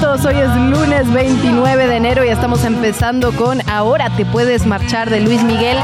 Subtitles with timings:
[0.00, 0.24] Minutos.
[0.24, 5.20] Hoy es lunes 29 de enero y estamos empezando con Ahora te puedes marchar de
[5.20, 5.76] Luis Miguel.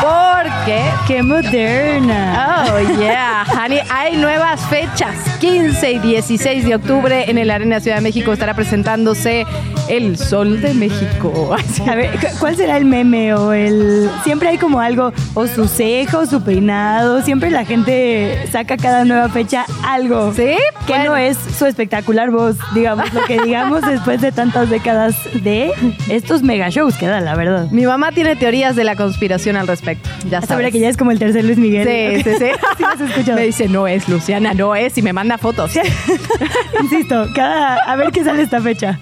[0.00, 0.82] Porque.
[1.06, 2.64] ¡Qué moderna!
[2.72, 3.44] Oh, yeah.
[3.64, 5.14] Honey, hay nuevas fechas.
[5.40, 9.44] 15 y 16 de octubre en el Arena Ciudad de México estará presentándose
[9.88, 11.56] El Sol de México.
[11.90, 14.10] A ver, cu- ¿cuál será el meme o el...?
[14.24, 19.28] Siempre hay como algo, o su cejo, su peinado, siempre la gente saca cada nueva
[19.30, 20.32] fecha algo.
[20.34, 20.56] ¿Sí?
[20.86, 21.10] Que Bueno.
[21.10, 25.72] no es su espectacular voz, digamos, lo que digamos después de tantas décadas de
[26.08, 27.68] estos mega shows que da, la verdad.
[27.70, 30.08] Mi mamá tiene teorías de la conspiración al respecto.
[30.28, 30.72] Ya sabes.
[30.72, 32.22] que ya es como el tercer Luis Miguel.
[32.22, 32.46] Sí, sí, sí.
[32.78, 33.38] Sí, has escuchado.
[33.38, 35.72] Me dice, no es, Luciana, no es, y me manda fotos.
[36.82, 37.76] Insisto, cada...
[37.76, 38.98] A ver qué sale esta fecha.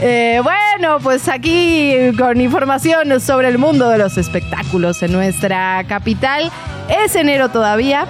[0.00, 6.50] Eh, bueno, pues aquí con información sobre el mundo de los espectáculos en nuestra capital.
[6.88, 8.06] Es enero todavía.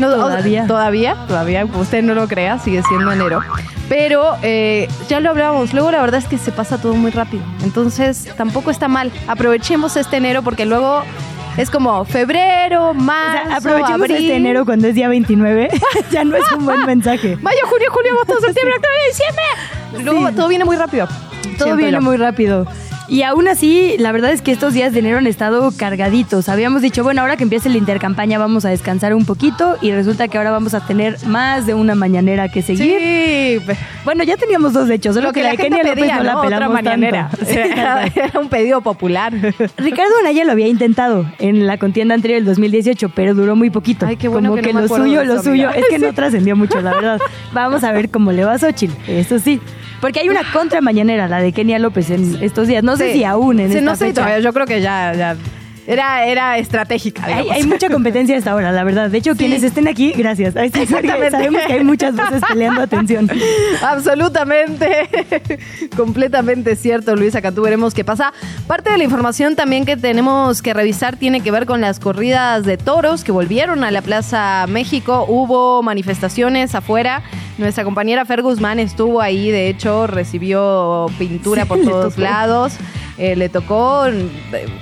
[0.00, 0.66] No, o- Todavía.
[0.66, 1.64] todavía, todavía.
[1.66, 3.40] Usted no lo crea, sigue siendo enero.
[3.88, 5.72] Pero eh, ya lo hablábamos.
[5.74, 7.42] Luego la verdad es que se pasa todo muy rápido.
[7.62, 9.10] Entonces tampoco está mal.
[9.28, 11.02] Aprovechemos este enero porque luego
[11.56, 14.16] es como febrero, O marzo, sea, aprovechemos abril.
[14.16, 15.68] este enero cuando es día 29.
[16.12, 17.36] ya no es un buen mensaje.
[17.42, 20.04] Mayo, junio, julio, agosto, septiembre, octubre, diciembre.
[20.04, 20.34] Luego Sí.
[20.36, 21.08] todo viene muy rápido.
[21.58, 22.66] Todo viene muy rápido.
[23.10, 26.48] Y aún así, la verdad es que estos días de enero han estado cargaditos.
[26.48, 30.28] Habíamos dicho, bueno, ahora que empiece la intercampaña vamos a descansar un poquito y resulta
[30.28, 33.00] que ahora vamos a tener más de una mañanera que seguir.
[33.00, 35.94] Sí, Bueno, ya teníamos dos de hecho, solo lo que, que la la Kenia López
[35.94, 36.42] pedía, no la ¿no?
[36.42, 37.30] pelamos Otra mañanera.
[37.30, 37.44] tanto.
[37.44, 39.32] O sea, era, un pedido popular.
[39.76, 44.06] Ricardo Anaya lo había intentado en la contienda anterior del 2018, pero duró muy poquito.
[44.06, 46.12] Ay, qué bueno Como que que, no me lo suyo, lo suyo, es que no
[46.14, 47.20] trascendió mucho, la verdad.
[47.52, 49.60] Vamos a ver cómo le va a Xochitl, eso sí.
[50.00, 52.82] Porque hay una contra mañanera, la de Kenia López en estos días.
[52.82, 53.18] No sé Sí.
[53.18, 54.22] si aún en Sí, esta no sé fecha.
[54.22, 55.36] todavía, yo creo que ya, ya
[55.90, 57.24] era, era estratégica.
[57.26, 59.10] Hay, mucha competencia a esta hora, la verdad.
[59.10, 60.54] De hecho, quienes estén aquí, gracias.
[60.54, 61.32] Exactamente.
[61.32, 63.28] Sabemos que hay muchas voces peleando atención.
[63.82, 65.08] Absolutamente,
[65.96, 67.62] completamente cierto, Luisa Cantú.
[67.62, 68.32] Veremos qué pasa.
[68.68, 72.64] Parte de la información también que tenemos que revisar tiene que ver con las corridas
[72.64, 75.24] de toros que volvieron a la Plaza México.
[75.26, 77.24] Hubo manifestaciones afuera.
[77.58, 82.74] Nuestra compañera Fer Guzmán estuvo ahí, de hecho, recibió pintura Sí, por todos lados.
[83.18, 84.28] Eh, le tocó eh,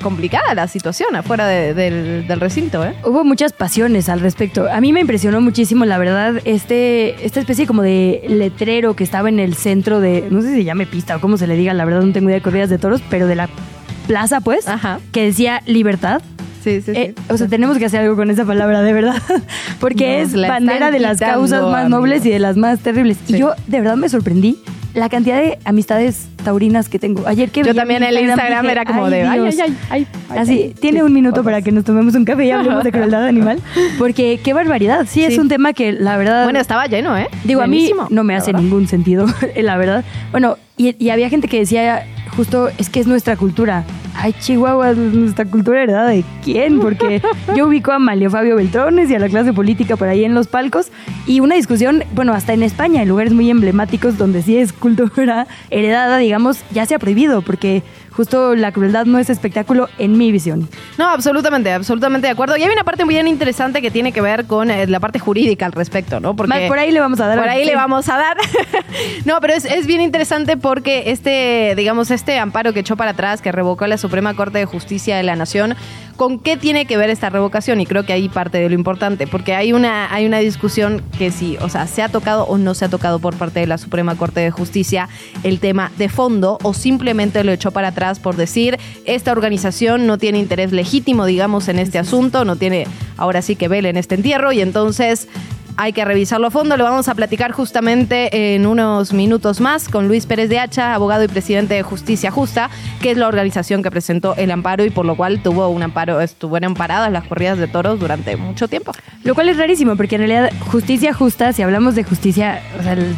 [0.00, 2.94] complicada la situación afuera de- del, del recinto, ¿eh?
[3.04, 4.68] Hubo muchas pasiones al respecto.
[4.70, 9.28] A mí me impresionó muchísimo, la verdad, este, esta especie como de letrero que estaba
[9.28, 11.74] en el centro de, no sé si se llame pista o cómo se le diga,
[11.74, 13.48] la verdad no tengo idea de corridas de toros, pero de la
[14.06, 15.00] plaza, pues, Ajá.
[15.12, 16.20] que decía libertad.
[16.64, 16.98] Sí, sí, sí.
[17.00, 19.22] Eh, o sea, tenemos que hacer algo con esa palabra, de verdad.
[19.80, 23.16] Porque Nos es bandera de las causas más nobles y de las más terribles.
[23.28, 24.58] Y yo, de verdad, me sorprendí
[24.94, 27.26] la cantidad de amistades taurinas que tengo.
[27.26, 29.56] Ayer que Yo también mi el Instagram dije, era como de, ay, Dios".
[29.62, 30.74] ay, ay, ay, Así, ay.
[30.80, 33.60] tiene un minuto para que nos tomemos un café y hablemos de crueldad animal.
[33.98, 35.06] Porque qué barbaridad.
[35.08, 36.44] Sí, es un tema que la verdad.
[36.44, 37.28] Bueno, estaba lleno, ¿eh?
[37.44, 40.04] Digo, a mí no me hace ningún sentido, la verdad.
[40.30, 42.04] Bueno, y, y había gente que decía
[42.36, 43.84] justo, es que es nuestra cultura.
[44.20, 46.80] Ay, Chihuahua, nuestra cultura heredada de quién?
[46.80, 47.22] Porque
[47.56, 50.48] yo ubico a Malio Fabio Beltrones y a la clase política por ahí en los
[50.48, 50.90] palcos
[51.24, 55.46] y una discusión, bueno, hasta en España, en lugares muy emblemáticos donde sí es cultura
[55.70, 57.84] heredada, digamos, ya se ha prohibido porque
[58.18, 60.68] justo la crueldad no es espectáculo en mi visión.
[60.98, 62.56] No, absolutamente, absolutamente de acuerdo.
[62.56, 65.20] Y hay una parte muy bien interesante que tiene que ver con eh, la parte
[65.20, 66.34] jurídica al respecto, ¿no?
[66.34, 67.38] Porque por ahí le vamos a dar.
[67.38, 68.36] Por ahí le vamos a dar.
[69.24, 73.40] no, pero es, es bien interesante porque este, digamos, este amparo que echó para atrás,
[73.40, 75.76] que revocó la Suprema Corte de Justicia de la Nación,
[76.18, 77.80] ¿con qué tiene que ver esta revocación?
[77.80, 81.30] Y creo que ahí parte de lo importante, porque hay una, hay una discusión que
[81.30, 83.78] sí, o sea, se ha tocado o no se ha tocado por parte de la
[83.78, 85.08] Suprema Corte de Justicia
[85.44, 90.18] el tema de fondo, o simplemente lo echó para atrás por decir, esta organización no
[90.18, 94.16] tiene interés legítimo, digamos, en este asunto, no tiene ahora sí que vele en este
[94.16, 95.28] entierro, y entonces
[95.78, 96.76] hay que revisarlo a fondo.
[96.76, 101.22] Lo vamos a platicar justamente en unos minutos más con Luis Pérez de Hacha, abogado
[101.22, 102.68] y presidente de Justicia Justa,
[103.00, 106.20] que es la organización que presentó el amparo y por lo cual tuvo un amparo,
[106.20, 108.90] estuvieron paradas las corridas de toros durante mucho tiempo.
[109.22, 112.60] Lo cual es rarísimo, porque en realidad justicia justa, si hablamos de justicia,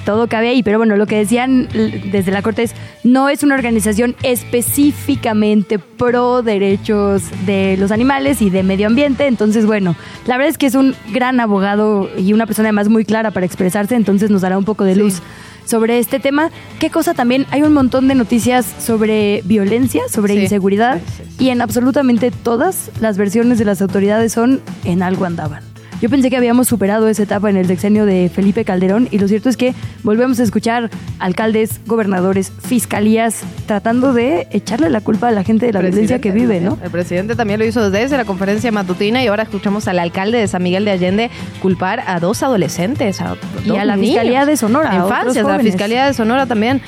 [0.05, 1.67] todo cabe ahí, pero bueno, lo que decían
[2.13, 2.75] desde la Corte es,
[3.05, 9.65] no es una organización específicamente pro derechos de los animales y de medio ambiente, entonces
[9.65, 9.97] bueno,
[10.27, 13.47] la verdad es que es un gran abogado y una persona además muy clara para
[13.47, 15.23] expresarse, entonces nos dará un poco de luz.
[15.65, 16.51] Sobre este tema,
[16.81, 17.47] ¿qué cosa también?
[17.53, 20.41] Hay un montón de noticias sobre violencia, sobre Sí.
[20.41, 25.70] inseguridad, sí, y en absolutamente todas las versiones de las autoridades son en algo andaban.
[26.01, 29.29] Yo pensé que habíamos superado esa etapa en el sexenio de Felipe Calderón y lo
[29.29, 30.89] cierto es que volvemos a escuchar
[31.19, 36.31] alcaldes, gobernadores, fiscalías tratando de echarle la culpa a la gente de la violencia que
[36.31, 36.79] vive, ¿no?
[36.83, 40.49] El presidente también lo hizo desde la conferencia matutina y ahora escuchamos al alcalde de
[40.49, 41.31] San Miguel de Allende
[41.61, 44.11] culpar a dos adolescentes, a Y dos a la niños.
[44.13, 45.59] Fiscalía de Sonora, Infancias, a la.
[45.59, 46.81] Fiscalía de Sonora también.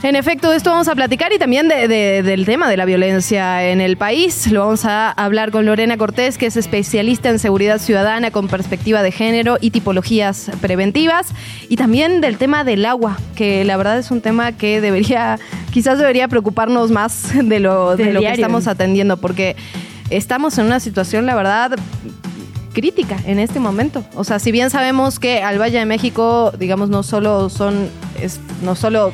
[0.00, 2.84] En efecto, de esto vamos a platicar y también de- de- del tema de la
[2.84, 4.46] violencia en el país.
[4.52, 9.02] Lo vamos a hablar con Lorena Cortés, que es especialista en seguridad ciudadana con perspectiva
[9.02, 11.26] de género y tipologías preventivas.
[11.68, 15.36] Y también del tema del agua, que la verdad es un tema que debería,
[15.72, 19.56] quizás debería preocuparnos más de lo, de lo que estamos atendiendo, porque
[20.10, 21.72] estamos en una situación, la verdad,
[22.72, 24.04] crítica en este momento.
[24.14, 27.88] O sea, si bien sabemos que al Valle de México, digamos, no solo son,
[28.22, 29.12] es, no solo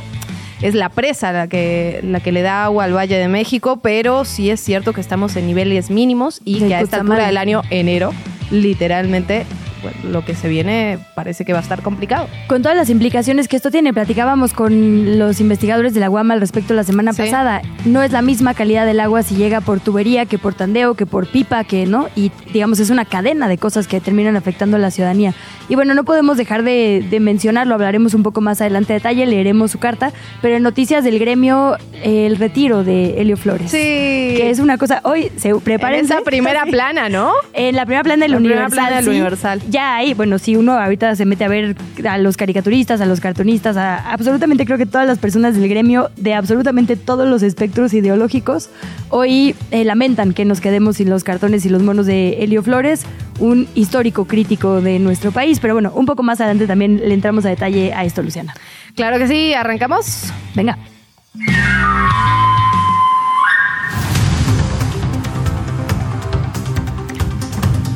[0.62, 4.24] es la presa la que, la que le da agua al Valle de México, pero
[4.24, 7.62] sí es cierto que estamos en niveles mínimos y que a esta altura del año,
[7.70, 8.12] enero,
[8.50, 9.46] literalmente,
[9.84, 12.26] bueno, lo que se viene parece que va a estar complicado.
[12.48, 16.40] Con todas las implicaciones que esto tiene, platicábamos con los investigadores de la UAM al
[16.40, 17.22] respecto la semana Sí.
[17.22, 17.62] pasada.
[17.84, 21.06] No es la misma calidad del agua si llega por tubería que por tandeo, que
[21.06, 22.08] por pipa, que no.
[22.16, 25.34] Y digamos, es una cadena de cosas que terminan afectando a la ciudadanía.
[25.68, 29.24] Y bueno, no podemos dejar de, de mencionarlo, hablaremos un poco más adelante a detalle,
[29.26, 33.70] leeremos su carta, pero en noticias del gremio, el retiro de Helio Flores.
[33.70, 33.76] Sí.
[33.78, 36.04] Que es una cosa, hoy se en preparen.
[36.04, 37.32] esa primera plana, ¿no?
[37.52, 38.78] En la primera plana del La primera Universal.
[38.78, 39.10] plana del sí.
[39.10, 39.62] Universal.
[39.74, 41.74] Ya hay, bueno, si uno ahorita se mete a ver
[42.08, 46.12] a los caricaturistas, a los cartonistas, a absolutamente creo que todas las personas del gremio
[46.16, 48.70] de absolutamente todos los espectros ideológicos,
[49.08, 53.04] hoy eh, lamentan que nos quedemos sin los cartones y los monos de Helio Flores,
[53.40, 55.58] un histórico crítico de nuestro país.
[55.58, 58.54] Pero bueno, un poco más adelante también le entramos a detalle a esto, Luciana.
[58.94, 60.32] Claro que sí, arrancamos.
[60.54, 60.78] Venga.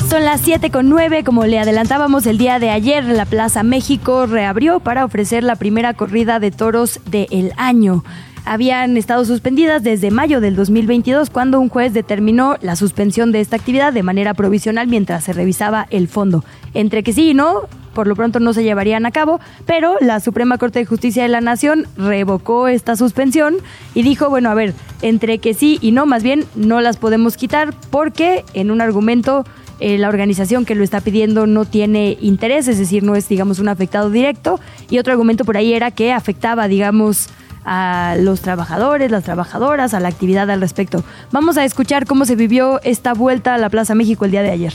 [0.09, 4.25] Son las 7 con 9, como le adelantábamos el día de ayer, la Plaza México
[4.25, 8.05] reabrió para ofrecer la primera corrida de toros del año.
[8.47, 13.57] Habían estado suspendidas desde mayo del 2022 cuando un juez determinó la suspensión de esta
[13.57, 16.43] actividad de manera provisional mientras se revisaba el fondo.
[16.73, 20.21] Entre que sí y no, por lo pronto no se llevarían a cabo, pero la
[20.21, 23.57] Suprema Corte de Justicia de la Nación revocó esta suspensión
[23.93, 24.73] y dijo, bueno, a ver,
[25.03, 29.45] entre que sí y no, más bien no las podemos quitar porque en un argumento
[29.81, 33.59] eh, la organización que lo está pidiendo no tiene interés, es decir, no es, digamos,
[33.59, 34.61] un afectado directo.
[34.91, 37.29] Y otro argumento por ahí era que afectaba, digamos,
[37.65, 41.05] a los trabajadores, las trabajadoras, a la actividad al respecto.
[41.33, 44.51] Vamos a escuchar cómo se vivió esta vuelta a la Plaza México el día de
[44.51, 44.73] ayer.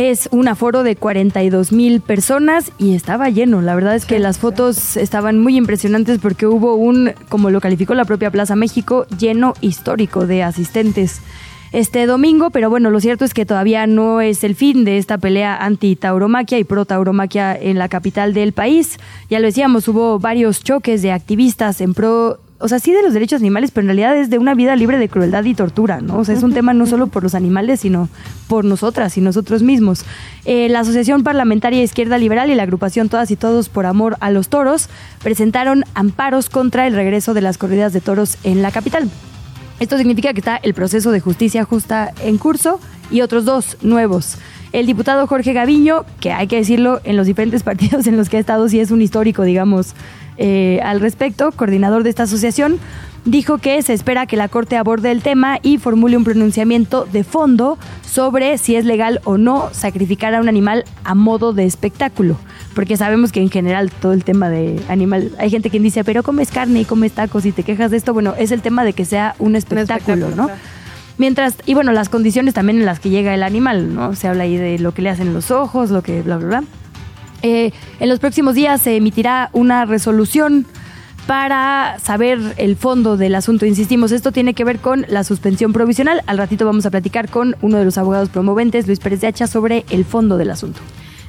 [0.00, 3.62] Es un aforo de 42 mil personas y estaba lleno.
[3.62, 7.96] La verdad es que las fotos estaban muy impresionantes porque hubo un, como lo calificó
[7.96, 11.20] la propia Plaza México, lleno histórico de asistentes
[11.72, 15.18] este domingo, pero bueno, lo cierto es que todavía no es el fin de esta
[15.18, 18.98] pelea anti-tauromaquia y pro-tauromaquia en la capital del país.
[19.28, 23.14] Ya lo decíamos, hubo varios choques de activistas en pro o sea, sí de los
[23.14, 26.18] derechos animales, pero en realidad es de una vida libre de crueldad y tortura, ¿no?
[26.18, 28.08] O sea, es un tema no solo por los animales, sino
[28.48, 30.04] por nosotras y nosotros mismos.
[30.44, 34.30] Eh, la Asociación Parlamentaria Izquierda Liberal y la agrupación Todas y Todos por Amor a
[34.30, 34.88] los Toros
[35.22, 39.08] presentaron amparos contra el regreso de las corridas de toros en la capital.
[39.78, 42.80] Esto significa que está el proceso de justicia justa en curso
[43.12, 44.36] y otros dos nuevos.
[44.72, 48.36] El diputado Jorge Gaviño, que hay que decirlo, en los diferentes partidos en los que
[48.36, 49.94] ha estado, sí es un histórico, digamos,
[50.38, 52.78] eh, al respecto, coordinador de esta asociación,
[53.24, 57.24] dijo que se espera que la Corte aborde el tema y formule un pronunciamiento de
[57.24, 57.78] fondo
[58.08, 62.38] sobre si es legal o no sacrificar a un animal a modo de espectáculo.
[62.74, 66.22] Porque sabemos que en general todo el tema de animal, hay gente que dice, pero
[66.22, 68.14] comes carne y comes tacos y te quejas de esto.
[68.14, 70.46] Bueno, es el tema de que sea un espectáculo, espectáculo, ¿no?
[70.46, 70.60] claro.
[71.18, 74.14] Mientras, y bueno, las condiciones también en las que llega el animal, ¿no?
[74.14, 76.64] Se habla ahí de lo que le hacen los ojos, lo que bla, bla, bla.
[77.42, 80.66] Eh, en los próximos días se emitirá una resolución
[81.26, 83.66] para saber el fondo del asunto.
[83.66, 86.22] Insistimos, esto tiene que ver con la suspensión provisional.
[86.26, 89.46] Al ratito vamos a platicar con uno de los abogados promoventes, Luis Pérez de Hacha,
[89.46, 90.80] sobre el fondo del asunto.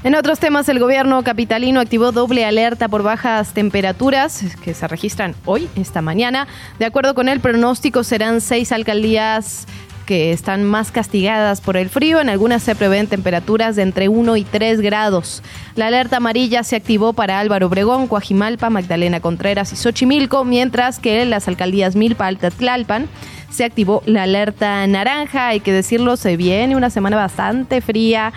[0.06, 5.36] En otros temas, el gobierno capitalino activó doble alerta por bajas temperaturas que se registran
[5.44, 6.48] hoy, esta mañana.
[6.80, 9.68] De acuerdo con el pronóstico, serán seis alcaldías
[10.10, 12.20] que están más castigadas por el frío.
[12.20, 15.44] En algunas se prevén temperaturas de entre 1 y 3 grados.
[15.76, 21.22] La alerta amarilla se activó para Álvaro Obregón, Coajimalpa, Magdalena Contreras y Xochimilco, mientras que
[21.22, 23.08] en las alcaldías Milpa, Alta Tlalpan,
[23.52, 25.50] se activó la alerta naranja.
[25.50, 28.34] Hay que decirlo, se viene una semana bastante fría.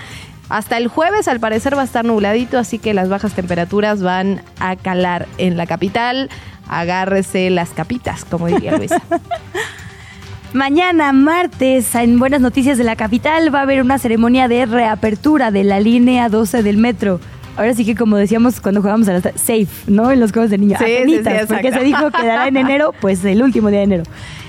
[0.50, 4.42] Hasta el jueves al parecer va a estar nubladito, así que las bajas temperaturas van
[4.60, 6.28] a calar en la capital.
[6.68, 9.00] Agárrese las capitas, como diría Luisa.
[10.54, 15.50] Mañana, martes, en Buenas Noticias de la Capital, va a haber una ceremonia de reapertura
[15.50, 17.20] de la línea 12 del metro.
[17.56, 20.10] Ahora sí que como decíamos cuando jugábamos a la safe, ¿no?
[20.10, 20.78] En los juegos de niños.
[20.84, 23.84] Sí, sí, sí, porque se dijo que dará en enero, pues el último día de
[23.84, 24.02] enero.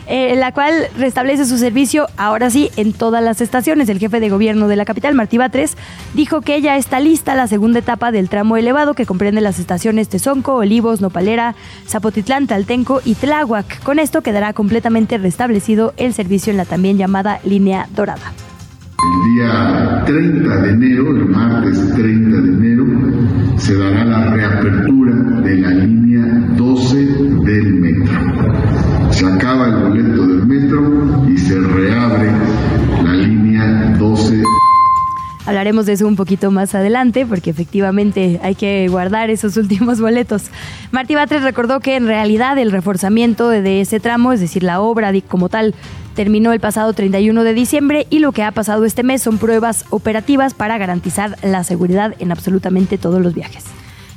[0.08, 3.88] Eh, la cual restablece su servicio ahora sí en todas las estaciones.
[3.90, 5.78] El jefe de gobierno de la capital, Martí Batres,
[6.14, 10.10] dijo que ya está lista la segunda etapa del tramo elevado que comprende las estaciones
[10.10, 11.56] Tezonco, Olivos, Nopalera,
[11.88, 13.82] Zapotitlán, Taltenco y Tláhuac.
[13.84, 18.34] Con esto quedará completamente restablecido el servicio en la también llamada línea dorada.
[19.04, 22.86] El día 30 de enero, el martes 30 de enero,
[23.58, 26.24] se dará la reapertura de la línea
[26.56, 28.83] 12 del metro.
[29.14, 32.32] Se acaba el boleto del metro y se reabre
[33.04, 34.42] la línea 12.
[35.46, 40.46] Hablaremos de eso un poquito más adelante porque efectivamente hay que guardar esos últimos boletos.
[40.92, 45.12] Martí Batres recordó que en realidad el reforzamiento de ese tramo, es decir, la obra
[45.28, 45.76] como tal,
[46.16, 49.86] terminó el pasado 31 de diciembre y lo que ha pasado este mes son pruebas
[49.92, 53.66] operativas para garantizar la seguridad en absolutamente todos los viajes.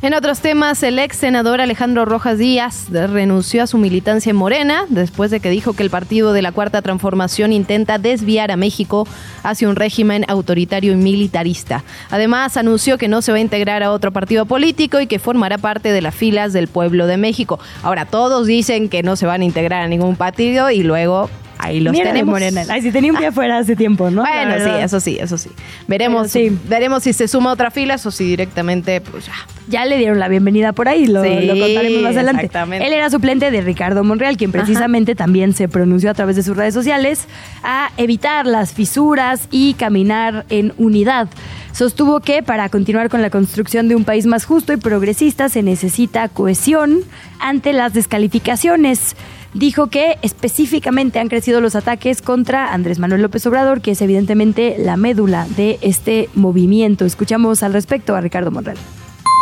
[0.07, 4.85] En otros temas, el ex senador Alejandro Rojas Díaz renunció a su militancia en Morena
[4.89, 9.09] después de que dijo que el partido de la Cuarta Transformación intenta desviar a México
[9.43, 11.83] hacia un régimen autoritario y militarista.
[12.09, 15.59] Además, anunció que no se va a integrar a otro partido político y que formará
[15.59, 17.59] parte de las filas del pueblo de México.
[17.83, 21.31] Ahora, todos dicen que no se van a integrar a ningún partido y luego
[21.67, 22.33] ahí los tenemos.
[22.33, 22.63] Morena.
[22.69, 24.23] Ay, si tenía un pie afuera hace tiempo, ¿no?
[24.23, 25.51] Bueno, sí, eso sí, eso sí.
[25.87, 26.57] Veremos, sí.
[26.69, 29.33] veremos si se suma otra fila o si directamente, pues ya.
[29.69, 32.47] Ya le dieron la bienvenida por ahí, lo, Sí, lo contaremos más adelante.
[32.47, 32.87] exactamente.
[32.87, 36.57] Él era suplente de Ricardo Monreal, quien precisamente también se pronunció a través de sus
[36.57, 37.27] redes sociales
[37.63, 41.29] a evitar las fisuras y caminar en unidad.
[41.73, 45.63] Sostuvo que para continuar con la construcción de un país más justo y progresista se
[45.63, 47.01] necesita cohesión
[47.39, 49.17] ante las descalificaciones.
[49.57, 54.77] Dijo que específicamente han crecido los ataques contra Andrés Manuel López Obrador, que es evidentemente
[54.79, 57.07] la médula de este movimiento.
[57.07, 58.77] Escuchamos al respecto a Ricardo Monreal.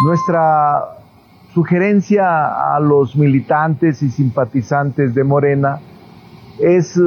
[0.07, 0.85] Nuestra
[1.53, 5.81] sugerencia a los militantes y simpatizantes de Morena
[6.61, 7.01] es eh,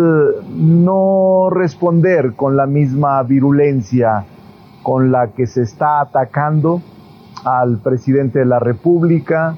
[0.54, 4.26] no responder con la misma virulencia
[4.84, 6.82] con la que se está atacando
[7.46, 9.56] al presidente de la República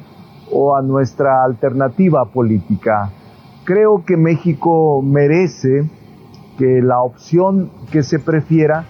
[0.51, 3.09] o a nuestra alternativa política.
[3.69, 5.87] Creo que México merece
[6.57, 8.85] que la opción que se prefiera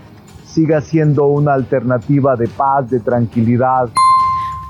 [0.45, 3.89] siga siendo una alternativa de paz, de tranquilidad.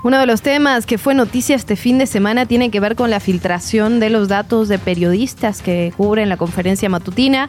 [0.02, 3.08] Uno de los temas que fue noticia este fin de semana tiene que ver con
[3.08, 7.48] la filtración de los datos de periodistas que cubren la conferencia matutina.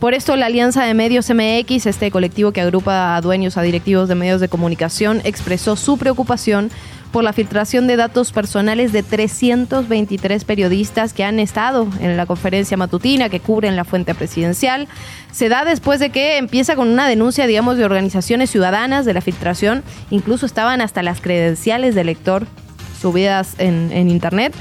[0.00, 4.08] Por esto, la Alianza de Medios MX, este colectivo que agrupa a dueños, a directivos
[4.08, 6.70] de medios de comunicación, expresó su preocupación
[7.12, 12.76] por la filtración de datos personales de 323 periodistas que han estado en la conferencia
[12.76, 14.88] matutina que cubren la fuente presidencial.
[15.32, 19.20] Se da después de que empieza con una denuncia, digamos, de organizaciones ciudadanas de la
[19.20, 19.82] filtración.
[20.10, 22.46] Incluso estaban hasta las credenciales del lector
[23.00, 24.54] subidas en, en internet.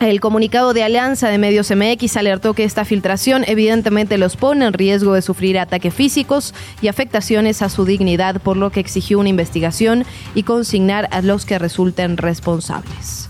[0.00, 4.72] El comunicado de Alianza de Medios MX alertó que esta filtración evidentemente los pone en
[4.72, 9.28] riesgo de sufrir ataques físicos y afectaciones a su dignidad, por lo que exigió una
[9.28, 13.28] investigación y consignar a los que resulten responsables.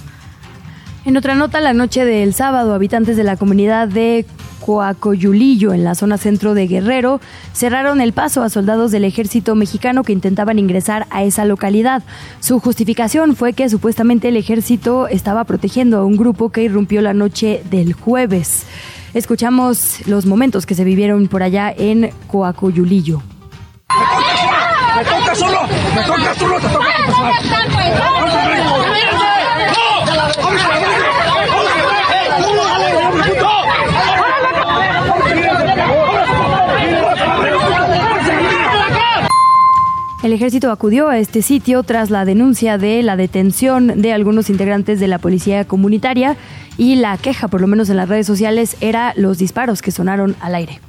[1.04, 4.24] En otra nota, la noche del sábado, habitantes de la comunidad de
[4.60, 7.20] Coacoyulillo, en la zona centro de Guerrero,
[7.52, 12.02] cerraron el paso a soldados del ejército mexicano que intentaban ingresar a esa localidad.
[12.40, 17.14] Su justificación fue que supuestamente el ejército estaba protegiendo a un grupo que irrumpió la
[17.14, 18.66] noche del jueves.
[19.14, 23.22] Escuchamos los momentos que se vivieron por allá en Coacoyulillo.
[24.96, 25.62] ¡Me toca solo!
[25.94, 26.60] ¡Me toca solo!
[26.60, 26.90] ¡Te toca
[40.22, 45.00] El ejército acudió a este sitio tras la denuncia de la detención de algunos integrantes
[45.00, 46.36] de la policía comunitaria
[46.76, 50.36] y la queja, por lo menos en las redes sociales, era los disparos que sonaron
[50.40, 50.80] al aire.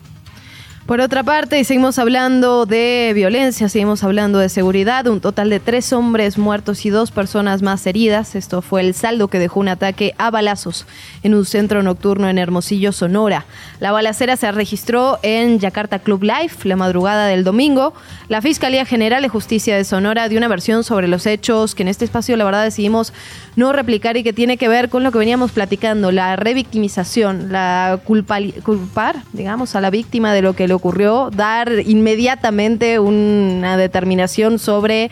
[0.86, 5.60] Por otra parte, y seguimos hablando de violencia, seguimos hablando de seguridad, un total de
[5.60, 8.36] tres hombres muertos y dos personas más heridas.
[8.36, 10.88] Esto fue el saldo que dejó un ataque a balazos
[11.22, 13.46] en un centro nocturno en Hermosillo, Sonora.
[13.80, 17.94] La balacera se registró en Yakarta Club Life la madrugada del domingo.
[18.28, 21.90] La Fiscalía General de Justicia de Sonora dio una versión sobre los hechos que en
[21.90, 23.14] este espacio la verdad decidimos
[23.56, 28.00] no replicar y que tiene que ver con lo que veníamos platicando, la revictimización, la
[28.04, 35.12] culpar, digamos, a la víctima de lo que le ocurrió, dar inmediatamente una determinación sobre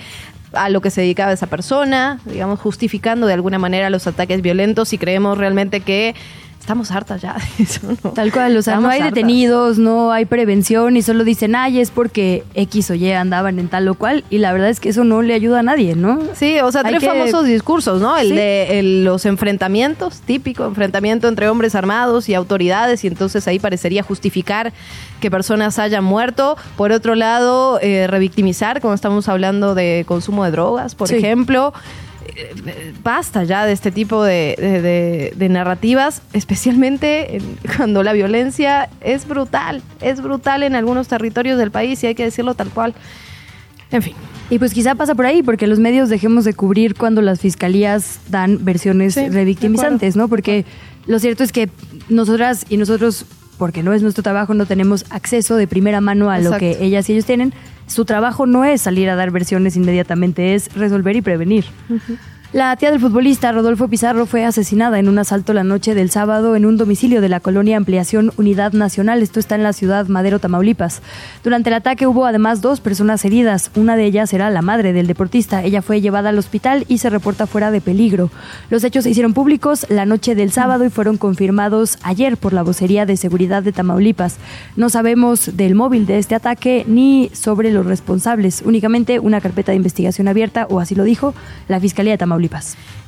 [0.54, 4.94] a lo que se dedicaba esa persona, digamos, justificando de alguna manera los ataques violentos
[4.94, 6.16] y creemos realmente que
[6.60, 8.12] estamos hartas ya de eso, ¿no?
[8.12, 11.90] Tal cual, o sea, no hay detenidos, no hay prevención y solo dicen, ay, es
[11.90, 15.04] porque X o Y andaban en tal o cual y la verdad es que eso
[15.04, 16.20] no le ayuda a nadie, ¿no?
[16.36, 18.18] Sí, o sea, tres famosos discursos, ¿no?
[18.18, 24.04] El de los enfrentamientos, típico enfrentamiento entre hombres armados y autoridades y entonces ahí parecería
[24.04, 24.74] justificar
[25.20, 26.58] que personas hayan muerto.
[26.78, 31.74] Por otro lado, eh, revictimizar, como estamos hablando de consumo de drogas, por ejemplo
[33.04, 37.42] basta ya de este tipo de, narrativas, especialmente
[37.78, 42.24] cuando la violencia es brutal, es brutal en algunos territorios del país y hay que
[42.24, 42.94] decirlo tal cual.
[43.92, 44.14] En fin.
[44.52, 48.20] Y pues quizá pasa por ahí, porque los medios dejemos de cubrir cuando las fiscalías
[48.30, 50.28] dan versiones revictimizantes, ¿no?
[50.28, 50.66] Porque
[51.06, 51.70] lo cierto es que
[52.08, 53.26] nosotras y nosotros,
[53.58, 57.10] porque no es nuestro trabajo, no tenemos acceso de primera mano a lo que ellas
[57.10, 57.54] y ellos tienen
[57.90, 61.66] su trabajo no es salir a dar versiones inmediatamente, es resolver y prevenir.
[62.52, 66.56] La tía del futbolista Rodolfo Pizarro fue asesinada en un asalto la noche del sábado
[66.56, 69.22] en un domicilio de la colonia Ampliación Unidad Nacional.
[69.22, 71.04] Esto está en la ciudad Madero, Tamaulipas.
[71.44, 73.70] Durante el ataque hubo además dos personas heridas.
[73.76, 75.64] Una de ellas era la madre del deportista.
[75.64, 78.32] Ella fue llevada al hospital y se reporta fuera de peligro.
[78.72, 82.64] Los hechos se hicieron públicos la noche del sábado y fueron confirmados ayer por la
[82.64, 84.38] vocería de seguridad de Tamaulipas.
[84.76, 88.64] No sabemos del móvil de este ataque ni sobre los responsables.
[88.66, 91.36] Únicamente una carpeta de investigación abierta, o así lo dijo
[91.68, 92.39] la Fiscalía de Tamaulipas.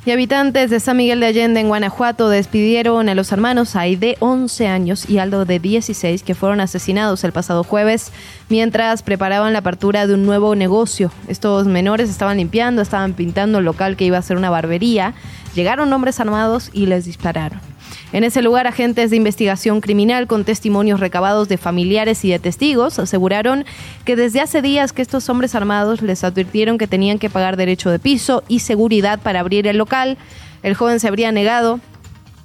[0.04, 4.66] Y habitantes de San Miguel de Allende, en Guanajuato, despidieron a los hermanos de 11
[4.66, 8.12] años, y Aldo, de 16, que fueron asesinados el pasado jueves
[8.48, 11.12] mientras preparaban la apertura de un nuevo negocio.
[11.28, 15.14] Estos menores estaban limpiando, estaban pintando el local que iba a ser una barbería.
[15.54, 17.71] Llegaron hombres armados y les dispararon.
[18.12, 22.98] En ese lugar, agentes de investigación criminal con testimonios recabados de familiares y de testigos
[22.98, 23.64] aseguraron
[24.04, 27.90] que desde hace días que estos hombres armados les advirtieron que tenían que pagar derecho
[27.90, 30.18] de piso y seguridad para abrir el local.
[30.62, 31.80] El joven se habría negado,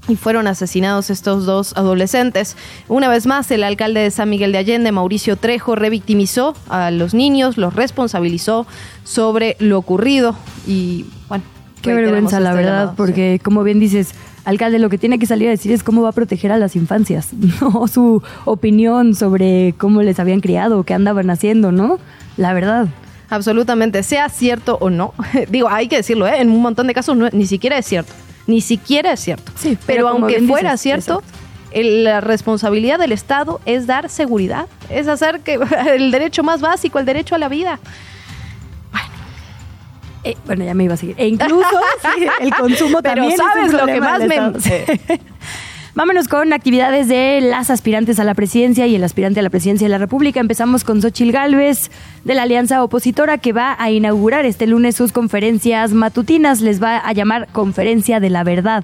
[0.07, 2.55] y fueron asesinados estos dos adolescentes.
[2.87, 7.13] Una vez más, el alcalde de San Miguel de Allende, Mauricio Trejo, revictimizó a los
[7.13, 8.65] niños, los responsabilizó
[9.03, 11.56] sobre lo ocurrido y bueno.
[11.81, 14.13] Qué vergüenza, la este verdad, porque como bien dices,
[14.45, 16.75] alcalde lo que tiene que salir a decir es cómo va a proteger a las
[16.75, 17.29] infancias,
[17.61, 21.99] no su opinión sobre cómo les habían criado, qué andaban haciendo, ¿no?
[22.37, 22.87] La verdad.
[23.29, 25.13] Absolutamente, sea cierto o no.
[25.49, 26.39] Digo, hay que decirlo, ¿eh?
[26.39, 28.13] en un montón de casos ni siquiera es cierto.
[28.47, 29.51] Ni siquiera es cierto.
[29.55, 31.21] Sí, pero, aunque fuera cierto,
[31.73, 35.59] la responsabilidad del Estado es dar seguridad, es hacer que
[35.95, 37.79] el derecho más básico, el derecho a la vida.
[40.27, 41.15] Eh, bueno, ya me iba a seguir.
[41.17, 41.67] E incluso
[42.41, 43.37] el consumo Pero también.
[43.37, 44.37] sabes lo que más me.
[45.97, 49.85] Vámonos con actividades de las aspirantes a la presidencia y el aspirante a la presidencia
[49.85, 50.39] de la República.
[50.39, 51.89] Empezamos con Xochil Gálvez
[52.23, 56.61] de la Alianza Opositora que va a inaugurar este lunes sus conferencias matutinas.
[56.61, 58.83] Les va a llamar Conferencia de la Verdad.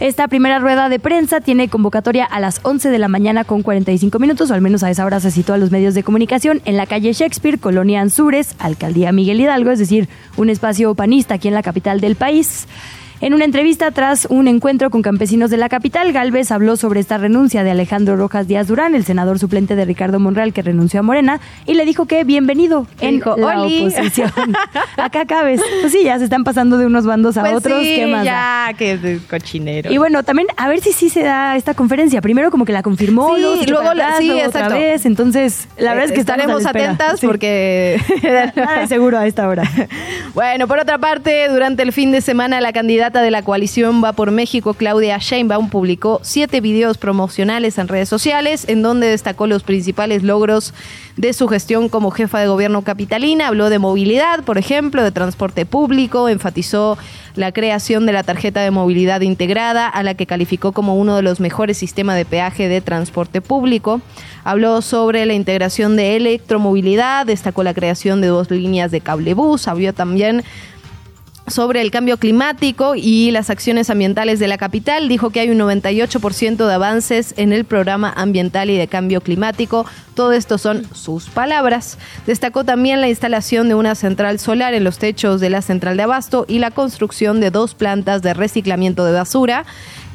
[0.00, 4.18] Esta primera rueda de prensa tiene convocatoria a las 11 de la mañana con 45
[4.18, 6.76] minutos, o al menos a esa hora se citó a los medios de comunicación en
[6.76, 11.54] la calle Shakespeare, Colonia Anzures, Alcaldía Miguel Hidalgo, es decir, un espacio panista aquí en
[11.54, 12.66] la capital del país.
[13.24, 17.16] En una entrevista tras un encuentro con campesinos de la capital, Galvez habló sobre esta
[17.16, 21.02] renuncia de Alejandro Rojas Díaz Durán, el senador suplente de Ricardo Monreal que renunció a
[21.02, 24.30] Morena, y le dijo que bienvenido en la oposición.
[24.98, 25.62] Acá cabes.
[25.80, 27.82] Pues sí, ya se están pasando de unos bandos a pues otros.
[27.82, 29.90] Sí, ¿Qué más ya, que cochinero.
[29.90, 32.20] Y bueno, también a ver si sí se da esta conferencia.
[32.20, 35.06] Primero como que la confirmó, sí, luego, la, sí, otra vez.
[35.06, 37.98] Entonces, la verdad es que estaremos atentas porque
[38.54, 39.62] nada seguro a esta hora.
[40.34, 44.12] bueno, por otra parte, durante el fin de semana la candidata de la coalición Va
[44.12, 49.62] por México, Claudia Sheinbaum, publicó siete videos promocionales en redes sociales en donde destacó los
[49.62, 50.74] principales logros
[51.16, 53.48] de su gestión como jefa de gobierno capitalina.
[53.48, 56.98] Habló de movilidad, por ejemplo, de transporte público, enfatizó
[57.36, 61.22] la creación de la tarjeta de movilidad integrada, a la que calificó como uno de
[61.22, 64.00] los mejores sistemas de peaje de transporte público.
[64.42, 69.92] Habló sobre la integración de electromovilidad, destacó la creación de dos líneas de cablebús, habló
[69.92, 70.44] también
[71.46, 75.08] sobre el cambio climático y las acciones ambientales de la capital.
[75.08, 79.84] Dijo que hay un 98% de avances en el programa ambiental y de cambio climático.
[80.14, 81.98] Todo esto son sus palabras.
[82.26, 86.04] Destacó también la instalación de una central solar en los techos de la central de
[86.04, 89.64] abasto y la construcción de dos plantas de reciclamiento de basura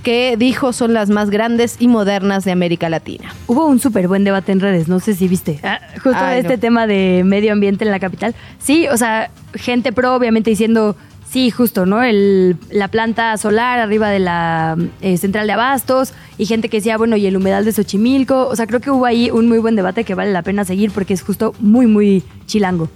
[0.04, 3.34] que dijo son las más grandes y modernas de América Latina.
[3.48, 6.58] Hubo un súper buen debate en redes, no sé si viste, ah, justo de este
[6.58, 8.34] tema de medio ambiente en la capital.
[8.60, 10.96] Sí, o sea, gente pro obviamente diciendo
[11.30, 12.02] Sí, justo, ¿no?
[12.02, 16.98] El, la planta solar arriba de la eh, central de abastos y gente que decía,
[16.98, 18.48] bueno, y el humedal de Xochimilco.
[18.48, 20.90] O sea, creo que hubo ahí un muy buen debate que vale la pena seguir
[20.90, 22.90] porque es justo muy, muy chilango.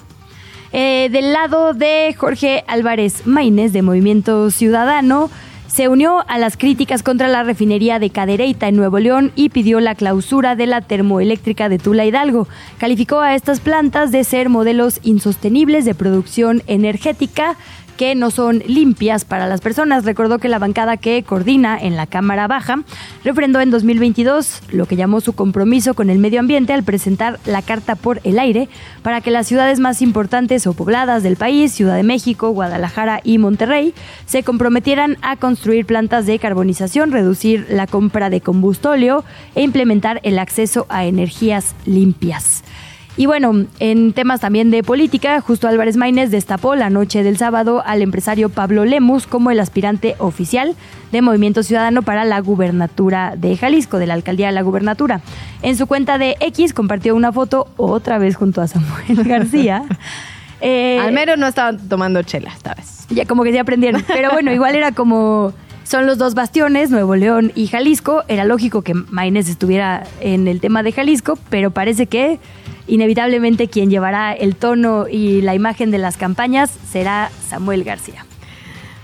[0.72, 5.30] Eh, del lado de Jorge Álvarez Maínez de Movimiento Ciudadano,
[5.74, 9.80] se unió a las críticas contra la refinería de Cadereyta en Nuevo León y pidió
[9.80, 12.48] la clausura de la termoeléctrica de Tula Hidalgo.
[12.78, 17.58] Calificó a estas plantas de ser modelos insostenibles de producción energética
[17.98, 20.06] que no son limpias para las personas.
[20.06, 22.84] Recordó que la bancada que coordina en la Cámara Baja
[23.24, 27.62] refrendó en 2022 lo que llamó su compromiso con el medio ambiente al presentar la
[27.62, 28.70] Carta por el Aire
[29.02, 33.38] para que las ciudades más importantes o pobladas del país, Ciudad de México, Guadalajara y
[33.38, 33.94] Monterrey,
[34.26, 39.24] se comprometieran a construir plantas de carbonización, reducir la compra de combustóleo
[39.56, 42.64] e implementar el acceso a energías limpias.
[43.16, 47.84] Y bueno, en temas también de política, justo Álvarez Maínez destapó la noche del sábado
[47.86, 50.76] al empresario Pablo Lemus como el aspirante oficial
[51.12, 55.22] de Movimiento Ciudadano para la gubernatura de Jalisco, de la alcaldía de la gubernatura.
[55.62, 59.84] En su cuenta de X compartió una foto otra vez junto a Samuel García.
[60.60, 63.06] Eh, Al menos no estaban tomando chela esta vez.
[63.10, 64.04] Ya como que se aprendieron.
[64.08, 68.24] Pero bueno, igual era como son los dos bastiones, Nuevo León y Jalisco.
[68.28, 72.40] Era lógico que Maínez estuviera en el tema de Jalisco, pero parece que
[72.88, 78.26] inevitablemente quien llevará el tono y la imagen de las campañas será Samuel García.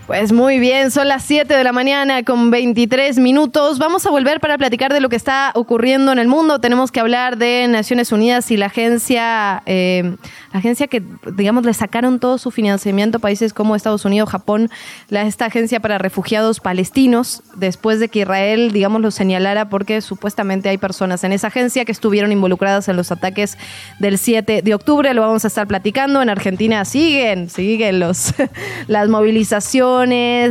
[0.09, 3.77] Pues muy bien, son las 7 de la mañana con 23 minutos.
[3.77, 6.59] Vamos a volver para platicar de lo que está ocurriendo en el mundo.
[6.59, 10.15] Tenemos que hablar de Naciones Unidas y la agencia, eh,
[10.51, 11.03] agencia que,
[11.35, 14.69] digamos, le sacaron todo su financiamiento a países como Estados Unidos, Japón,
[15.09, 20.69] la, esta agencia para refugiados palestinos, después de que Israel, digamos, lo señalara porque supuestamente
[20.69, 23.57] hay personas en esa agencia que estuvieron involucradas en los ataques
[23.99, 25.13] del 7 de octubre.
[25.13, 26.21] Lo vamos a estar platicando.
[26.21, 28.33] En Argentina siguen, siguen los,
[28.87, 29.59] las movilizaciones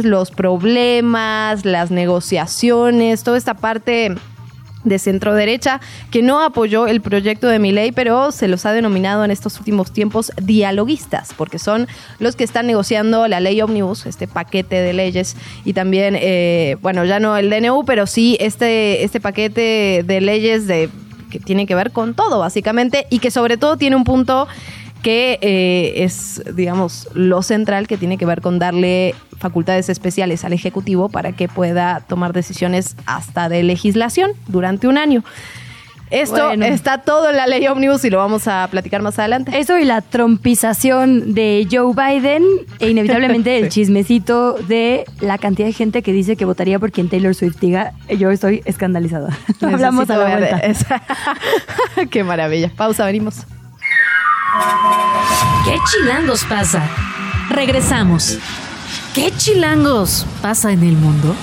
[0.04, 4.14] los problemas, las negociaciones, toda esta parte
[4.84, 8.72] de centro derecha que no apoyó el proyecto de mi ley, pero se los ha
[8.72, 11.88] denominado en estos últimos tiempos dialoguistas, porque son
[12.18, 17.04] los que están negociando la ley Omnibus, este paquete de leyes, y también, eh, bueno,
[17.04, 20.88] ya no el DNU, pero sí este, este paquete de leyes de
[21.30, 24.48] que tiene que ver con todo, básicamente, y que sobre todo tiene un punto
[25.02, 30.52] que eh, es, digamos, lo central que tiene que ver con darle facultades especiales al
[30.52, 35.24] Ejecutivo para que pueda tomar decisiones hasta de legislación durante un año.
[36.10, 39.58] Esto está todo en la ley Omnibus y lo vamos a platicar más adelante.
[39.58, 42.44] Eso y la trompización de Joe Biden
[42.78, 47.08] e inevitablemente el chismecito de la cantidad de gente que dice que votaría por quien
[47.08, 47.92] Taylor Swift diga.
[48.16, 49.36] Yo estoy escandalizada.
[49.60, 50.62] Hablamos a la vuelta.
[52.10, 52.72] Qué maravilla.
[52.74, 53.46] Pausa, venimos.
[55.64, 56.88] ¿Qué chilangos pasa?
[57.50, 58.38] Regresamos.
[59.14, 61.34] ¿Qué chilangos pasa en el mundo?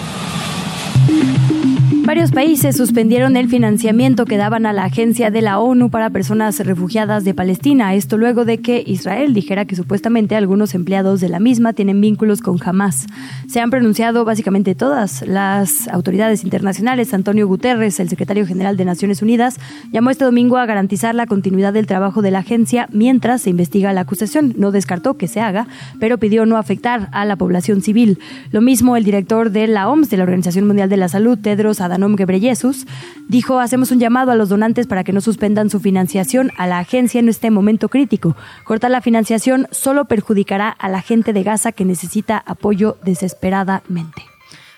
[2.06, 6.60] Varios países suspendieron el financiamiento que daban a la Agencia de la ONU para Personas
[6.60, 7.96] Refugiadas de Palestina.
[7.96, 12.41] Esto luego de que Israel dijera que supuestamente algunos empleados de la misma tienen vínculos
[12.41, 13.08] con Hamas.
[13.48, 17.12] Se han pronunciado básicamente todas las autoridades internacionales.
[17.12, 19.60] Antonio Guterres, el secretario general de Naciones Unidas,
[19.91, 23.94] llamó este domingo a garantizar la continuidad del trabajo de la agencia mientras se investiga
[23.94, 24.54] la acusación.
[24.58, 25.68] No descartó que se haga,
[26.00, 28.20] pero pidió no afectar a la población civil.
[28.52, 31.82] Lo mismo el director de la OMS, de la Organización Mundial de la Salud, Tedros
[31.82, 32.86] Adhanom Adhanom Ghebreyesus,
[33.29, 36.79] dijo, hacemos un llamado a los donantes para que no suspendan su financiación a la
[36.79, 38.36] agencia en este momento crítico.
[38.65, 44.35] Cortar la financiación solo perjudicará a la gente de Gaza que necesita apoyo desesperadamente.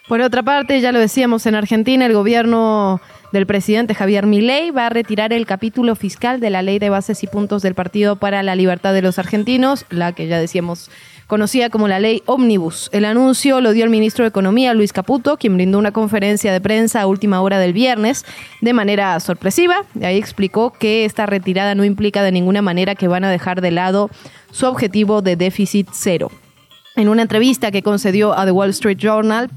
[0.08, 3.02] Por otra parte, ya lo decíamos, en Argentina el gobierno
[3.34, 7.24] del presidente Javier Milei va a retirar el capítulo fiscal de la Ley de Bases
[7.24, 10.90] y Puntos del Partido para la Libertad de los Argentinos, la que ya decíamos
[11.28, 12.90] conocida como la ley Omnibus.
[12.94, 16.62] El anuncio lo dio el ministro de Economía, Luis Caputo, quien brindó una conferencia de
[16.62, 18.24] prensa a última hora del viernes
[18.62, 19.84] de manera sorpresiva.
[20.02, 23.72] Ahí explicó que esta retirada no implica de ninguna manera que van a dejar de
[23.72, 24.10] lado
[24.52, 26.32] su objetivo de déficit cero.
[26.96, 29.52] En una entrevista que concedió a The Wall Street Journal,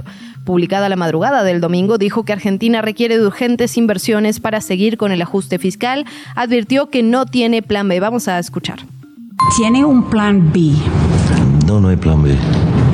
[0.50, 5.12] publicada la madrugada del domingo, dijo que Argentina requiere de urgentes inversiones para seguir con
[5.12, 6.06] el ajuste fiscal.
[6.34, 8.00] Advirtió que no tiene plan B.
[8.00, 8.80] Vamos a escuchar.
[9.56, 10.72] ¿Tiene un plan B?
[11.68, 12.34] No, no hay plan B.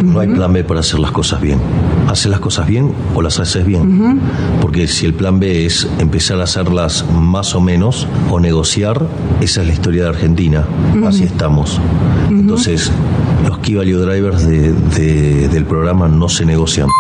[0.05, 1.59] No hay plan B para hacer las cosas bien.
[2.09, 4.21] Haces las cosas bien o las haces bien.
[4.61, 9.01] Porque si el plan B es empezar a hacerlas más o menos o negociar,
[9.41, 10.67] esa es la historia de Argentina.
[11.07, 11.81] Así estamos.
[12.29, 12.93] Entonces,
[13.49, 16.91] los key value drivers del programa no se negocian.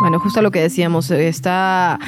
[0.00, 1.98] Bueno, justo lo que decíamos, está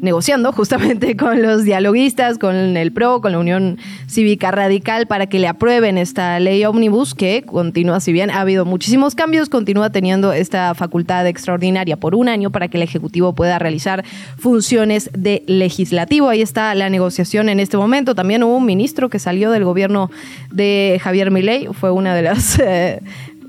[0.00, 5.38] negociando justamente con los dialoguistas, con el PRO, con la Unión Cívica Radical para que
[5.38, 10.32] le aprueben esta ley ómnibus que continúa, si bien ha habido muchísimos cambios, continúa teniendo
[10.32, 14.04] esta facultad extraordinaria por un año para que el Ejecutivo pueda realizar
[14.38, 16.28] funciones de legislativo.
[16.28, 18.14] Ahí está la negociación en este momento.
[18.14, 20.10] También hubo un ministro que salió del gobierno
[20.50, 22.58] de Javier Milei, fue una de las...
[22.70, 23.00] Eh,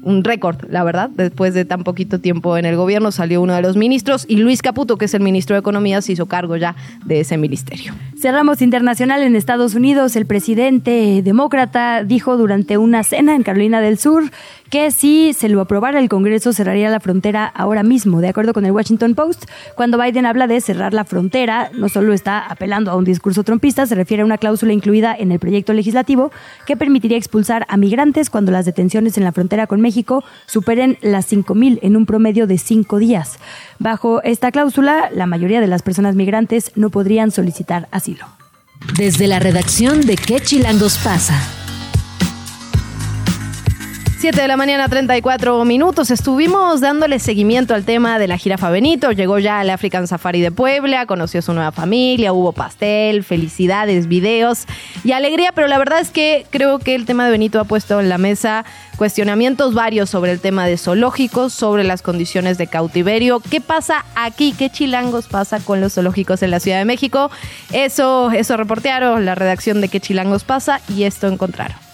[0.04, 1.10] un récord, la verdad.
[1.10, 4.62] Después de tan poquito tiempo en el gobierno salió uno de los ministros y Luis
[4.62, 7.94] Caputo, que es el ministro de Economía, se hizo cargo ya de ese ministerio.
[8.20, 10.16] Cerramos internacional en Estados Unidos.
[10.16, 14.24] El presidente demócrata dijo durante una cena en Carolina del Sur
[14.70, 18.22] que si se lo aprobara el Congreso cerraría la frontera ahora mismo.
[18.22, 22.14] De acuerdo con el Washington Post, cuando Biden habla de cerrar la frontera, no solo
[22.14, 25.74] está apelando a un discurso trompista, se refiere a una cláusula incluida en el proyecto
[25.74, 26.32] legislativo
[26.66, 31.32] que permitiría expulsar a migrantes cuando las detenciones en la frontera con México superen las
[31.32, 33.40] 5.000 en un promedio de cinco días.
[33.80, 38.26] Bajo esta cláusula, la mayoría de las personas migrantes no podrían solicitar asilo.
[38.98, 41.59] Desde la redacción de ¿Qué Chilangos pasa?
[44.20, 46.12] 7 de la mañana, 34 minutos.
[46.12, 49.14] Estuvimos dándole seguimiento al tema de la jirafa Benito.
[49.14, 54.10] Llegó ya al African Safari de Puebla, conoció a su nueva familia, hubo pastel, felicidades,
[54.10, 54.66] videos
[55.06, 58.02] y alegría, pero la verdad es que creo que el tema de Benito ha puesto
[58.02, 58.66] en la mesa
[58.98, 63.40] cuestionamientos varios sobre el tema de zoológicos, sobre las condiciones de cautiverio.
[63.40, 64.52] ¿Qué pasa aquí?
[64.52, 67.32] ¿Qué chilangos pasa con los zoológicos en la Ciudad de México?
[67.72, 70.82] Eso, eso reportearon la redacción de ¿Qué chilangos pasa?
[70.90, 71.89] y esto encontraron.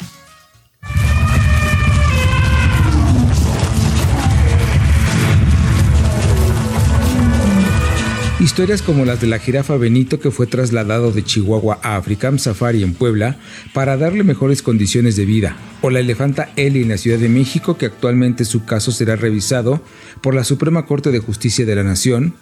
[8.45, 12.83] Historias como las de la jirafa Benito que fue trasladado de Chihuahua a Africam Safari
[12.83, 13.39] en Puebla
[13.73, 17.75] para darle mejores condiciones de vida, o la elefanta Eli en la Ciudad de México
[17.75, 19.81] que actualmente su caso será revisado
[20.21, 22.35] por la Suprema Corte de Justicia de la Nación,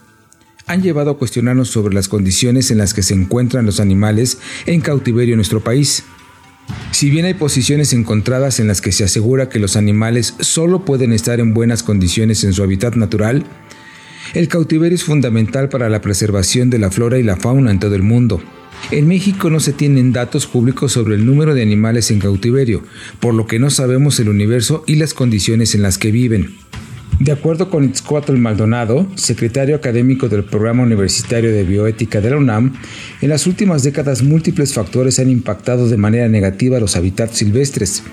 [0.67, 4.81] han llevado a cuestionarnos sobre las condiciones en las que se encuentran los animales en
[4.81, 6.03] cautiverio en nuestro país.
[6.91, 11.13] Si bien hay posiciones encontradas en las que se asegura que los animales solo pueden
[11.13, 13.45] estar en buenas condiciones en su hábitat natural,
[14.33, 17.95] el cautiverio es fundamental para la preservación de la flora y la fauna en todo
[17.95, 18.41] el mundo.
[18.91, 22.83] En México no se tienen datos públicos sobre el número de animales en cautiverio,
[23.19, 26.55] por lo que no sabemos el universo y las condiciones en las que viven.
[27.19, 32.73] De acuerdo con Itzcoatl Maldonado, secretario académico del Programa Universitario de Bioética de la UNAM,
[33.21, 38.03] en las últimas décadas múltiples factores han impactado de manera negativa los hábitats silvestres,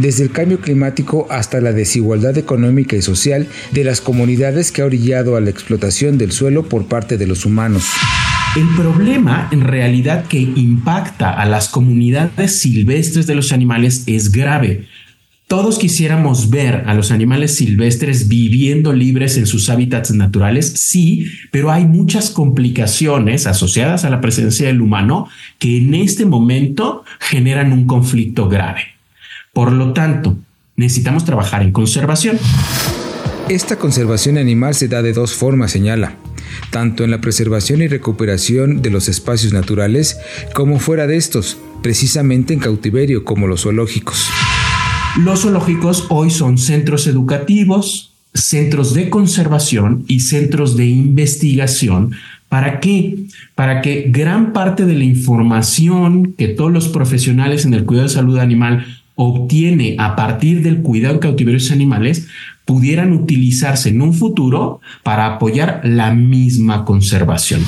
[0.00, 4.86] desde el cambio climático hasta la desigualdad económica y social de las comunidades que ha
[4.86, 7.84] orillado a la explotación del suelo por parte de los humanos.
[8.56, 14.86] El problema en realidad que impacta a las comunidades silvestres de los animales es grave.
[15.46, 21.70] Todos quisiéramos ver a los animales silvestres viviendo libres en sus hábitats naturales, sí, pero
[21.70, 27.86] hay muchas complicaciones asociadas a la presencia del humano que en este momento generan un
[27.86, 28.99] conflicto grave.
[29.52, 30.36] Por lo tanto,
[30.76, 32.38] necesitamos trabajar en conservación.
[33.48, 36.14] Esta conservación animal se da de dos formas, señala,
[36.70, 40.18] tanto en la preservación y recuperación de los espacios naturales
[40.54, 44.28] como fuera de estos, precisamente en cautiverio como los zoológicos.
[45.18, 52.12] Los zoológicos hoy son centros educativos, centros de conservación y centros de investigación.
[52.48, 53.26] ¿Para qué?
[53.56, 58.14] Para que gran parte de la información que todos los profesionales en el cuidado de
[58.14, 62.28] salud animal obtiene a partir del cuidado en cautiverios animales
[62.64, 67.60] pudieran utilizarse en un futuro para apoyar la misma conservación.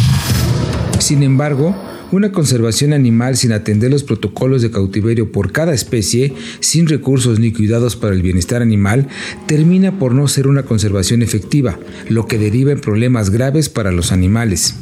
[0.99, 1.77] Sin embargo,
[2.11, 7.53] una conservación animal sin atender los protocolos de cautiverio por cada especie, sin recursos ni
[7.53, 9.09] cuidados para el bienestar animal,
[9.47, 14.11] termina por no ser una conservación efectiva, lo que deriva en problemas graves para los
[14.11, 14.77] animales.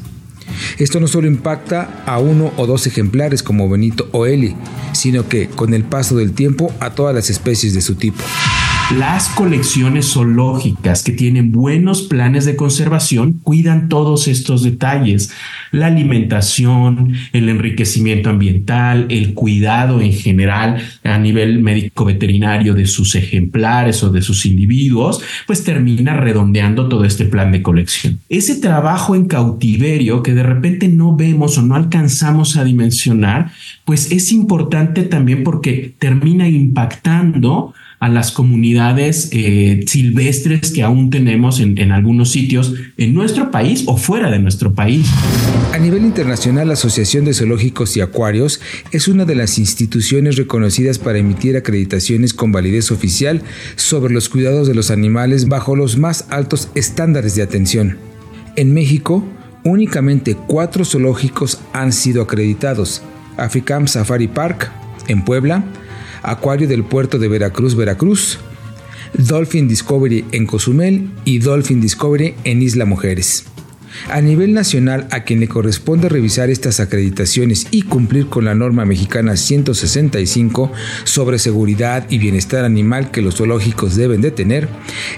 [0.78, 4.56] Esto no solo impacta a uno o dos ejemplares como Benito o Eli,
[4.92, 8.22] sino que, con el paso del tiempo, a todas las especies de su tipo.
[8.98, 15.30] Las colecciones zoológicas que tienen buenos planes de conservación cuidan todos estos detalles.
[15.70, 23.14] La alimentación, el enriquecimiento ambiental, el cuidado en general a nivel médico veterinario de sus
[23.14, 28.18] ejemplares o de sus individuos, pues termina redondeando todo este plan de colección.
[28.28, 33.52] Ese trabajo en cautiverio que de repente no vemos o no alcanzamos a dimensionar,
[33.84, 41.60] pues es importante también porque termina impactando a las comunidades eh, silvestres que aún tenemos
[41.60, 45.06] en, en, algunos sitios en nuestro país o fuera de nuestro país.
[45.74, 50.98] A nivel internacional, la Asociación de Zoológicos y Acuarios es una de las instituciones reconocidas
[50.98, 53.42] para emitir acreditaciones con validez oficial
[53.76, 57.98] sobre los cuidados de los animales bajo los más altos estándares de atención.
[58.56, 59.22] En México,
[59.62, 63.02] únicamente cuatro zoológicos han sido acreditados.
[63.36, 64.70] Africam Safari Park,
[65.06, 65.64] en Puebla,
[66.22, 68.38] Acuario del Puerto de Veracruz, Veracruz,
[69.14, 73.44] Dolphin Discovery en Cozumel y Dolphin Discovery en Isla Mujeres.
[74.08, 78.84] A nivel nacional, a quien le corresponde revisar estas acreditaciones y cumplir con la norma
[78.84, 80.72] mexicana 165
[81.04, 84.68] sobre seguridad y bienestar animal que los zoológicos deben de tener,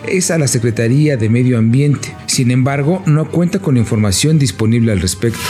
[0.09, 2.15] es a la Secretaría de Medio Ambiente.
[2.27, 5.41] Sin embargo, no cuenta con información disponible al respecto.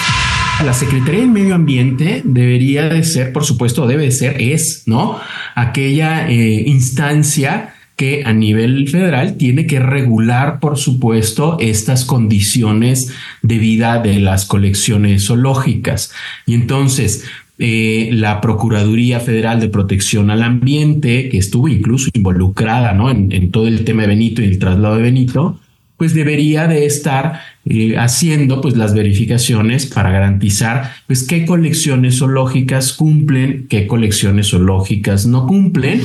[0.60, 5.18] La Secretaría del Medio Ambiente debería de ser, por supuesto, debe de ser, es, ¿no?
[5.56, 13.12] Aquella eh, instancia que a nivel federal tiene que regular, por supuesto, estas condiciones
[13.42, 16.12] de vida de las colecciones zoológicas.
[16.46, 17.24] Y entonces,
[17.58, 23.10] eh, la Procuraduría Federal de Protección al Ambiente, que estuvo incluso involucrada ¿no?
[23.10, 25.60] en, en todo el tema de Benito y el traslado de Benito,
[26.02, 32.92] pues debería de estar eh, haciendo pues las verificaciones para garantizar pues qué colecciones zoológicas
[32.92, 36.00] cumplen, qué colecciones zoológicas no cumplen.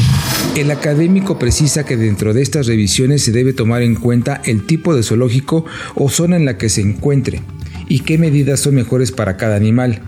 [0.55, 4.95] El académico precisa que dentro de estas revisiones se debe tomar en cuenta el tipo
[4.95, 7.41] de zoológico o zona en la que se encuentre
[7.89, 10.03] y qué medidas son mejores para cada animal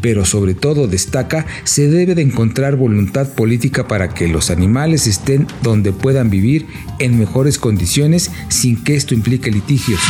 [0.00, 5.46] pero sobre todo destaca se debe de encontrar voluntad política para que los animales estén
[5.62, 6.66] donde puedan vivir
[6.98, 10.00] en mejores condiciones sin que esto implique litigios.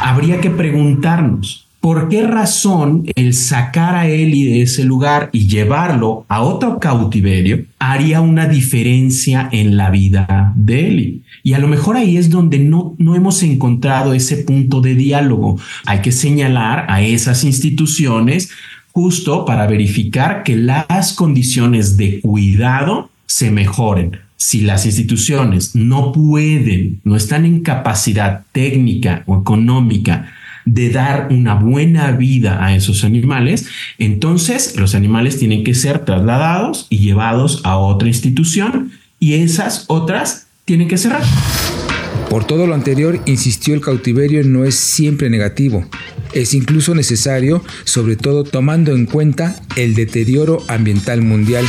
[0.00, 6.24] Habría que preguntarnos, ¿por qué razón el sacar a Eli de ese lugar y llevarlo
[6.28, 11.22] a otro cautiverio haría una diferencia en la vida de Eli?
[11.42, 15.58] Y a lo mejor ahí es donde no, no hemos encontrado ese punto de diálogo.
[15.86, 18.50] Hay que señalar a esas instituciones
[18.92, 24.18] justo para verificar que las condiciones de cuidado se mejoren.
[24.36, 30.32] Si las instituciones no pueden, no están en capacidad técnica o económica
[30.64, 33.66] de dar una buena vida a esos animales,
[33.98, 40.46] entonces los animales tienen que ser trasladados y llevados a otra institución y esas otras
[40.64, 41.22] tienen que cerrar.
[42.30, 45.84] Por todo lo anterior, insistió el cautiverio no es siempre negativo.
[46.34, 51.64] Es incluso necesario, sobre todo tomando en cuenta el deterioro ambiental mundial.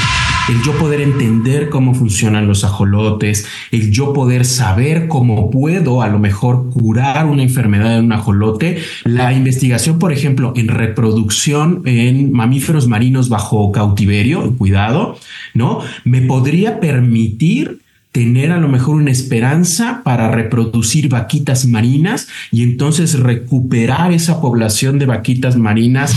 [0.50, 6.08] El yo poder entender cómo funcionan los ajolotes, el yo poder saber cómo puedo a
[6.08, 12.32] lo mejor curar una enfermedad en un ajolote, la investigación, por ejemplo, en reproducción en
[12.32, 15.18] mamíferos marinos bajo cautiverio, cuidado,
[15.54, 15.82] ¿no?
[16.04, 17.80] Me podría permitir
[18.20, 25.00] tener a lo mejor una esperanza para reproducir vaquitas marinas y entonces recuperar esa población
[25.00, 26.12] de vaquitas marinas.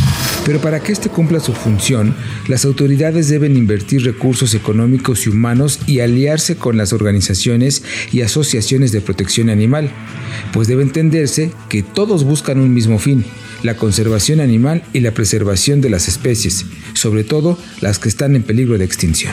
[0.45, 2.13] Pero para que este cumpla su función,
[2.49, 8.91] las autoridades deben invertir recursos económicos y humanos y aliarse con las organizaciones y asociaciones
[8.91, 9.89] de protección animal,
[10.53, 13.25] pues debe entenderse que todos buscan un mismo fin,
[13.63, 18.43] la conservación animal y la preservación de las especies, sobre todo las que están en
[18.43, 19.33] peligro de extinción.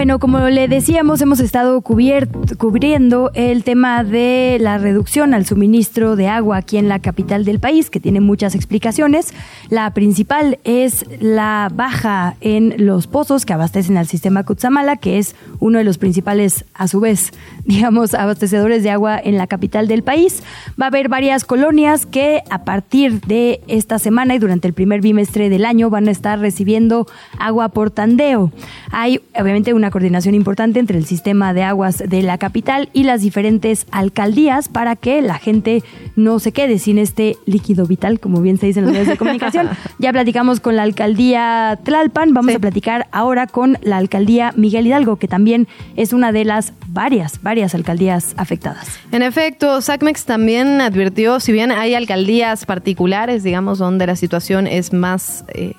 [0.00, 6.26] Bueno, como le decíamos, hemos estado cubriendo el tema de la reducción al suministro de
[6.26, 9.34] agua aquí en la capital del país, que tiene muchas explicaciones.
[9.68, 15.36] La principal es la baja en los pozos que abastecen al sistema Cutzamala, que es
[15.58, 17.32] uno de los principales, a su vez,
[17.66, 20.42] digamos, abastecedores de agua en la capital del país.
[20.80, 25.02] Va a haber varias colonias que a partir de esta semana y durante el primer
[25.02, 27.06] bimestre del año van a estar recibiendo
[27.38, 28.50] agua por tandeo.
[28.92, 33.22] Hay, obviamente, una coordinación importante entre el sistema de aguas de la capital y las
[33.22, 35.82] diferentes alcaldías para que la gente
[36.16, 39.16] no se quede sin este líquido vital, como bien se dice en los medios de
[39.16, 39.68] comunicación.
[39.98, 45.16] Ya platicamos con la alcaldía Tlalpan, vamos a platicar ahora con la alcaldía Miguel Hidalgo,
[45.16, 48.98] que también es una de las varias, varias alcaldías afectadas.
[49.12, 54.92] En efecto, SACMEX también advirtió, si bien hay alcaldías particulares, digamos, donde la situación es
[54.92, 55.44] más...
[55.54, 55.74] Eh,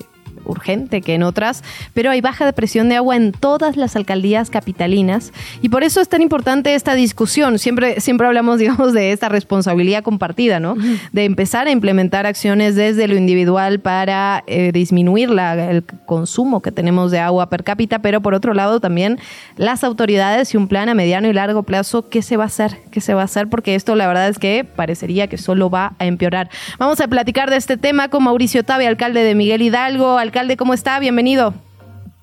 [0.45, 4.49] urgente que en otras, pero hay baja de presión de agua en todas las alcaldías
[4.49, 7.59] capitalinas y por eso es tan importante esta discusión.
[7.59, 10.76] Siempre, siempre hablamos, digamos, de esta responsabilidad compartida, ¿no?
[11.11, 16.72] De empezar a implementar acciones desde lo individual para eh, disminuir la, el consumo que
[16.72, 19.20] tenemos de agua per cápita, pero por otro lado también
[19.57, 22.78] las autoridades y un plan a mediano y largo plazo, ¿qué se va a hacer?
[22.91, 23.47] ¿Qué se va a hacer?
[23.47, 26.49] Porque esto la verdad es que parecería que solo va a empeorar.
[26.80, 30.73] Vamos a platicar de este tema con Mauricio Tavi, alcalde de Miguel Hidalgo, alcalde, ¿cómo
[30.73, 30.99] está?
[30.99, 31.53] Bienvenido.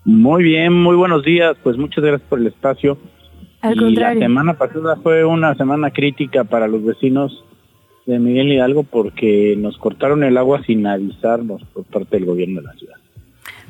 [0.04, 1.56] Muy bien, muy buenos días.
[1.62, 2.98] Pues muchas gracias por el espacio.
[3.61, 4.20] Al y contrario.
[4.20, 7.44] La semana pasada fue una semana crítica para los vecinos
[8.06, 12.66] de Miguel Hidalgo porque nos cortaron el agua sin avisarnos por parte del gobierno de
[12.66, 12.96] la ciudad.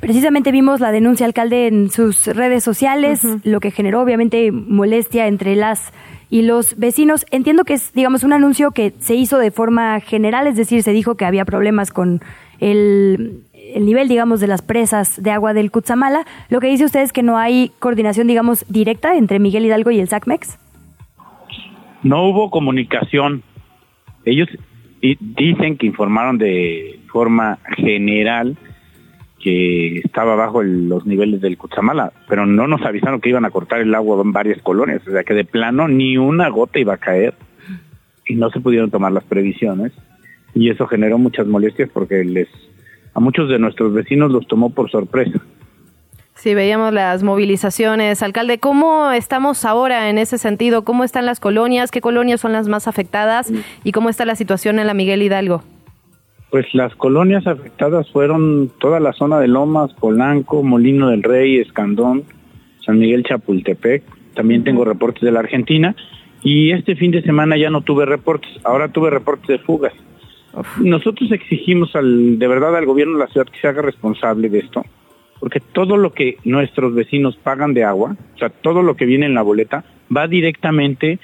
[0.01, 5.57] Precisamente vimos la denuncia alcalde en sus redes sociales, lo que generó obviamente molestia entre
[5.57, 5.93] las
[6.31, 7.27] y los vecinos.
[7.33, 10.93] Entiendo que es, digamos, un anuncio que se hizo de forma general, es decir, se
[10.93, 12.21] dijo que había problemas con
[12.61, 13.43] el,
[13.75, 16.25] el nivel, digamos, de las presas de agua del Cutzamala.
[16.49, 20.01] Lo que dice usted es que no hay coordinación, digamos, directa entre Miguel Hidalgo y
[20.01, 20.59] el SACMEX.
[22.03, 23.43] No hubo comunicación.
[24.25, 24.49] Ellos
[25.01, 28.57] dicen que informaron de forma general
[29.41, 33.51] que estaba bajo el- los niveles del Cutzamala, pero no nos avisaron que iban a
[33.51, 36.95] cortar el agua en varias colonias, o sea que de plano ni una gota iba
[36.95, 37.35] a caer
[38.27, 39.93] y no se pudieron tomar las previsiones
[40.55, 42.49] y eso generó muchas molestias porque les
[43.19, 45.41] a muchos de nuestros vecinos los tomó por sorpresa.
[46.37, 48.23] Sí, veíamos las movilizaciones.
[48.23, 50.85] Alcalde, ¿cómo estamos ahora en ese sentido?
[50.85, 51.91] ¿Cómo están las colonias?
[51.91, 53.53] ¿Qué colonias son las más afectadas?
[53.83, 55.65] ¿Y cómo está la situación en la Miguel Hidalgo?
[56.51, 62.23] Pues las colonias afectadas fueron toda la zona de Lomas, Polanco, Molino del Rey, Escandón,
[62.87, 64.05] San Miguel Chapultepec.
[64.35, 65.97] También tengo reportes de la Argentina.
[66.45, 69.93] Y este fin de semana ya no tuve reportes, ahora tuve reportes de fugas.
[70.81, 74.61] Nosotros exigimos al, de verdad al gobierno de la ciudad que se haga responsable de
[74.61, 74.85] esto,
[75.41, 79.27] porque todo lo que nuestros vecinos pagan de agua, o sea, todo lo que viene
[79.27, 79.85] en la boleta,
[80.15, 81.19] va directamente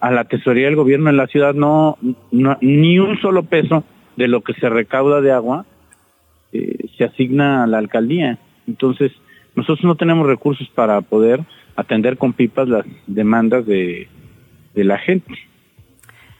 [0.00, 1.98] a la tesorería del gobierno de la ciudad, no,
[2.30, 3.84] no- ni un solo peso
[4.16, 5.66] de lo que se recauda de agua
[6.52, 8.38] eh, se asigna a la alcaldía.
[8.66, 9.12] Entonces,
[9.54, 11.40] nosotros no tenemos recursos para poder
[11.76, 14.08] atender con pipas las demandas de,
[14.74, 15.32] de la gente.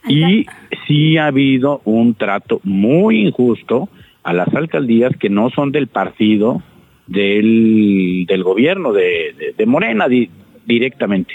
[0.09, 0.47] Y
[0.87, 3.89] sí ha habido un trato muy injusto
[4.23, 6.63] a las alcaldías que no son del partido
[7.07, 10.31] del, del gobierno, de, de- Morena di-
[10.67, 11.35] directamente.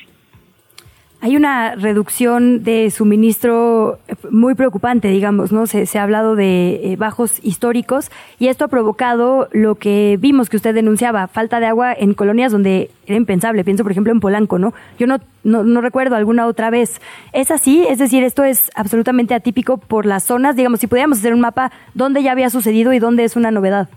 [1.26, 5.66] Hay una reducción de suministro eh, muy preocupante, digamos, ¿no?
[5.66, 10.52] Se, se ha hablado de eh, bajos históricos y esto ha provocado lo que vimos
[10.52, 13.64] que usted denunciaba, falta de agua en colonias donde era impensable.
[13.64, 14.76] Pienso, por ejemplo, en Polanco, ¿no?
[15.00, 17.02] Yo no, no, recuerdo alguna otra vez.
[17.34, 17.88] ¿Es así?
[17.90, 20.56] Es decir, esto es absolutamente atípico por las zonas.
[20.56, 23.90] Digamos, si pudiéramos hacer un mapa, ¿dónde ya había sucedido y dónde es una novedad?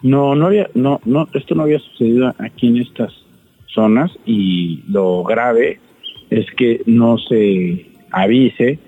[0.00, 3.12] No, no había, no, no, esto no había sucedido aquí en estas
[3.74, 5.80] zonas y lo grave
[6.30, 8.78] es que no se avise,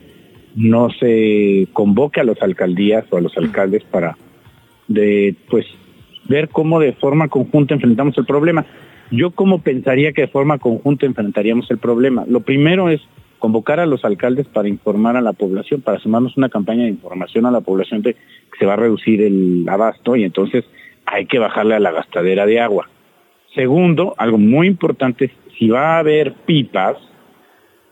[0.55, 4.17] no se convoque a las alcaldías o a los alcaldes para
[4.89, 5.67] de pues
[6.29, 8.65] ver cómo de forma conjunta enfrentamos el problema.
[9.11, 12.25] Yo cómo pensaría que de forma conjunta enfrentaríamos el problema.
[12.29, 13.01] Lo primero es
[13.39, 17.45] convocar a los alcaldes para informar a la población, para sumarnos una campaña de información
[17.45, 20.65] a la población de que se va a reducir el abasto y entonces
[21.07, 22.89] hay que bajarle a la gastadera de agua.
[23.55, 26.97] Segundo, algo muy importante, si va a haber pipas,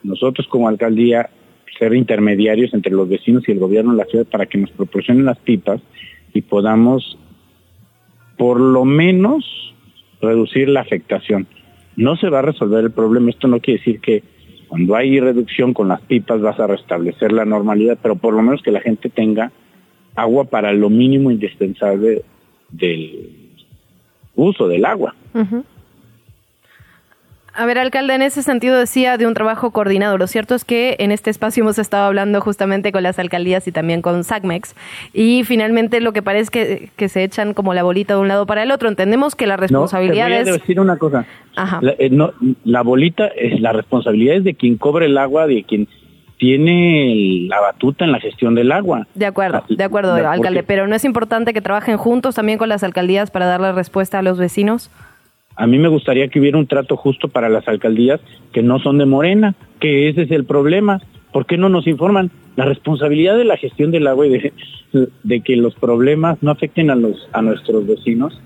[0.03, 1.30] nosotros como alcaldía
[1.78, 5.24] ser intermediarios entre los vecinos y el gobierno de la ciudad para que nos proporcionen
[5.24, 5.80] las pipas
[6.34, 7.18] y podamos
[8.36, 9.74] por lo menos
[10.20, 11.46] reducir la afectación.
[11.96, 14.22] No se va a resolver el problema, esto no quiere decir que
[14.68, 18.62] cuando hay reducción con las pipas vas a restablecer la normalidad, pero por lo menos
[18.62, 19.51] que la gente tenga
[20.14, 22.22] agua para lo mínimo indispensable
[22.70, 23.51] del
[24.36, 25.14] uso del agua.
[27.61, 30.16] A ver, alcalde, en ese sentido decía de un trabajo coordinado.
[30.16, 33.70] Lo cierto es que en este espacio hemos estado hablando justamente con las alcaldías y
[33.70, 34.74] también con SACMEX
[35.12, 38.28] y finalmente lo que parece es que, que se echan como la bolita de un
[38.28, 38.88] lado para el otro.
[38.88, 40.61] Entendemos que la responsabilidad no, te voy a es...
[40.62, 41.26] decir una cosa.
[41.54, 41.80] Ajá.
[41.82, 42.32] La, eh, no,
[42.64, 45.86] la bolita, es la responsabilidad es de quien cobra el agua, de quien
[46.38, 49.06] tiene la batuta en la gestión del agua.
[49.14, 52.70] De acuerdo, de acuerdo, alcalde, porque- pero ¿no es importante que trabajen juntos también con
[52.70, 54.90] las alcaldías para darle respuesta a los vecinos?
[55.61, 58.18] A mí me gustaría que hubiera un trato justo para las alcaldías
[58.52, 61.00] que no son de Morena, que ese es el problema.
[61.32, 62.30] ¿Por qué no nos informan?
[62.56, 64.52] La responsabilidad de la gestión del agua y de,
[65.22, 68.40] de que los problemas no afecten a los a nuestros vecinos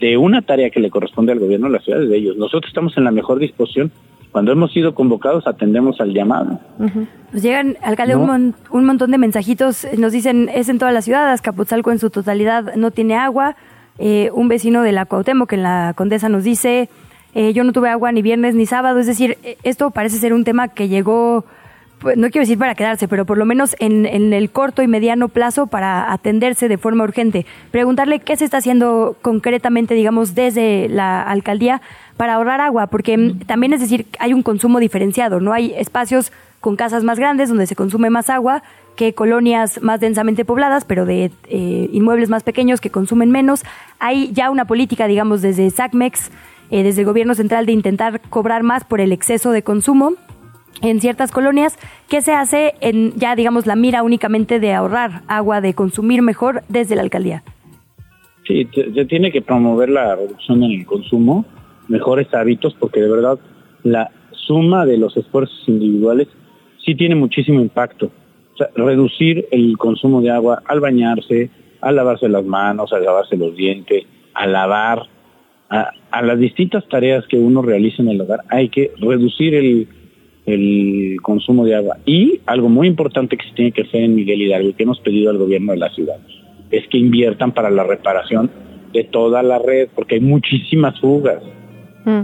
[0.00, 2.36] de una tarea que le corresponde al gobierno de la ciudad es de ellos.
[2.36, 3.92] Nosotros estamos en la mejor disposición.
[4.32, 6.58] Cuando hemos sido convocados atendemos al llamado.
[7.32, 8.20] Nos llegan, alcalde, No.
[8.22, 9.86] un, mon- un montón de mensajitos.
[9.96, 13.54] Nos dicen, es en todas las ciudades, Capotzalco en su totalidad no tiene agua.
[13.98, 16.88] Eh, un vecino de la Cuauhtémoc, en la Condesa, nos dice,
[17.34, 18.98] eh, yo no tuve agua ni viernes ni sábado.
[18.98, 21.44] Es decir, eh, esto parece ser un tema que llegó,
[22.00, 24.88] pues, no quiero decir para quedarse, pero por lo menos en, en el corto y
[24.88, 27.46] mediano plazo para atenderse de forma urgente.
[27.70, 31.80] Preguntarle qué se está haciendo concretamente, digamos, desde la alcaldía
[32.16, 35.52] para ahorrar agua, porque mm, también es decir, hay un consumo diferenciado, ¿no?
[35.52, 36.32] Hay espacios
[36.64, 38.62] con casas más grandes donde se consume más agua
[38.96, 43.64] que colonias más densamente pobladas, pero de eh, inmuebles más pequeños que consumen menos.
[43.98, 46.30] Hay ya una política, digamos, desde SACMEX,
[46.70, 50.14] eh, desde el gobierno central, de intentar cobrar más por el exceso de consumo
[50.80, 51.76] en ciertas colonias.
[52.08, 56.62] ¿Qué se hace en ya, digamos, la mira únicamente de ahorrar agua, de consumir mejor
[56.70, 57.42] desde la alcaldía?
[58.48, 61.44] Sí, se tiene que promover la reducción en el consumo,
[61.88, 63.38] mejores hábitos, porque de verdad
[63.82, 64.10] la
[64.46, 66.28] suma de los esfuerzos individuales
[66.84, 68.10] sí tiene muchísimo impacto.
[68.54, 73.36] O sea, reducir el consumo de agua al bañarse, al lavarse las manos, al lavarse
[73.36, 75.02] los dientes, a lavar,
[75.70, 79.88] a, a las distintas tareas que uno realiza en el hogar, hay que reducir el,
[80.46, 81.98] el consumo de agua.
[82.04, 85.00] Y algo muy importante que se tiene que hacer en Miguel Hidalgo y que hemos
[85.00, 86.18] pedido al gobierno de la ciudad
[86.70, 88.50] es que inviertan para la reparación
[88.92, 91.42] de toda la red, porque hay muchísimas fugas.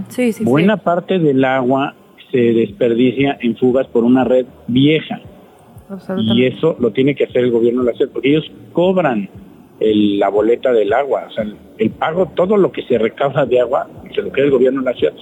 [0.09, 1.95] sí, sí, Buena parte del agua
[2.31, 5.19] se desperdicia en fugas por una red vieja.
[6.35, 9.29] Y eso lo tiene que hacer el gobierno de la ciudad, porque ellos cobran
[9.79, 13.45] el- la boleta del agua, o sea, el, el pago, todo lo que se recauda
[13.45, 15.13] de agua, se lo queda el gobierno de la ciudad.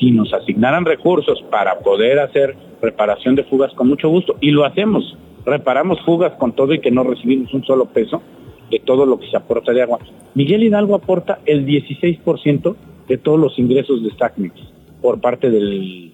[0.00, 4.64] Si nos asignaran recursos para poder hacer reparación de fugas, con mucho gusto, y lo
[4.64, 8.22] hacemos, reparamos fugas con todo y que no recibimos un solo peso
[8.70, 9.98] de todo lo que se aporta de agua.
[10.34, 12.76] Miguel Hidalgo aporta el 16%
[13.08, 14.54] de todos los ingresos de SACMEX
[15.02, 16.12] por parte del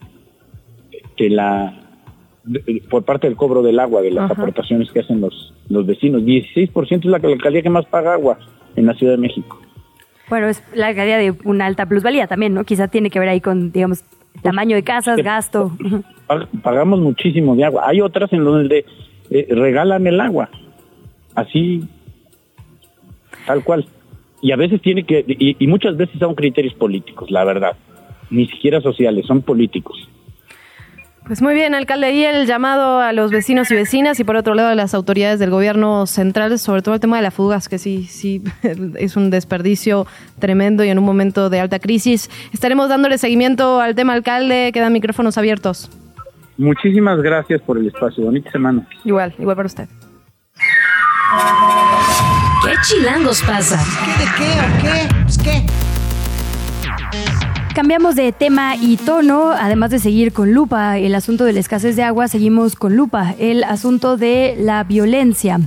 [1.18, 1.78] de la
[2.90, 4.42] por parte del cobro del agua, de las Ajá.
[4.42, 6.22] aportaciones que hacen los, los vecinos.
[6.22, 8.38] 16% es la alcaldía que más paga agua
[8.74, 9.60] en la Ciudad de México.
[10.28, 12.64] Bueno, es la alcaldía de una alta plusvalía también, ¿no?
[12.64, 14.02] Quizá tiene que ver ahí con, digamos,
[14.42, 15.70] tamaño de casas, gasto.
[16.26, 17.84] Pag- Pagamos muchísimo de agua.
[17.86, 18.86] Hay otras en donde
[19.30, 20.48] eh, regalan el agua.
[21.36, 21.84] Así,
[23.46, 23.86] tal cual.
[24.40, 27.76] Y a veces tiene que, y, y muchas veces son criterios políticos, la verdad.
[28.30, 30.08] Ni siquiera sociales, son políticos.
[31.32, 34.52] Pues muy bien, alcalde, ahí el llamado a los vecinos y vecinas y por otro
[34.52, 37.78] lado a las autoridades del gobierno central, sobre todo el tema de las fugas, que
[37.78, 38.42] sí, sí,
[38.98, 40.06] es un desperdicio
[40.38, 42.28] tremendo y en un momento de alta crisis.
[42.52, 45.90] Estaremos dándole seguimiento al tema, alcalde, quedan micrófonos abiertos.
[46.58, 48.26] Muchísimas gracias por el espacio.
[48.26, 48.86] Bonita semana.
[49.02, 49.88] Igual, igual para usted.
[52.62, 53.78] ¿Qué chilangos pasa?
[54.18, 55.14] ¿De qué o qué?
[55.24, 55.91] Pues qué.
[57.74, 61.96] Cambiamos de tema y tono, además de seguir con lupa el asunto de la escasez
[61.96, 65.58] de agua, seguimos con lupa el asunto de la violencia.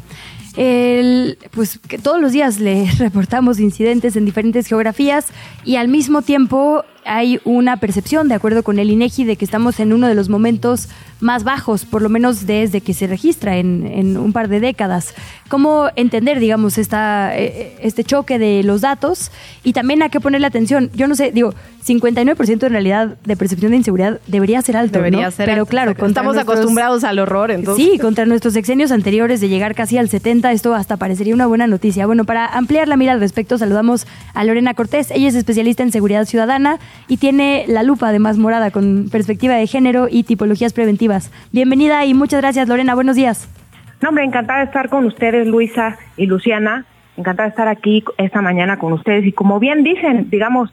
[0.56, 5.26] El, pues que todos los días le reportamos incidentes en diferentes geografías
[5.64, 9.80] y al mismo tiempo hay una percepción, de acuerdo con el INEGI, de que estamos
[9.80, 10.90] en uno de los momentos
[11.22, 15.14] más bajos, por lo menos desde que se registra en, en un par de décadas.
[15.48, 19.32] ¿Cómo entender, digamos, esta, eh, este choque de los datos?
[19.64, 20.90] Y también a qué ponerle atención.
[20.94, 21.54] Yo no sé, digo,
[21.88, 25.32] 59% en realidad de percepción de inseguridad debería ser alto, Debería ¿no?
[25.32, 27.86] ser Pero alto, claro, Estamos nuestros- acostumbrados al horror, entonces.
[27.86, 31.68] Sí, contra nuestros sexenios anteriores de llegar casi al 70, esto hasta parecería una buena
[31.68, 32.06] noticia.
[32.08, 35.12] Bueno, para ampliar la mira al respecto, saludamos a Lorena Cortés.
[35.12, 39.68] Ella es especialista en seguridad ciudadana y tiene la lupa además morada con perspectiva de
[39.68, 41.32] género y tipologías preventivas.
[41.52, 42.96] Bienvenida y muchas gracias, Lorena.
[42.96, 43.50] Buenos días.
[44.02, 46.86] No, hombre, encantada de estar con ustedes, Luisa y Luciana.
[47.18, 49.26] Encantada de estar aquí esta mañana con ustedes.
[49.26, 50.70] Y como bien dicen, digamos,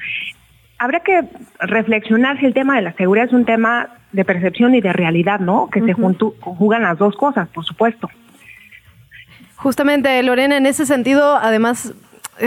[0.78, 1.22] habrá que
[1.60, 5.38] reflexionar si el tema de la seguridad es un tema de percepción y de realidad,
[5.40, 5.70] ¿no?
[5.70, 8.10] Que se juntu- conjugan las dos cosas, por supuesto.
[9.56, 11.94] Justamente, Lorena, en ese sentido, además,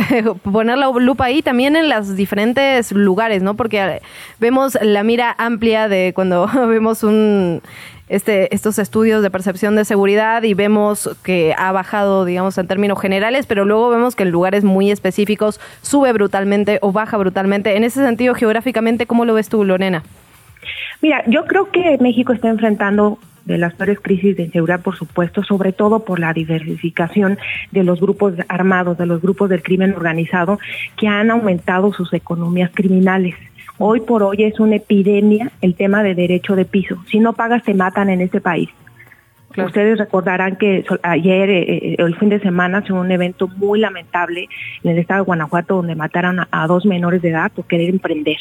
[0.43, 3.55] poner la lupa ahí también en los diferentes lugares, ¿no?
[3.55, 4.01] Porque
[4.39, 7.61] vemos la mira amplia de cuando vemos un
[8.07, 12.99] este, estos estudios de percepción de seguridad y vemos que ha bajado, digamos, en términos
[13.01, 17.75] generales, pero luego vemos que en lugares muy específicos sube brutalmente o baja brutalmente.
[17.77, 20.03] En ese sentido, geográficamente, ¿cómo lo ves tú, Lorena?
[21.01, 25.43] Mira, yo creo que México está enfrentando de las peores crisis de inseguridad, por supuesto,
[25.43, 27.37] sobre todo por la diversificación
[27.71, 30.59] de los grupos armados, de los grupos del crimen organizado,
[30.97, 33.35] que han aumentado sus economías criminales.
[33.77, 37.03] Hoy por hoy es una epidemia el tema de derecho de piso.
[37.09, 38.69] Si no pagas, te matan en este país.
[39.58, 44.47] Ustedes recordarán que ayer, eh, eh, el fin de semana, fue un evento muy lamentable
[44.84, 48.38] en el estado de Guanajuato donde mataron a, dos menores de edad por querer emprender.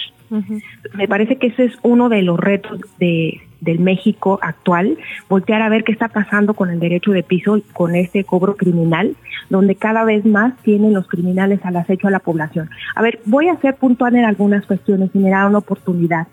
[0.94, 4.98] Me parece que ese es uno de los retos de, del México actual,
[5.28, 9.16] voltear a ver qué está pasando con el derecho de piso, con este cobro criminal,
[9.50, 12.70] donde cada vez más tienen los criminales al acecho a la población.
[12.94, 16.26] A ver, voy a ser puntual en algunas cuestiones y me da una oportunidad.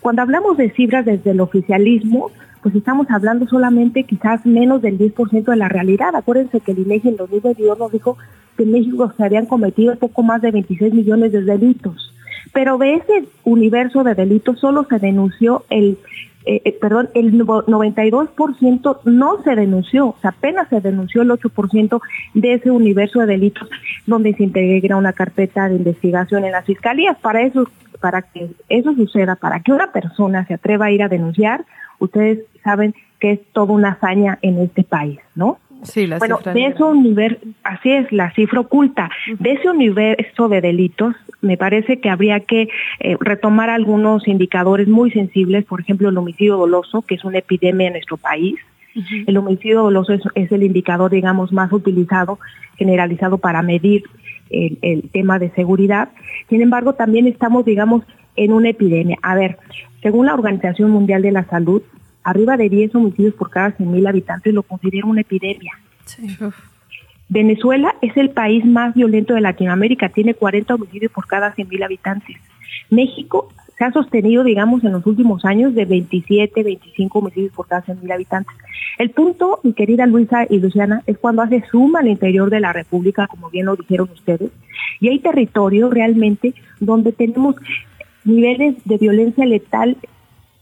[0.00, 2.30] Cuando hablamos de cifras desde el oficialismo,
[2.62, 6.14] pues estamos hablando solamente quizás menos del 10% de la realidad.
[6.14, 8.16] Acuérdense que el INEGI en 2022 nos dijo
[8.56, 12.12] que en México se habían cometido poco más de 26 millones de delitos.
[12.52, 15.98] Pero de ese universo de delitos solo se denunció el,
[16.48, 22.00] eh, eh, perdón, el 92% no se denunció, apenas se denunció el 8%
[22.32, 23.68] de ese universo de delitos
[24.06, 27.18] donde se integra una carpeta de investigación en las fiscalías.
[27.18, 27.68] Para eso,
[28.00, 31.66] para que eso suceda, para que una persona se atreva a ir a denunciar,
[31.98, 35.58] ustedes saben que es toda una hazaña en este país, ¿no?
[35.82, 40.60] Sí, la bueno, de ese universo, así es, la cifra oculta, de ese universo de
[40.60, 42.68] delitos, me parece que habría que
[43.00, 47.86] eh, retomar algunos indicadores muy sensibles, por ejemplo, el homicidio doloso, que es una epidemia
[47.86, 48.56] en nuestro país.
[49.28, 52.40] El homicidio doloso es, el indicador, digamos, más utilizado,
[52.76, 54.02] generalizado para medir
[54.50, 56.08] el, el tema de seguridad.
[56.48, 58.02] Sin embargo, también estamos, digamos,
[58.34, 59.16] en una epidemia.
[59.22, 59.58] A ver,
[60.02, 61.82] según la Organización Mundial de la Salud,
[62.28, 65.72] arriba de 10 homicidios por cada 100.000 habitantes lo considera una epidemia.
[67.28, 72.36] Venezuela es el país más violento de Latinoamérica, tiene 40 homicidios por cada 100.000 habitantes.
[72.90, 77.84] México se ha sostenido, digamos, en los últimos años de 27, 25 homicidios por cada
[77.84, 78.56] 100.000 habitantes.
[78.98, 82.72] El punto, mi querida Luisa y Luciana, es cuando hace suma al interior de la
[82.72, 84.50] República, como bien lo dijeron ustedes,
[85.00, 87.56] y hay territorio realmente donde tenemos
[88.24, 89.96] niveles de violencia letal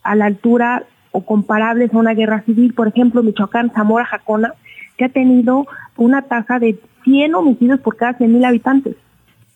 [0.02, 0.84] a la altura
[1.16, 2.74] o comparables a una guerra civil.
[2.74, 4.52] Por ejemplo, Michoacán, Zamora, Jacona,
[4.98, 8.96] que ha tenido una tasa de 100 homicidios por cada 100.000 habitantes.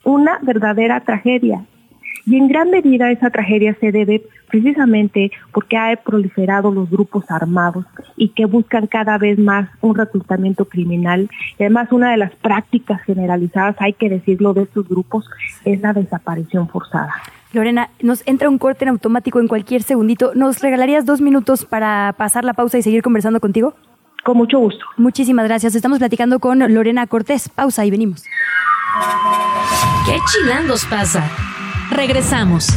[0.03, 1.67] Una verdadera tragedia.
[2.31, 7.85] Y en gran medida esa tragedia se debe precisamente porque ha proliferado los grupos armados
[8.17, 11.29] y que buscan cada vez más un reclutamiento criminal.
[11.59, 15.29] Y además una de las prácticas generalizadas, hay que decirlo, de estos grupos
[15.65, 17.15] es la desaparición forzada.
[17.53, 20.31] Lorena, nos entra un corte en automático en cualquier segundito.
[20.37, 23.75] ¿Nos regalarías dos minutos para pasar la pausa y seguir conversando contigo?
[24.25, 24.85] Con mucho gusto.
[24.97, 25.75] Muchísimas gracias.
[25.75, 27.49] Estamos platicando con Lorena Cortés.
[27.49, 28.23] Pausa y venimos.
[30.07, 31.29] ¿Qué chilangos pasa?
[31.91, 32.69] Regresamos.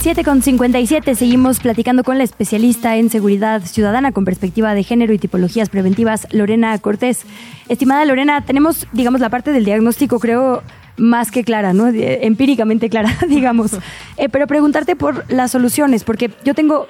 [0.00, 5.12] 7 con 57 seguimos platicando con la especialista en seguridad ciudadana con perspectiva de género
[5.12, 7.22] y tipologías preventivas, Lorena Cortés.
[7.68, 10.62] Estimada Lorena, tenemos, digamos, la parte del diagnóstico, creo,
[10.96, 11.88] más que clara, ¿no?
[11.88, 13.72] Empíricamente clara, digamos.
[14.16, 16.86] Eh, pero preguntarte por las soluciones, porque yo tengo,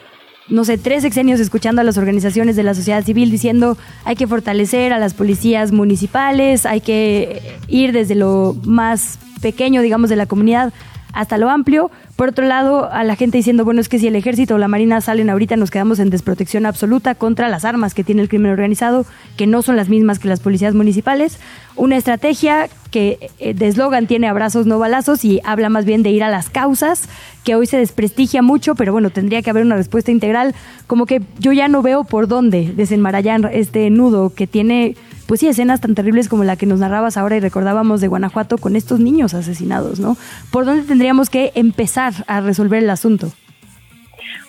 [0.48, 4.26] no sé, tres sexenios escuchando a las organizaciones de la sociedad civil diciendo hay que
[4.26, 10.26] fortalecer a las policías municipales, hay que ir desde lo más pequeño, digamos, de la
[10.26, 10.72] comunidad
[11.16, 11.90] hasta lo amplio.
[12.14, 14.68] Por otro lado, a la gente diciendo, bueno, es que si el ejército o la
[14.68, 18.52] marina salen ahorita nos quedamos en desprotección absoluta contra las armas que tiene el crimen
[18.52, 19.06] organizado,
[19.36, 21.38] que no son las mismas que las policías municipales.
[21.74, 26.10] Una estrategia que eh, de eslogan tiene abrazos no balazos y habla más bien de
[26.10, 27.08] ir a las causas,
[27.44, 30.54] que hoy se desprestigia mucho, pero bueno, tendría que haber una respuesta integral.
[30.86, 34.96] Como que yo ya no veo por dónde desenmarañar este nudo que tiene
[35.26, 38.58] pues sí, escenas tan terribles como la que nos narrabas ahora y recordábamos de Guanajuato
[38.58, 40.16] con estos niños asesinados, ¿no?
[40.50, 43.30] ¿Por dónde tendríamos que empezar a resolver el asunto?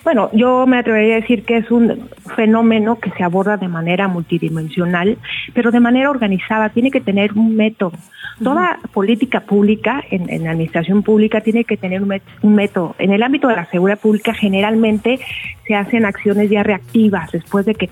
[0.04, 4.08] Bueno, yo me atrevería a decir que es un fenómeno que se aborda de manera
[4.08, 5.18] multidimensional,
[5.54, 7.92] pero de manera organizada, tiene que tener un método.
[8.42, 12.94] Toda política pública en, la administración pública tiene que tener un, método.
[12.98, 15.18] En el ámbito de la seguridad pública generalmente
[15.66, 17.90] se hacen acciones ya reactivas después de que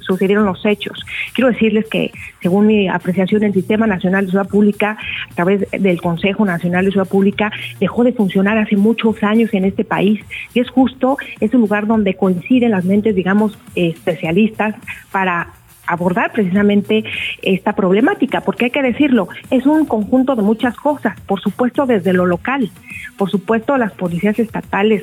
[0.00, 1.04] sucedieron los hechos.
[1.34, 2.12] Quiero decirles que,
[2.42, 4.98] según mi apreciación, el Sistema Nacional de Seguridad Pública,
[5.30, 9.64] a través del Consejo Nacional de Seguridad Pública, dejó de funcionar hace muchos años en
[9.64, 10.20] este país.
[10.54, 14.74] Y es justo, es un lugar donde coinciden las mentes, digamos, especialistas
[15.10, 15.48] para
[15.88, 17.04] abordar precisamente
[17.42, 22.12] esta problemática, porque hay que decirlo, es un conjunto de muchas cosas, por supuesto desde
[22.12, 22.70] lo local,
[23.16, 25.02] por supuesto las policías estatales,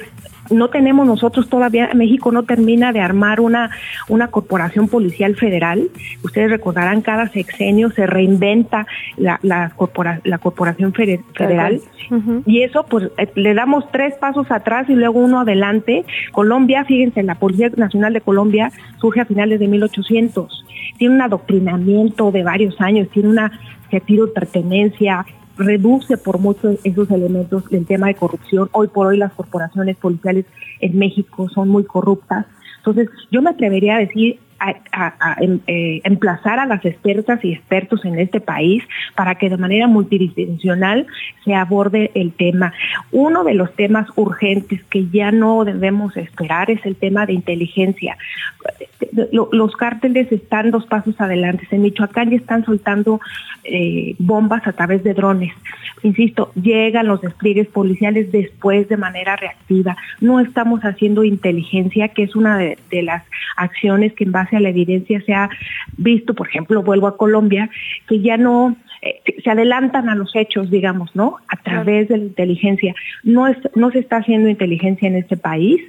[0.49, 3.71] no tenemos nosotros todavía, México no termina de armar una,
[4.07, 5.89] una corporación policial federal.
[6.23, 8.85] Ustedes recordarán, cada sexenio se reinventa
[9.17, 9.73] la, la,
[10.23, 11.81] la corporación federal.
[12.45, 16.05] Y eso, pues, eh, le damos tres pasos atrás y luego uno adelante.
[16.31, 20.65] Colombia, fíjense, la Policía Nacional de Colombia surge a finales de 1800
[20.97, 23.51] tiene un adoctrinamiento de varios años, tiene una
[23.89, 25.25] sentido de pertenencia,
[25.57, 28.69] reduce por mucho esos elementos del tema de corrupción.
[28.71, 30.45] Hoy por hoy las corporaciones policiales
[30.81, 32.45] en México son muy corruptas.
[32.77, 38.05] Entonces, yo me atrevería a decir, a, em, eh, emplazar a las expertas y expertos
[38.05, 38.83] en este país
[39.15, 41.07] para que de manera multidimensional
[41.43, 42.73] se aborde el tema.
[43.11, 48.17] Uno de los temas urgentes que ya no debemos esperar es el tema de inteligencia.
[49.31, 51.67] Los cárteles están dos pasos adelante.
[51.71, 53.19] En Michoacán ya están soltando
[53.63, 55.53] eh, bombas a través de drones.
[56.03, 59.97] Insisto, llegan los despliegues policiales después de manera reactiva.
[60.21, 63.23] No estamos haciendo inteligencia, que es una de, de las
[63.57, 65.49] acciones que en base la evidencia se ha
[65.97, 67.69] visto, por ejemplo, vuelvo a Colombia,
[68.07, 71.37] que ya no eh, se adelantan a los hechos, digamos, ¿no?
[71.47, 72.95] A través de la inteligencia.
[73.23, 75.79] No, es, no se está haciendo inteligencia en este país.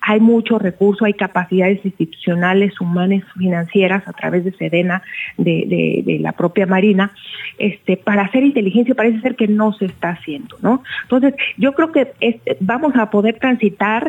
[0.00, 5.02] Hay mucho recurso, hay capacidades institucionales, humanas, financieras a través de Sedena,
[5.36, 7.12] de, de, la propia Marina,
[7.58, 10.82] este, para hacer inteligencia parece ser que no se está haciendo, ¿no?
[11.02, 14.08] Entonces, yo creo que este, vamos a poder transitar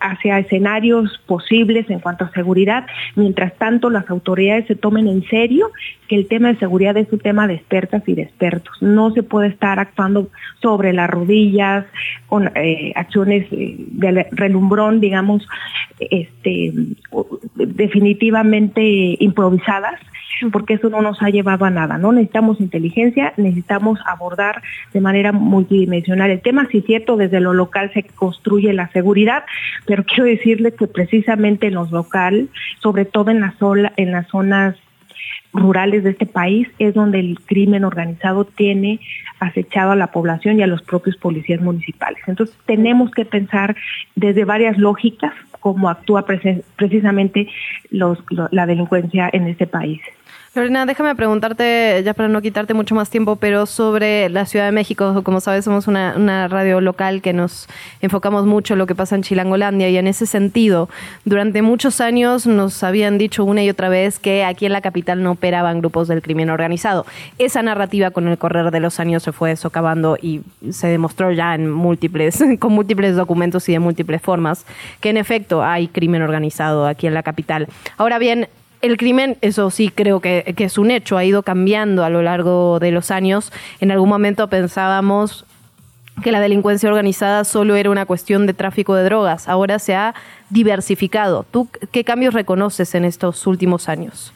[0.00, 2.86] hacia escenarios posibles en cuanto a seguridad.
[3.16, 5.70] Mientras tanto, las autoridades se tomen en serio
[6.08, 8.76] que el tema de seguridad es un tema de expertas y de expertos.
[8.80, 10.28] No se puede estar actuando
[10.62, 11.86] sobre las rodillas
[12.26, 15.46] con eh, acciones eh, de relumbrón, digamos,
[15.98, 16.72] este,
[17.54, 20.00] definitivamente improvisadas
[20.52, 22.12] porque eso no nos ha llevado a nada, ¿no?
[22.12, 24.62] Necesitamos inteligencia, necesitamos abordar
[24.92, 29.44] de manera multidimensional el tema, si es cierto, desde lo local se construye la seguridad,
[29.86, 32.48] pero quiero decirles que precisamente en lo local,
[32.80, 33.54] sobre todo en, la
[33.96, 34.76] en las zonas
[35.52, 39.00] rurales de este país es donde el crimen organizado tiene
[39.38, 42.22] acechado a la población y a los propios policías municipales.
[42.26, 43.76] Entonces tenemos que pensar
[44.16, 47.48] desde varias lógicas cómo actúa precisamente
[47.90, 48.18] los,
[48.50, 50.00] la delincuencia en este país.
[50.54, 54.70] Lorena, déjame preguntarte, ya para no quitarte mucho más tiempo, pero sobre la Ciudad de
[54.70, 57.66] México, como sabes, somos una, radio local que nos
[58.00, 60.88] enfocamos mucho en lo que pasa en Chilangolandia y en ese sentido,
[61.24, 65.24] durante muchos años nos habían dicho una y otra vez que aquí en la capital
[65.24, 67.04] no operaban grupos del crimen organizado.
[67.38, 71.56] Esa narrativa con el correr de los años se fue socavando y se demostró ya
[71.56, 74.66] en múltiples, con múltiples documentos y de múltiples formas,
[75.00, 77.66] que en efecto hay crimen organizado aquí en la capital.
[77.96, 78.46] Ahora bien,
[78.84, 82.78] el crimen, eso sí creo que, es un hecho, ha ido cambiando a lo largo
[82.80, 83.50] de los años.
[83.80, 85.46] En algún momento pensábamos
[86.22, 90.14] que la delincuencia organizada solo era una cuestión de tráfico de drogas, ahora se ha
[90.50, 91.44] diversificado.
[91.50, 94.32] ¿Tú qué cambios reconoces en estos últimos años?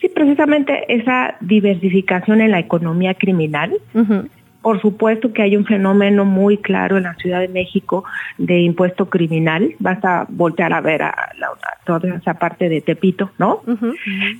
[0.00, 3.74] Sí, precisamente esa diversificación en la economía criminal.
[4.62, 8.04] Por supuesto que hay un fenómeno muy claro en la Ciudad de México
[8.38, 9.74] de impuesto criminal.
[9.78, 11.14] Basta voltear a ver a,
[11.84, 13.62] toda esa parte de Tepito, ¿no?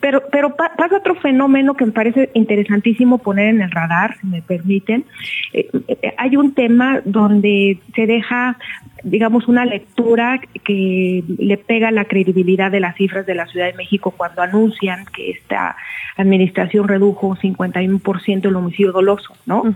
[0.00, 4.42] Pero, pero pasa otro fenómeno que me parece interesantísimo poner en el radar, si me
[4.42, 5.04] permiten.
[5.52, 8.56] Eh, eh, hay un tema donde se deja
[9.04, 13.74] digamos, una lectura que le pega la credibilidad de las cifras de la Ciudad de
[13.74, 15.76] México cuando anuncian que esta
[16.16, 19.74] administración redujo 51% el homicidio doloso, ¿no?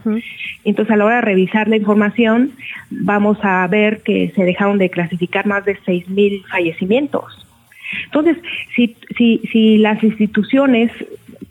[0.64, 2.52] Entonces, a la hora de revisar la información,
[2.90, 7.46] vamos a ver que se dejaron de clasificar más de 6.000 fallecimientos.
[8.04, 8.36] Entonces,
[8.74, 10.90] si, si, si las instituciones,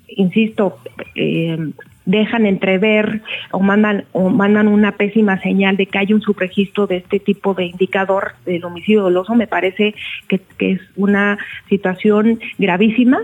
[0.07, 0.77] insisto,
[1.15, 1.57] eh,
[2.05, 6.97] dejan entrever o mandan o mandan una pésima señal de que hay un subregistro de
[6.97, 9.95] este tipo de indicador del homicidio doloso me parece
[10.27, 11.37] que, es una
[11.69, 13.19] situación gravísima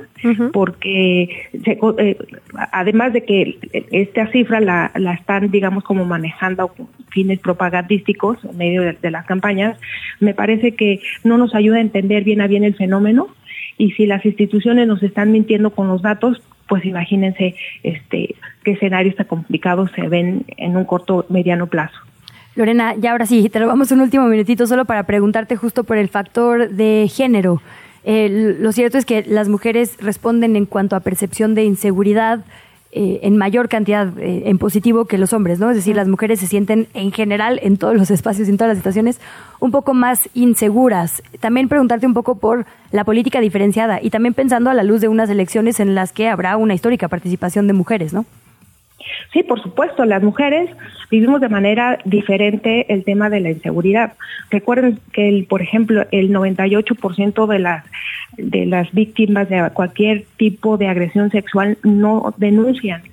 [0.52, 2.18] porque eh,
[2.72, 3.58] además de que
[3.92, 9.26] esta cifra la, la, están digamos como manejando con fines propagandísticos en medio de las
[9.26, 9.80] campañas
[10.20, 13.30] me parece que no nos ayuda a entender bien a bien el fenómeno
[13.78, 19.16] y si las instituciones nos están mintiendo con los datos, pues imagínense este qué escenarios
[19.16, 21.98] tan complicados se ven en un corto mediano plazo.
[22.56, 25.98] Lorena, ya ahora sí, te lo vamos un último minutito solo para preguntarte justo por
[25.98, 27.62] el factor de género.
[28.06, 32.44] lo cierto es que las mujeres responden en cuanto a percepción de inseguridad
[32.94, 35.70] eh, en mayor cantidad eh, en positivo que los hombres, ¿no?
[35.70, 38.80] Es decir, las mujeres se sienten en general en todos los espacios, en todas las
[38.80, 39.22] situaciones,
[39.62, 41.24] un poco más inseguras.
[41.40, 45.08] También preguntarte un poco por la política diferenciada y también pensando a la luz de
[45.08, 48.26] unas elecciones en las que habrá una histórica participación de mujeres, ¿no?
[49.34, 50.70] Sí, por supuesto, las mujeres
[51.10, 54.14] vivimos de manera diferente el tema de la inseguridad.
[54.50, 57.86] Recuerden que, el, por ejemplo, el 98% de las
[58.38, 63.04] de las víctimas de cualquier tipo de agresión sexual no denuncian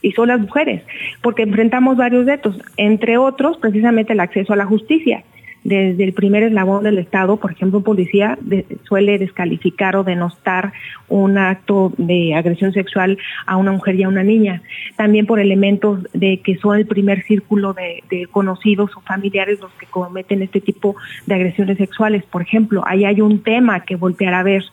[0.00, 0.82] y son las mujeres,
[1.22, 5.22] porque enfrentamos varios retos, entre otros precisamente el acceso a la justicia
[5.64, 8.38] desde el primer eslabón del Estado, por ejemplo, un policía
[8.86, 10.74] suele descalificar o denostar
[11.08, 14.62] un acto de agresión sexual a una mujer y a una niña.
[14.96, 19.72] También por elementos de que son el primer círculo de, de conocidos o familiares los
[19.72, 20.96] que cometen este tipo
[21.26, 22.24] de agresiones sexuales.
[22.24, 24.64] Por ejemplo, ahí hay un tema que voltear a ver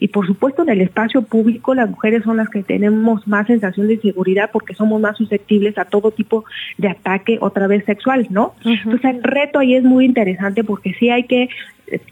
[0.00, 3.88] y por supuesto en el espacio público las mujeres son las que tenemos más sensación
[3.88, 6.44] de inseguridad porque somos más susceptibles a todo tipo
[6.78, 8.54] de ataque otra vez sexual, ¿no?
[8.64, 11.48] Entonces el reto ahí es muy interesante porque sí hay que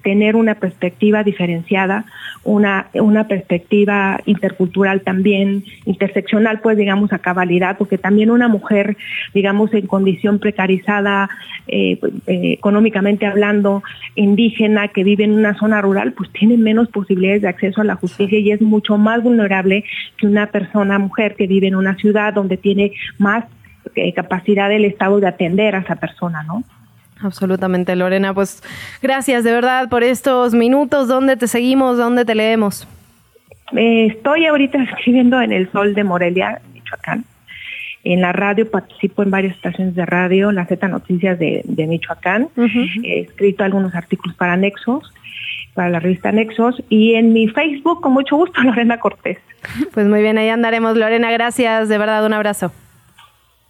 [0.02, 2.04] tener una perspectiva diferenciada,
[2.44, 8.96] una, una perspectiva intercultural también, interseccional, pues digamos a cabalidad, porque también una mujer,
[9.32, 11.28] digamos, en condición precarizada,
[11.66, 13.82] eh, eh, económicamente hablando,
[14.14, 17.96] indígena, que vive en una zona rural, pues tiene menos posibilidades de acceso a la
[17.96, 19.84] justicia y es mucho más vulnerable
[20.16, 23.44] que una persona, mujer, que vive en una ciudad donde tiene más
[23.94, 26.62] eh, capacidad del Estado de atender a esa persona, ¿no?
[27.24, 28.34] Absolutamente, Lorena.
[28.34, 28.62] Pues
[29.02, 31.08] gracias de verdad por estos minutos.
[31.08, 31.96] ¿Dónde te seguimos?
[31.96, 32.86] ¿Dónde te leemos?
[33.72, 37.24] Eh, estoy ahorita escribiendo en El Sol de Morelia, Michoacán.
[38.04, 42.48] En la radio participo en varias estaciones de radio, la Z Noticias de, Michoacán.
[43.02, 45.10] He escrito algunos artículos para Nexos,
[45.72, 46.82] para la revista Nexos.
[46.90, 49.38] Y en mi Facebook, con mucho gusto, Lorena Cortés.
[49.94, 50.98] Pues muy bien, ahí andaremos.
[50.98, 51.88] Lorena, gracias.
[51.88, 52.72] De verdad, un abrazo.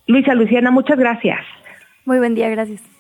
[0.09, 1.41] Luisa Luciana, muchas gracias.
[2.05, 2.94] Muy buen día, gracias.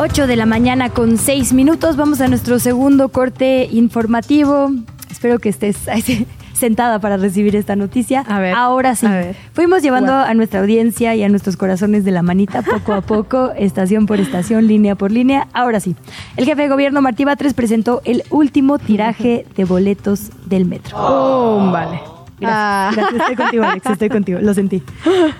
[0.00, 1.96] 8 de la mañana con 6 minutos.
[1.96, 4.70] Vamos a nuestro segundo corte informativo.
[5.10, 5.76] Espero que estés
[6.54, 8.20] sentada para recibir esta noticia.
[8.20, 8.54] A ver.
[8.54, 9.08] Ahora sí.
[9.54, 13.50] Fuimos llevando a nuestra audiencia y a nuestros corazones de la manita poco a poco,
[13.56, 15.48] estación por estación, línea por línea.
[15.52, 15.96] Ahora sí.
[16.36, 20.96] El jefe de gobierno Martí Batres presentó el último tiraje de boletos del metro.
[20.96, 22.17] Oh, vale.
[22.42, 22.90] Ah.
[22.94, 23.86] Gracias, Estoy contigo, Alex.
[23.86, 24.38] Estoy contigo.
[24.40, 24.82] Lo sentí.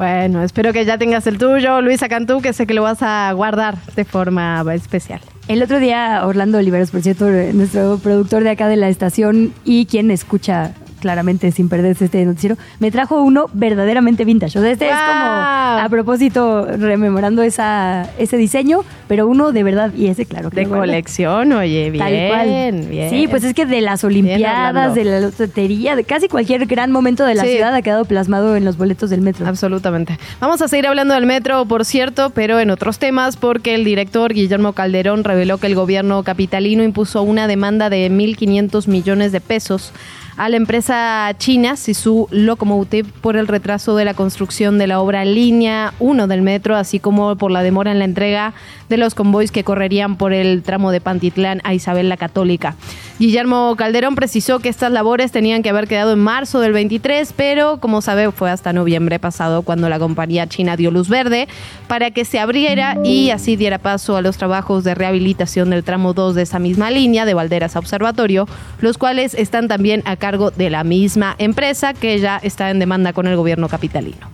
[0.00, 3.30] Bueno, espero que ya tengas el tuyo, Luisa Cantú, que sé que lo vas a
[3.34, 5.20] guardar de forma especial.
[5.46, 9.84] El otro día, Orlando Oliveros, por cierto, nuestro productor de acá de la estación y
[9.84, 14.58] quien escucha claramente sin perderse este noticiero, me trajo uno verdaderamente vintage.
[14.58, 19.92] O sea, este es como a propósito rememorando esa, ese diseño, pero uno de verdad,
[19.94, 20.50] y ese claro.
[20.50, 22.86] de colección, oye, bien, Tal cual.
[22.88, 23.10] bien.
[23.10, 27.24] Sí, pues es que de las Olimpiadas, de la lotería, de casi cualquier gran momento
[27.24, 29.46] de la ciudad ha quedado plasmado en los boletos del metro.
[29.46, 30.18] Absolutamente.
[30.40, 34.32] Vamos a seguir hablando del metro, por cierto, pero en otros temas, porque el director
[34.32, 39.92] Guillermo Calderón reveló que el gobierno capitalino impuso una demanda de 1.500 millones de pesos
[40.36, 45.24] a la empresa china Sisu Locomotive por el retraso de la construcción de la obra
[45.24, 48.54] línea 1 del metro, así como por la demora en la entrega
[48.88, 52.76] de los convoys que correrían por el tramo de Pantitlán a Isabel la Católica.
[53.18, 57.78] Guillermo Calderón precisó que estas labores tenían que haber quedado en marzo del 23, pero
[57.78, 61.48] como sabe fue hasta noviembre pasado cuando la compañía china dio luz verde
[61.86, 66.14] para que se abriera y así diera paso a los trabajos de rehabilitación del tramo
[66.14, 68.48] 2 de esa misma línea de Valderas a Observatorio,
[68.80, 73.12] los cuales están también a cargo de la misma empresa que ya está en demanda
[73.12, 74.30] con el gobierno capitalino.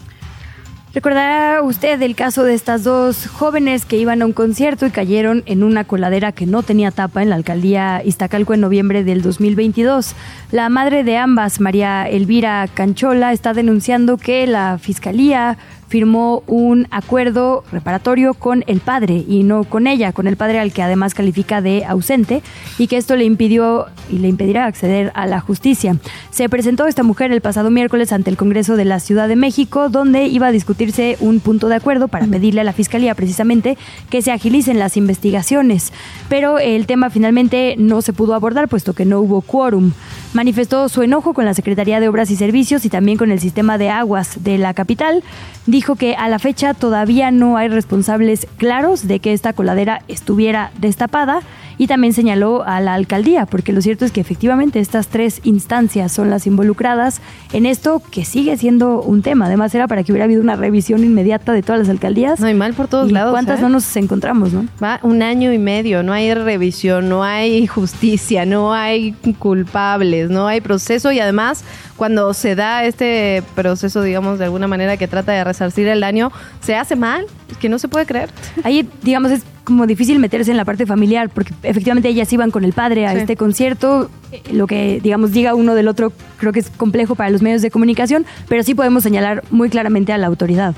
[0.97, 5.43] Recordará usted el caso de estas dos jóvenes que iban a un concierto y cayeron
[5.45, 10.14] en una coladera que no tenía tapa en la alcaldía Iztacalco en noviembre del 2022.
[10.53, 15.59] La madre de ambas, María Elvira Canchola, está denunciando que la fiscalía
[15.89, 20.72] firmó un acuerdo reparatorio con el padre y no con ella, con el padre al
[20.72, 22.43] que además califica de ausente
[22.78, 25.97] y que esto le impidió y le impedirá acceder a la justicia.
[26.30, 29.89] Se presentó esta mujer el pasado miércoles ante el Congreso de la Ciudad de México
[29.89, 33.78] donde iba a discutirse un punto de acuerdo para pedirle a la Fiscalía precisamente
[34.11, 35.93] que se agilicen las investigaciones,
[36.28, 39.93] pero el tema finalmente no se pudo abordar puesto que no hubo quórum.
[40.34, 43.78] Manifestó su enojo con la Secretaría de Obras y Servicios y también con el sistema
[43.78, 45.22] de aguas de la capital
[45.66, 50.70] dijo que a la fecha todavía no hay responsables claros de que esta coladera estuviera
[50.78, 51.40] destapada
[51.78, 56.12] y también señaló a la alcaldía, porque lo cierto es que efectivamente estas tres instancias
[56.12, 57.20] son las involucradas
[57.52, 59.46] en esto que sigue siendo un tema.
[59.46, 62.40] Además era para que hubiera habido una revisión inmediata de todas las alcaldías.
[62.40, 63.32] No hay mal por todos ¿Y lados.
[63.32, 63.62] ¿Cuántas ¿eh?
[63.62, 64.66] no nos encontramos, no?
[64.82, 70.46] Va un año y medio, no hay revisión, no hay justicia, no hay culpables, no
[70.46, 71.64] hay proceso y además
[71.96, 76.30] cuando se da este proceso, digamos, de alguna manera que trata de resarcir el daño,
[76.60, 77.26] se hace mal,
[77.58, 78.30] que no se puede creer.
[78.64, 82.64] Ahí, digamos, es como difícil meterse en la parte familiar, porque efectivamente ellas iban con
[82.64, 83.18] el padre a Sí.
[83.18, 84.10] este concierto.
[84.32, 87.62] Eh, Lo que, digamos, diga uno del otro creo que es complejo para los medios
[87.62, 90.74] de comunicación, pero sí podemos señalar muy claramente a la autoridad.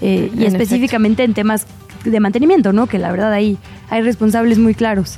[0.00, 1.66] Eh, y En específicamente en temas
[2.04, 2.86] de mantenimiento, ¿no?
[2.86, 3.56] Que la verdad ahí
[3.90, 5.16] hay responsables muy claros.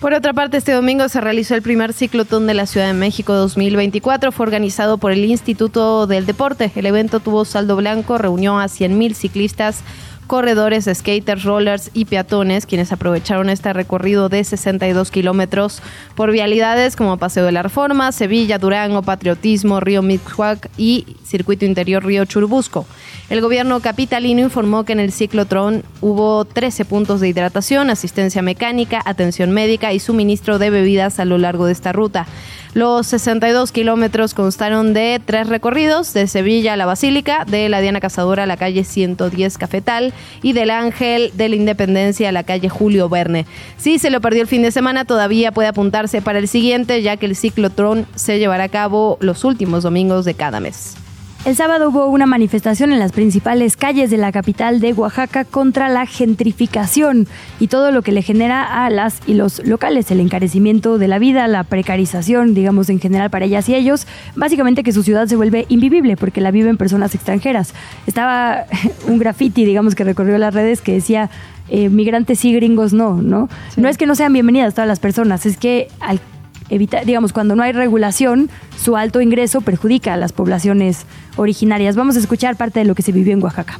[0.00, 3.32] Por otra parte, este domingo se realizó el primer ciclotón de la Ciudad de México
[3.32, 4.32] 2024.
[4.32, 6.70] Fue organizado por el Instituto del Deporte.
[6.74, 9.80] El evento tuvo saldo blanco, reunió a 100.000 ciclistas,
[10.26, 15.82] corredores, skaters, rollers y peatones, quienes aprovecharon este recorrido de 62 kilómetros
[16.14, 22.04] por vialidades como Paseo de la Reforma, Sevilla, Durango, Patriotismo, Río Mixhuac y Circuito Interior
[22.04, 22.86] Río Churubusco.
[23.30, 29.00] El gobierno capitalino informó que en el ciclotrón hubo 13 puntos de hidratación, asistencia mecánica,
[29.04, 32.26] atención médica y suministro de bebidas a lo largo de esta ruta.
[32.74, 38.00] Los 62 kilómetros constaron de tres recorridos, de Sevilla a la Basílica, de la Diana
[38.00, 40.12] Cazadora a la calle 110 Cafetal
[40.42, 43.46] y del Ángel de la Independencia a la calle Julio Verne.
[43.76, 47.16] Si se lo perdió el fin de semana, todavía puede apuntarse para el siguiente, ya
[47.16, 50.96] que el ciclotrón se llevará a cabo los últimos domingos de cada mes.
[51.44, 55.90] El sábado hubo una manifestación en las principales calles de la capital de Oaxaca contra
[55.90, 57.28] la gentrificación
[57.60, 61.18] y todo lo que le genera a las y los locales, el encarecimiento de la
[61.18, 65.36] vida, la precarización, digamos en general para ellas y ellos, básicamente que su ciudad se
[65.36, 67.74] vuelve invivible porque la viven personas extranjeras.
[68.06, 68.64] Estaba
[69.06, 71.28] un graffiti, digamos, que recorrió las redes que decía
[71.68, 73.50] eh, migrantes sí, gringos no, ¿no?
[73.76, 76.20] No es que no sean bienvenidas todas las personas, es que al
[76.68, 81.06] evitar, digamos, cuando no hay regulación, su alto ingreso perjudica a las poblaciones
[81.36, 81.96] originarias.
[81.96, 83.78] Vamos a escuchar parte de lo que se vivió en Oaxaca.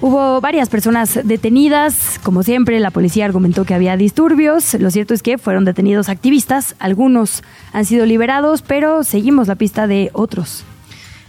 [0.00, 5.24] Hubo varias personas detenidas, como siempre la policía argumentó que había disturbios, lo cierto es
[5.24, 7.42] que fueron detenidos activistas, algunos
[7.72, 10.64] han sido liberados, pero seguimos la pista de otros.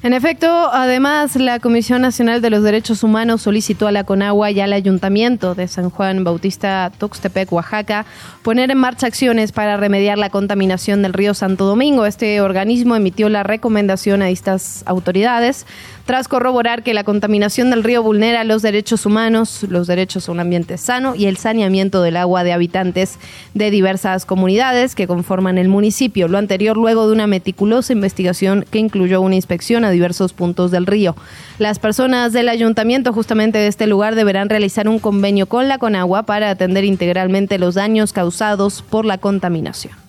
[0.02, 4.62] En efecto, además, la Comisión Nacional de los Derechos Humanos solicitó a la Conagua y
[4.62, 8.06] al Ayuntamiento de San Juan Bautista Tuxtepec, Oaxaca,
[8.42, 12.06] poner en marcha acciones para remediar la contaminación del río Santo Domingo.
[12.06, 15.66] Este organismo emitió la recomendación a estas autoridades
[16.10, 20.40] tras corroborar que la contaminación del río vulnera los derechos humanos, los derechos a un
[20.40, 23.20] ambiente sano y el saneamiento del agua de habitantes
[23.54, 26.28] de diversas comunidades que conforman el municipio.
[26.28, 30.88] Lo anterior luego de una meticulosa investigación que incluyó una inspección a diversos puntos del
[30.88, 31.16] río.
[31.60, 36.24] Las personas del ayuntamiento justamente de este lugar deberán realizar un convenio con la Conagua
[36.24, 40.09] para atender integralmente los daños causados por la contaminación.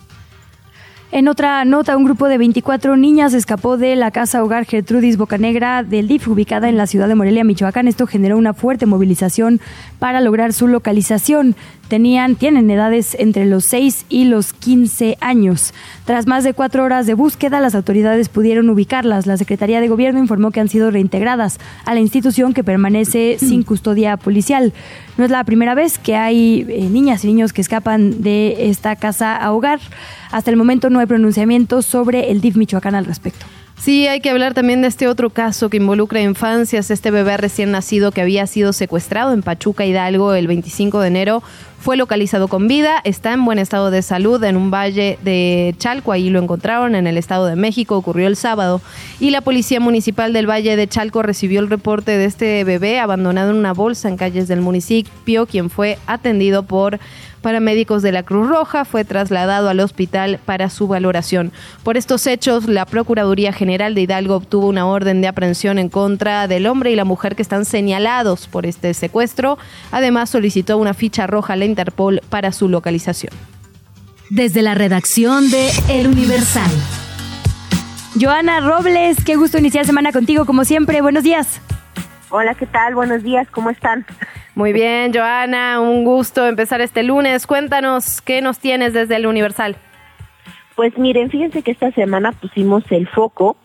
[1.13, 5.83] En otra nota, un grupo de 24 niñas escapó de la casa hogar Gertrudis Bocanegra
[5.83, 7.89] del DIF, ubicada en la ciudad de Morelia, Michoacán.
[7.89, 9.61] Esto generó una fuerte movilización
[9.99, 11.57] para lograr su localización.
[11.89, 15.75] Tenían, tienen edades entre los 6 y los 15 años.
[16.05, 19.27] Tras más de cuatro horas de búsqueda, las autoridades pudieron ubicarlas.
[19.27, 23.65] La Secretaría de Gobierno informó que han sido reintegradas a la institución que permanece sin
[23.65, 24.73] custodia policial.
[25.19, 28.95] No es la primera vez que hay eh, niñas y niños que escapan de esta
[28.95, 29.81] casa a hogar.
[30.31, 33.47] Hasta el momento no hay pronunciamiento sobre el DIF Michoacán al respecto.
[33.81, 36.91] Sí, hay que hablar también de este otro caso que involucra infancias.
[36.91, 41.43] Este bebé recién nacido que había sido secuestrado en Pachuca Hidalgo el 25 de enero
[41.81, 46.13] fue localizado con vida, está en buen estado de salud en un valle de Chalco,
[46.13, 48.83] ahí lo encontraron en el Estado de México, ocurrió el sábado,
[49.19, 53.51] y la Policía Municipal del Valle de Chalco recibió el reporte de este bebé abandonado
[53.51, 57.01] en una bolsa en calles del municipio, quien fue atendido por
[57.41, 61.53] paramédicos de la Cruz Roja, fue trasladado al hospital para su valoración.
[61.83, 66.47] Por estos hechos, la Procuraduría General de Hidalgo obtuvo una orden de aprehensión en contra
[66.49, 69.59] del hombre y la mujer que están señalados por este secuestro.
[69.91, 73.33] Además, solicitó una ficha roja a la Interpol para su localización.
[74.29, 76.71] Desde la redacción de El Universal.
[78.21, 81.01] Joana Robles, qué gusto iniciar semana contigo como siempre.
[81.01, 81.61] Buenos días.
[82.29, 82.95] Hola, ¿qué tal?
[82.95, 84.07] Buenos días, ¿cómo están?
[84.55, 87.47] Muy bien, Joana, un gusto empezar este lunes.
[87.47, 89.77] Cuéntanos, ¿qué nos tienes desde el Universal?
[90.81, 93.59] Pues miren, fíjense que esta semana pusimos el foco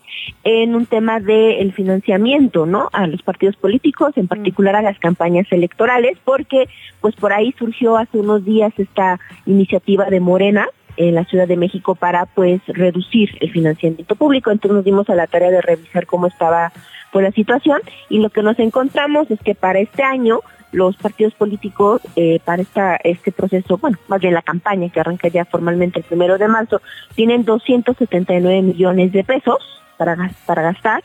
[0.43, 2.89] en un tema del financiamiento, ¿no?
[2.91, 6.68] A los partidos políticos, en particular a las campañas electorales, porque
[6.99, 11.55] pues por ahí surgió hace unos días esta iniciativa de Morena en la Ciudad de
[11.55, 14.51] México para pues reducir el financiamiento público.
[14.51, 16.74] Entonces nos dimos a la tarea de revisar cómo estaba
[17.13, 20.41] pues la situación y lo que nos encontramos es que para este año
[20.76, 22.63] los partidos políticos eh, para
[23.03, 26.82] este proceso, bueno, más bien la campaña que arranca ya formalmente el primero de marzo,
[27.15, 29.57] tienen 279 millones de pesos
[29.97, 31.01] para, para gastar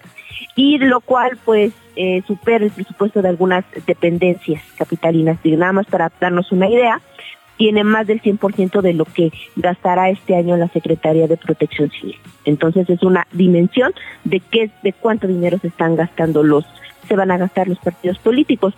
[0.57, 5.39] y lo cual pues eh, supera el presupuesto de algunas dependencias capitalinas.
[5.45, 7.01] Y nada más para darnos una idea,
[7.57, 12.17] tiene más del 100% de lo que gastará este año la Secretaría de Protección Civil.
[12.45, 13.93] Entonces es una dimensión
[14.25, 16.65] de qué, de cuánto dinero se están gastando los
[17.11, 18.73] se van a gastar los partidos políticos.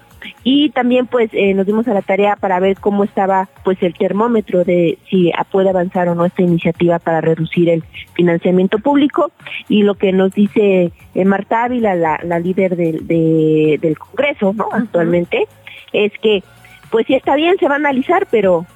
[0.45, 3.95] Y también pues eh, nos dimos a la tarea para ver cómo estaba pues el
[3.95, 9.33] termómetro de si puede avanzar o no esta iniciativa para reducir el financiamiento público.
[9.69, 14.69] Y lo que nos dice eh, Marta Ávila, la, la líder del, del Congreso ¿no?
[14.73, 15.47] actualmente,
[15.93, 16.43] es que
[16.91, 18.67] pues sí está bien, se va a analizar, pero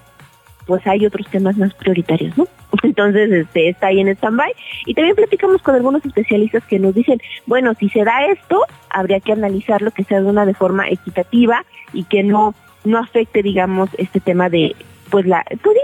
[0.67, 2.47] pues hay otros temas más prioritarios, ¿no?
[2.83, 4.53] Entonces, este, está ahí en stand-by.
[4.87, 9.21] Y también platicamos con algunos especialistas que nos dicen, bueno, si se da esto, habría
[9.21, 12.55] que analizarlo que sea de una de forma equitativa y que no,
[12.85, 14.75] no afecte, digamos, este tema de
[15.11, 15.77] pues la, pues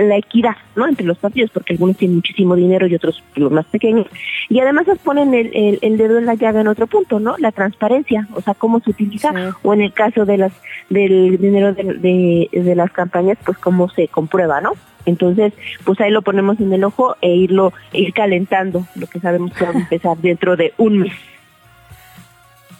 [0.00, 3.66] la, equidad no entre los partidos porque algunos tienen muchísimo dinero y otros los más
[3.66, 4.06] pequeños.
[4.48, 7.52] Y además nos ponen el, el, dedo en la llaga en otro punto no la
[7.52, 10.52] transparencia o sea cómo se utiliza o en el caso de las
[10.88, 14.72] del dinero de, de, las campañas pues cómo se comprueba no
[15.06, 15.52] entonces,
[15.84, 19.64] pues ahí lo ponemos en el ojo e irlo, ir calentando, lo que sabemos que
[19.64, 21.12] va a empezar dentro de un mes.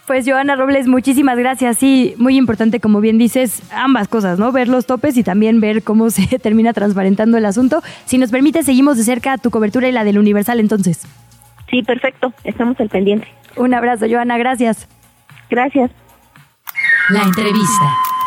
[0.07, 1.79] Pues Joana Robles, muchísimas gracias.
[1.79, 4.51] Sí, muy importante, como bien dices, ambas cosas, ¿no?
[4.51, 7.81] Ver los topes y también ver cómo se termina transparentando el asunto.
[8.07, 11.07] Si nos permite, seguimos de cerca tu cobertura y la del Universal entonces.
[11.71, 12.33] Sí, perfecto.
[12.43, 13.29] Estamos al pendiente.
[13.57, 14.37] Un abrazo, Joana.
[14.37, 14.89] Gracias.
[15.49, 15.93] Gracias.
[17.11, 18.20] La entrevista.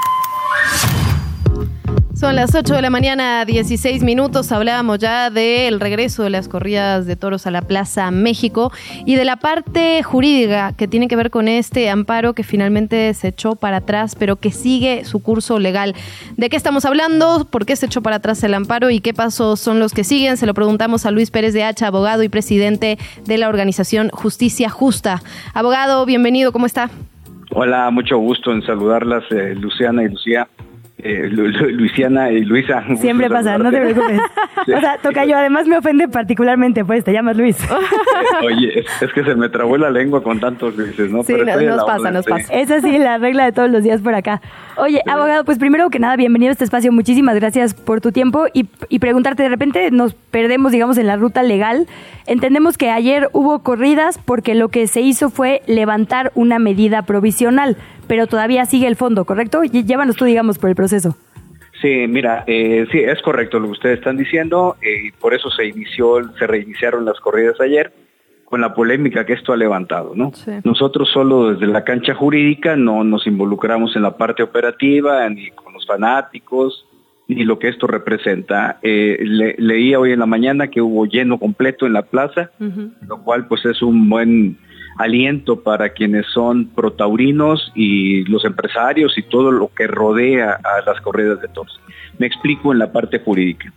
[2.24, 4.53] Son las 8 de la mañana, 16 minutos.
[4.53, 8.71] Hablábamos ya del regreso de las corridas de toros a la Plaza México
[9.05, 13.28] y de la parte jurídica que tiene que ver con este amparo que finalmente se
[13.28, 15.95] echó para atrás, pero que sigue su curso legal.
[16.38, 17.45] ¿De qué estamos hablando?
[17.51, 20.38] ¿Por qué se echó para atrás el amparo y qué pasos son los que siguen?
[20.38, 24.69] Se lo preguntamos a Luis Pérez de Hacha, abogado y presidente de la organización Justicia
[24.69, 25.21] Justa.
[25.53, 26.89] Abogado, bienvenido, ¿cómo está?
[27.51, 30.47] Hola, mucho gusto en saludarlas, eh, Luciana y Lucía
[31.04, 32.84] eh, Luisiana y Luisa.
[32.97, 34.22] Siempre pasa, no te preocupes.
[34.64, 37.58] O sea, toca yo, además me ofende particularmente, pues te llamas Luis.
[38.45, 41.22] Oye, es, que se me trabó la lengua con tantos Luises, ¿no?
[41.24, 42.54] Sí, nos pasa, nos pasa.
[42.54, 44.41] Esa sí, la regla de todos los días por acá.
[44.78, 46.93] Oye, abogado, pues primero que nada, bienvenido a este espacio.
[46.93, 51.18] Muchísimas gracias por tu tiempo y, y preguntarte, de repente nos perdemos, digamos, en la
[51.18, 51.88] ruta legal.
[52.26, 57.76] Entendemos que ayer hubo corridas porque lo que se hizo fue levantar una medida provisional
[58.08, 59.64] pero todavía sigue el fondo, ¿correcto?
[59.64, 60.93] Llévanos tú, digamos, por el proceso.
[61.82, 65.50] Sí, mira, eh, sí, es correcto lo que ustedes están diciendo, y eh, por eso
[65.50, 67.91] se inició, se reiniciaron las corridas ayer,
[68.46, 70.32] con la polémica que esto ha levantado, ¿no?
[70.64, 75.74] Nosotros solo desde la cancha jurídica no nos involucramos en la parte operativa, ni con
[75.74, 76.86] los fanáticos,
[77.28, 78.80] ni lo que esto representa.
[78.82, 79.18] Eh,
[79.58, 82.52] leía hoy en la mañana que hubo lleno completo en la plaza,
[83.08, 84.58] lo cual pues es un buen
[84.98, 91.02] aliento para quienes son protaurinos y los empresarios y todo lo que rodea a las
[91.02, 91.80] corridas de toros.
[92.20, 93.74] Me explico en la parte jurídica.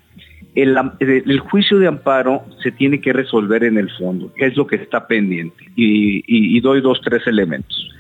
[0.55, 4.77] El, juicio de amparo se tiene que resolver en el fondo, que es lo que
[4.77, 5.71] está pendiente.
[5.77, 7.91] Y, doy dos, tres elementos.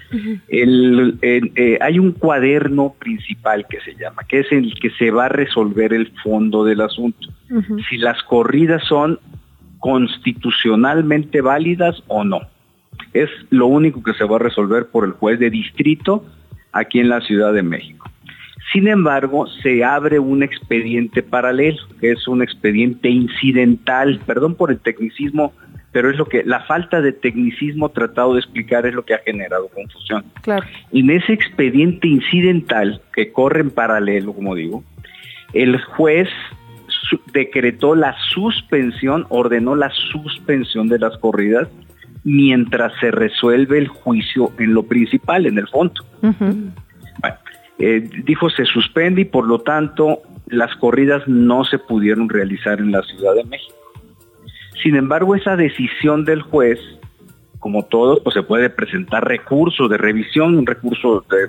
[0.48, 5.28] Eh, hay un cuaderno principal que se llama, que es el que se va a
[5.28, 7.28] resolver el fondo del asunto.
[7.90, 9.20] Si las corridas son
[9.78, 12.40] constitucionalmente válidas o no.
[13.22, 16.24] Es lo único que se va a resolver por el juez de distrito
[16.72, 18.10] aquí en la Ciudad de México.
[18.74, 24.78] Sin embargo, se abre un expediente paralelo, que es un expediente incidental, perdón por el
[24.80, 25.54] tecnicismo,
[25.92, 29.20] pero es lo que la falta de tecnicismo tratado de explicar es lo que ha
[29.24, 30.26] generado confusión.
[30.42, 30.66] Claro.
[30.92, 34.84] En ese expediente incidental que corre en paralelo, como digo,
[35.54, 36.28] el juez
[37.32, 41.68] decretó la suspensión, ordenó la suspensión de las corridas
[42.26, 46.04] mientras se resuelve el juicio en lo principal, en el fondo.
[46.20, 47.36] Bueno,
[47.78, 52.90] eh, dijo se suspende y por lo tanto las corridas no se pudieron realizar en
[52.90, 53.74] la Ciudad de México.
[54.82, 56.80] Sin embargo, esa decisión del juez,
[57.60, 61.48] como todo, pues se puede presentar recurso de revisión, un recurso, de-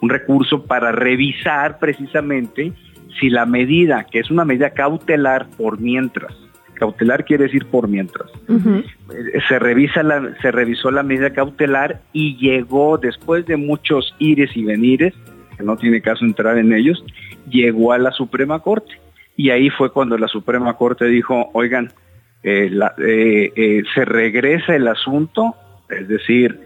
[0.00, 2.72] un recurso para revisar precisamente
[3.20, 6.34] si la medida, que es una medida cautelar por mientras,
[6.84, 12.36] cautelar quiere decir por mientras, eh, se revisa la, se revisó la medida cautelar y
[12.36, 15.14] llegó después de muchos ires y venires,
[15.56, 17.02] que no tiene caso entrar en ellos,
[17.48, 18.92] llegó a la Suprema Corte.
[19.36, 21.90] Y ahí fue cuando la Suprema Corte dijo, oigan,
[22.42, 25.54] eh, la- eh, eh, se regresa el asunto,
[25.88, 26.60] es decir,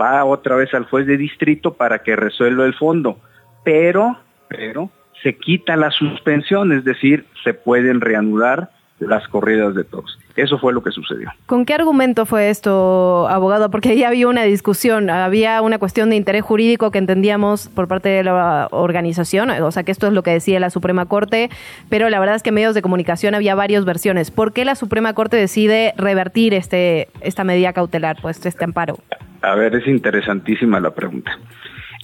[0.00, 3.18] va otra vez al juez de distrito para que resuelva el fondo,
[3.64, 4.18] pero,
[4.48, 4.90] pero
[5.22, 8.70] se quita la suspensión, es decir, se pueden reanudar
[9.06, 10.18] las corridas de toros.
[10.36, 11.30] Eso fue lo que sucedió.
[11.46, 13.70] ¿Con qué argumento fue esto, abogado?
[13.70, 18.08] Porque ahí había una discusión, había una cuestión de interés jurídico que entendíamos por parte
[18.08, 21.50] de la organización, o sea que esto es lo que decía la Suprema Corte,
[21.90, 24.30] pero la verdad es que en medios de comunicación había varias versiones.
[24.30, 28.98] ¿Por qué la Suprema Corte decide revertir este esta medida cautelar, pues este amparo?
[29.42, 31.38] A ver, es interesantísima la pregunta.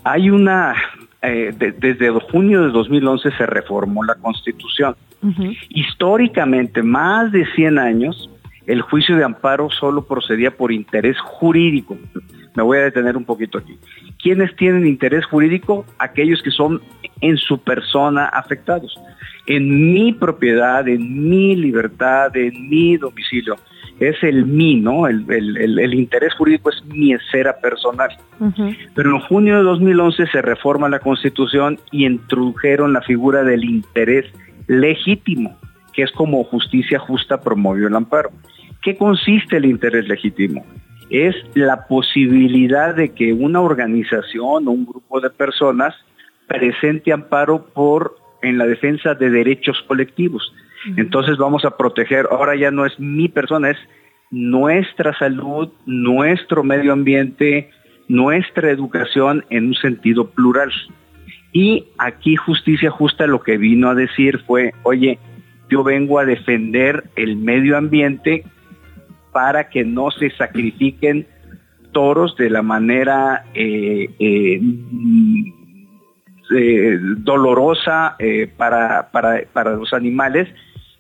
[0.05, 0.75] Hay una,
[1.23, 4.97] eh, de- desde junio de 2011 se reformó la Constitución.
[5.71, 8.31] Históricamente, más de 100 años,
[8.67, 11.97] el juicio de amparo solo procedía por interés jurídico.
[12.55, 13.79] Me voy a detener un poquito aquí.
[14.23, 15.87] ¿Quiénes tienen interés jurídico?
[15.99, 16.81] Aquellos que son
[17.21, 18.95] en su persona afectados.
[19.47, 23.57] En mi propiedad, en mi libertad, en mi domicilio.
[23.99, 25.07] Es el mí, ¿no?
[25.09, 28.11] El, el- el- el interés jurídico es mi esfera personal.
[28.95, 34.27] Pero en junio de 2011 se reforma la Constitución y introdujeron la figura del interés
[34.69, 35.59] legítimo,
[35.93, 38.31] que es como justicia justa promovió el amparo.
[38.83, 40.65] ¿Qué consiste el interés legítimo?
[41.11, 45.95] Es la posibilidad de que una organización o un grupo de personas
[46.47, 50.53] presente amparo por en la defensa de derechos colectivos.
[50.97, 53.79] Entonces vamos a proteger, ahora ya no es mi persona, es
[54.31, 57.71] nuestra salud, nuestro medio ambiente,
[58.07, 60.71] nuestra educación en un sentido plural.
[61.53, 65.19] Y aquí Justicia Justa lo que vino a decir fue, oye,
[65.71, 68.45] yo vengo a defender el medio ambiente
[69.33, 71.27] para que no se sacrifiquen
[71.93, 75.45] toros de la manera eh, eh, mm,
[76.57, 78.17] eh, dolorosa
[78.57, 80.49] para, para, para los animales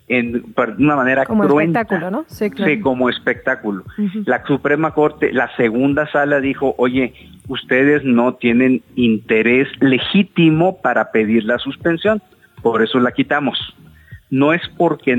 [0.08, 0.42] en,
[0.78, 1.80] una manera Como cruenta.
[1.80, 2.24] espectáculo, ¿no?
[2.28, 2.72] Sí, claro.
[2.72, 3.84] Sí, como espectáculo.
[4.26, 7.12] La Suprema Corte, la segunda sala dijo, oye,
[7.48, 12.22] ustedes no tienen interés legítimo para pedir la suspensión,
[12.62, 13.58] por eso la quitamos.
[14.30, 15.16] No es porque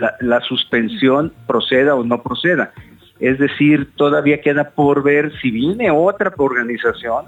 [0.00, 2.72] la, la suspensión proceda o no proceda.
[3.20, 7.26] Es decir, todavía queda por ver si viene otra organización,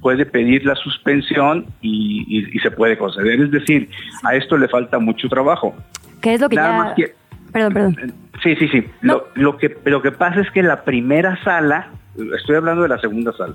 [0.00, 3.40] puede pedir la suspensión y, y- y se puede conceder.
[3.40, 3.88] Es decir,
[4.24, 5.74] a esto le falta mucho trabajo.
[6.20, 6.76] ¿Qué es lo que Nada ya...
[6.84, 7.14] más que-
[7.52, 8.12] Perdón, perdón.
[8.42, 8.84] Sí, sí, sí.
[9.00, 11.88] Lo, lo que, lo que pasa es que la primera sala,
[12.38, 13.54] estoy hablando de la segunda sala,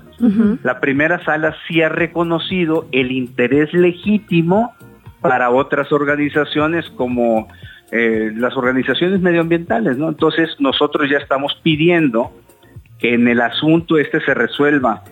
[0.64, 4.72] la primera sala sí ha reconocido el interés legítimo
[5.20, 7.46] para otras organizaciones como
[7.92, 10.08] eh, las organizaciones medioambientales, ¿no?
[10.08, 12.32] Entonces nosotros ya estamos pidiendo
[12.98, 15.04] que en el asunto este se resuelva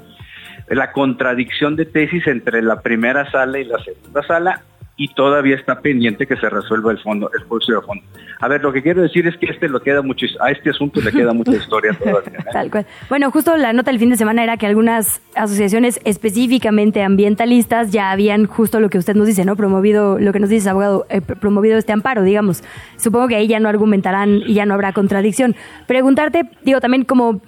[0.69, 4.63] la contradicción de tesis entre la primera sala y la segunda sala
[5.03, 8.05] y todavía está pendiente que se resuelva el fondo, el juicio de fondo.
[8.39, 11.01] A ver, lo que quiero decir es que este lo queda mucho, a este asunto
[11.01, 12.39] le queda mucha historia todavía.
[12.41, 12.45] ¿eh?
[12.53, 12.85] Tal cual.
[13.09, 18.11] Bueno, justo la nota del fin de semana era que algunas asociaciones específicamente ambientalistas ya
[18.11, 19.57] habían justo lo que usted nos dice, ¿no?
[19.57, 22.63] Promovido, lo que nos dice abogado, eh, pr- promovido este amparo, digamos.
[22.97, 25.57] Supongo que ahí ya no argumentarán y ya no habrá contradicción.
[25.87, 27.41] Preguntarte, digo, también como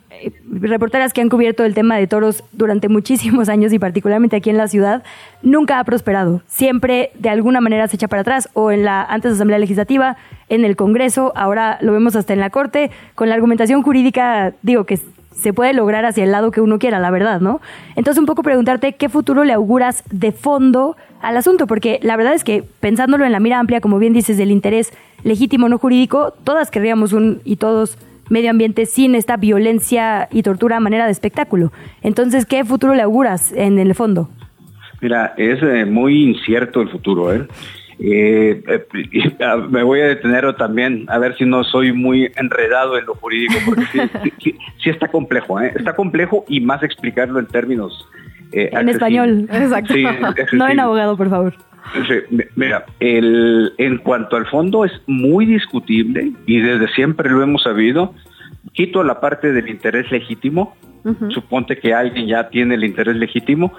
[0.50, 4.56] reporteras que han cubierto el tema de toros durante muchísimos años y particularmente aquí en
[4.56, 5.02] la ciudad,
[5.42, 6.42] nunca ha prosperado.
[6.46, 10.16] Siempre de alguna manera se echa para atrás o en la antes Asamblea Legislativa,
[10.48, 14.84] en el Congreso, ahora lo vemos hasta en la Corte, con la argumentación jurídica, digo
[14.84, 14.98] que
[15.34, 17.60] se puede lograr hacia el lado que uno quiera, la verdad, ¿no?
[17.96, 22.34] Entonces un poco preguntarte qué futuro le auguras de fondo al asunto, porque la verdad
[22.34, 24.92] es que pensándolo en la mira amplia, como bien dices, del interés
[25.24, 27.96] legítimo no jurídico, todas querríamos un y todos
[28.32, 31.70] medio ambiente sin esta violencia y tortura a manera de espectáculo.
[32.02, 34.30] Entonces, ¿qué futuro le auguras en el fondo?
[35.02, 37.46] Mira, es eh, muy incierto el futuro, ¿eh?
[38.00, 38.86] Eh, eh,
[39.70, 43.54] me voy a detener también a ver si no soy muy enredado en lo jurídico,
[43.66, 45.72] porque sí, sí- sí- sí está complejo, ¿eh?
[45.76, 48.08] está complejo y más explicarlo en términos
[48.52, 49.46] eh, En español.
[49.52, 49.92] Exacto.
[49.94, 50.04] Sí,
[50.56, 51.54] no en abogado, por favor.
[52.06, 57.64] Sí, mira, el, en cuanto al fondo es muy discutible y desde siempre lo hemos
[57.64, 58.14] sabido.
[58.72, 60.76] Quito la parte del interés legítimo,
[61.30, 63.72] suponte que alguien ya tiene el interés legítimo.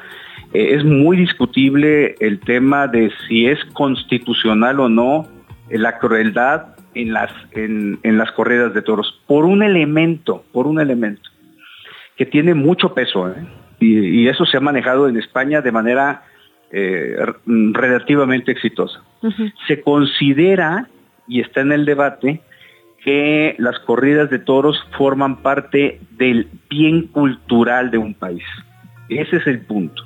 [0.53, 5.27] Eh, es muy discutible el tema de si es constitucional o no
[5.69, 10.67] eh, la crueldad en las, en, en las corridas de toros, por un elemento, por
[10.67, 11.29] un elemento
[12.17, 13.43] que tiene mucho peso, ¿eh?
[13.79, 16.23] y, y eso se ha manejado en España de manera
[16.73, 17.33] eh, r-
[17.71, 19.01] relativamente exitosa.
[19.67, 20.89] Se considera,
[21.27, 22.41] y está en el debate,
[23.03, 28.43] que las corridas de toros forman parte del bien cultural de un país.
[29.09, 30.01] Ese es el punto.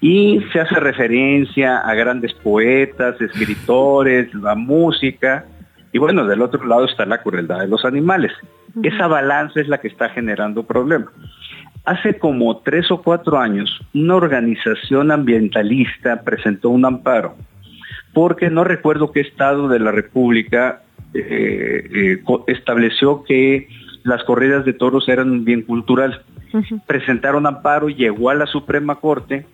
[0.00, 5.46] Y se hace referencia a grandes poetas, escritores, la música,
[5.92, 8.32] y bueno, del otro lado está la crueldad de los animales.
[8.82, 11.08] Esa balanza es la que está generando problemas.
[11.86, 17.36] Hace como tres o cuatro años, una organización ambientalista presentó un amparo,
[18.12, 20.82] porque no recuerdo qué estado de la República
[21.14, 23.68] eh, eh, estableció que
[24.02, 26.22] las corridas de toros eran un bien cultural.
[26.88, 29.46] Presentaron amparo, llegó a la Suprema Corte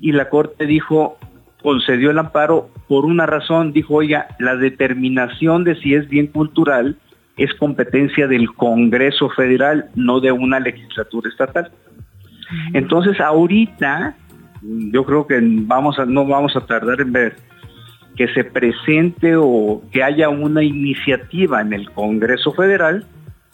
[0.00, 1.18] y la Corte dijo,
[1.62, 6.96] concedió el amparo por una razón, dijo, oiga, la determinación de si es bien cultural
[7.36, 11.70] es competencia del Congreso Federal, no de una legislatura estatal.
[12.72, 14.16] Entonces, ahorita,
[14.62, 17.36] yo creo que vamos a, no vamos a tardar en ver
[18.16, 23.04] que se presente o que haya una iniciativa en el Congreso Federal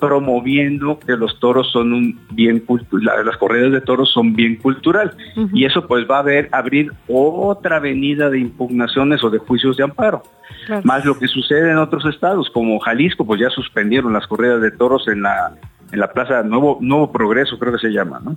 [0.01, 5.14] promoviendo que los toros son un bien cultural, las corridas de toros son bien cultural.
[5.52, 9.85] Y eso pues va a haber, abrir otra avenida de impugnaciones o de juicios de
[9.85, 10.22] amparo.
[10.66, 10.82] Claro.
[10.85, 14.70] Más lo que sucede en otros estados, como Jalisco, pues ya suspendieron las corridas de
[14.70, 15.55] toros en la
[15.93, 18.36] en la Plaza Nuevo Nuevo Progreso, creo que se llama, ¿no?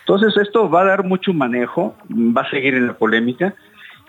[0.00, 3.54] Entonces esto va a dar mucho manejo, va a seguir en la polémica.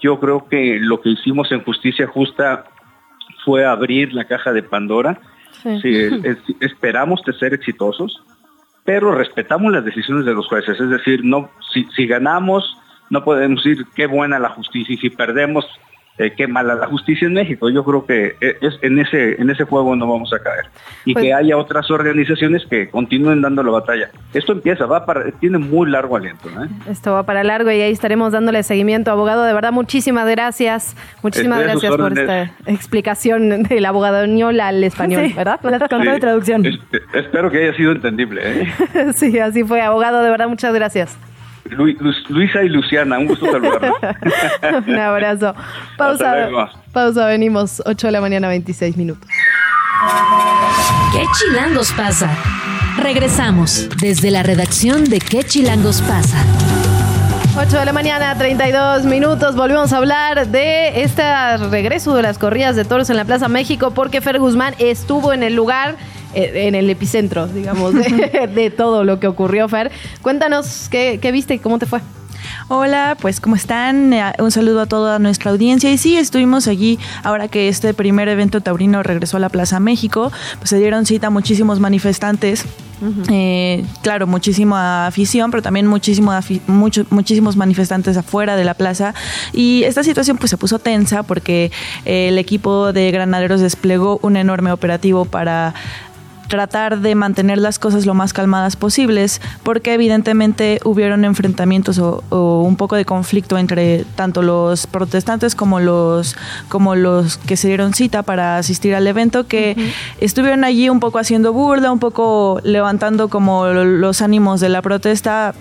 [0.02, 2.66] Yo creo que lo que hicimos en Justicia Justa
[3.46, 5.20] fue abrir la caja de Pandora.
[5.62, 8.24] Sí, es- es- esperamos de ser exitosos,
[8.84, 10.80] pero respetamos las decisiones de los jueces.
[10.80, 12.78] Es decir, no si, si ganamos,
[13.10, 15.66] no podemos decir qué buena la justicia y si perdemos,
[16.18, 17.70] eh, qué mala la justicia en México.
[17.70, 20.66] Yo creo que eh, es, en ese en ese juego no vamos a caer
[21.06, 24.10] y Pues- que haya otras organizaciones que continúen dando la batalla.
[24.34, 26.50] Esto empieza, va para, tiene muy largo aliento.
[26.50, 26.68] ¿eh?
[26.90, 29.44] Esto va para largo y ahí estaremos dándole seguimiento, abogado.
[29.44, 30.96] De verdad, muchísimas gracias.
[31.24, 32.50] Muchísimas Estoy gracias por órdenes.
[32.58, 35.60] esta explicación del abogadoñol al español, Sí, ¿verdad?
[35.62, 36.08] con todo Sí.
[36.10, 36.66] de traducción.
[36.66, 36.80] Es-
[37.14, 38.42] espero que haya sido entendible.
[38.44, 38.68] ¿eh?
[39.16, 40.22] sí, así fue, abogado.
[40.24, 41.18] De verdad, muchas gracias.
[41.70, 43.94] Lu- Lu- Luisa y Luciana, un gusto saludarlos.
[44.88, 45.56] Un abrazo.
[45.98, 46.34] Pausa.
[46.92, 47.82] Pausa, venimos.
[47.86, 49.28] 8 de la mañana, 26 minutos.
[51.14, 52.30] ¿Qué chilangos pasa?
[53.02, 56.38] Regresamos desde la redacción de ¿Qué chilangos pasa?
[57.58, 59.56] 8 de la mañana, 32 minutos.
[59.56, 61.24] Volvemos a hablar de este
[61.70, 65.44] regreso de las corridas de toros en la Plaza México porque Fer Guzmán estuvo en
[65.44, 65.96] el lugar,
[66.36, 69.92] en el epicentro, digamos, de, de todo lo que ocurrió, Fer.
[70.22, 72.02] Cuéntanos qué, qué viste y cómo te fue.
[72.68, 74.12] Hola, pues ¿cómo están?
[74.14, 75.92] Eh, Un saludo a toda nuestra audiencia.
[75.92, 80.32] Y sí, estuvimos allí ahora que este primer evento taurino regresó a la Plaza México,
[80.58, 82.66] pues se dieron cita muchísimos manifestantes.
[83.30, 86.32] Eh, claro, muchísima afición, pero también muchísimo
[86.68, 89.14] mucho- muchísimos manifestantes afuera de la plaza.
[89.52, 91.70] Y esta situación pues se puso tensa porque
[92.06, 95.74] eh, el equipo de granaderos desplegó un enorme operativo para
[96.54, 102.62] tratar de mantener las cosas lo más calmadas posibles, porque evidentemente hubieron enfrentamientos o, o
[102.62, 106.36] un poco de conflicto entre tanto los protestantes como los,
[106.70, 109.76] como los que se dieron cita para asistir al evento, que
[110.22, 115.56] estuvieron allí un poco haciendo burla, un poco levantando como los ánimos de la protesta,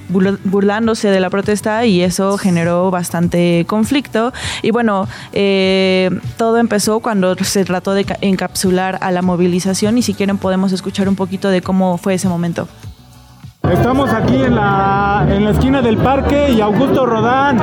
[0.44, 4.30] burlándose de la protesta y eso generó bastante conflicto.
[4.60, 10.02] Y bueno, eh, todo empezó cuando se trató de ca- encapsular a la movilización y
[10.02, 12.68] si quieren podemos escuchar un poquito de cómo fue ese momento.
[13.70, 17.56] Estamos aquí en la, en la esquina del parque y Augusto Rodán.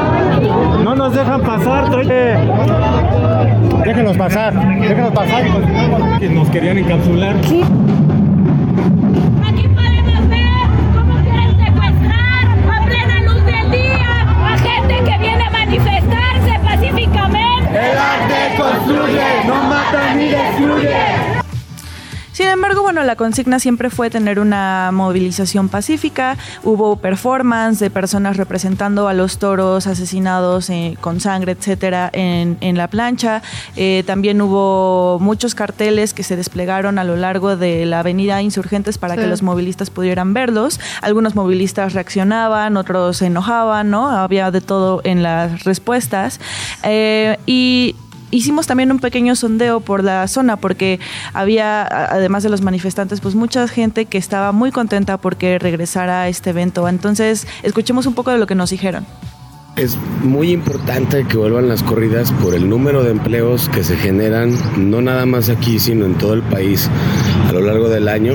[0.84, 1.90] No nos dejan pasar.
[1.90, 2.40] trae-
[3.86, 5.44] Déjenos pasar, déjenos pasar.
[6.20, 7.36] Que Nos querían encapsular.
[12.72, 17.70] a plena luz del día a gente que viene a manifestarse pacíficamente.
[17.92, 21.19] El arte construye, no mata ni destruye.
[22.40, 28.38] Sin embargo, bueno, la consigna siempre fue tener una movilización pacífica, hubo performance de personas
[28.38, 33.42] representando a los toros asesinados eh, con sangre, etcétera, en, en la plancha.
[33.76, 38.98] Eh, también hubo muchos carteles que se desplegaron a lo largo de la avenida Insurgentes
[38.98, 39.20] para Sí.
[39.20, 40.80] que los movilistas pudieran verlos.
[41.02, 44.08] Algunos movilistas reaccionaban, otros se enojaban, ¿no?
[44.12, 46.40] Había de todo en las respuestas.
[46.84, 47.98] Eh, y
[48.32, 51.00] hicimos también un pequeño sondeo por la zona porque
[51.34, 56.28] había, además de los manifestantes, pues mucha gente que estaba muy contenta porque regresara a
[56.28, 56.88] este evento.
[56.88, 59.06] Entonces, escuchemos un poco de lo que nos dijeron.
[59.80, 64.52] Es muy importante que vuelvan las corridas por el número de empleos que se generan,
[64.78, 66.90] no nada más aquí, sino en todo el país
[67.48, 68.34] a lo largo del año.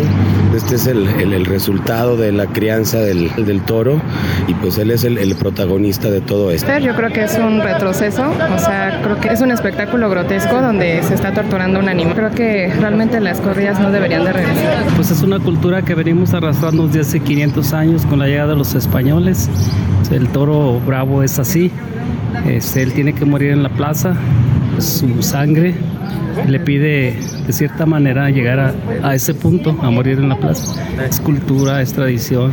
[0.57, 4.01] Este es el, el- el resultado de la crianza del, del toro
[4.49, 6.67] y pues él es el, el protagonista de todo esto.
[6.79, 8.23] Yo creo que es un retroceso,
[8.55, 12.15] o sea, creo que es un espectáculo grotesco donde se está torturando un animal.
[12.15, 14.85] Creo que realmente las corridas no deberían de regresar.
[14.97, 18.57] Pues es una cultura que venimos arrastrando desde hace 500 años con la llegada de
[18.57, 19.51] los españoles.
[20.11, 21.71] El toro bravo es así.
[22.47, 24.15] Este, él tiene que morir en la plaza.
[24.79, 25.75] Su sangre
[26.47, 30.83] le pide de cierta manera llegar a, a ese punto, a morir en la plaza.
[31.09, 32.53] Es cultura, es tradición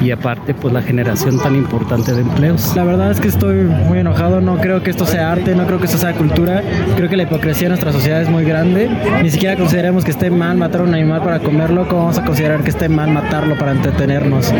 [0.00, 2.74] y aparte pues la generación tan importante de empleos.
[2.74, 5.78] La verdad es que estoy muy enojado, no creo que esto sea arte, no creo
[5.78, 6.62] que esto sea cultura,
[6.96, 8.88] creo que la hipocresía de nuestra sociedad es muy grande,
[9.22, 12.24] ni siquiera consideramos que esté mal matar a un animal para comerlo, ¿cómo vamos a
[12.24, 14.52] considerar que esté mal matarlo para entretenernos?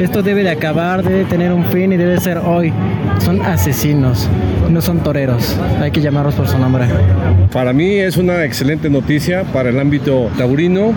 [0.00, 2.72] Esto debe de acabar, debe tener un fin y debe ser hoy.
[3.18, 4.28] Son asesinos,
[4.70, 6.86] no son toreros, hay que llamarlos por su nombre.
[7.52, 10.92] Para mí es una excelente noticia para el ámbito taurino,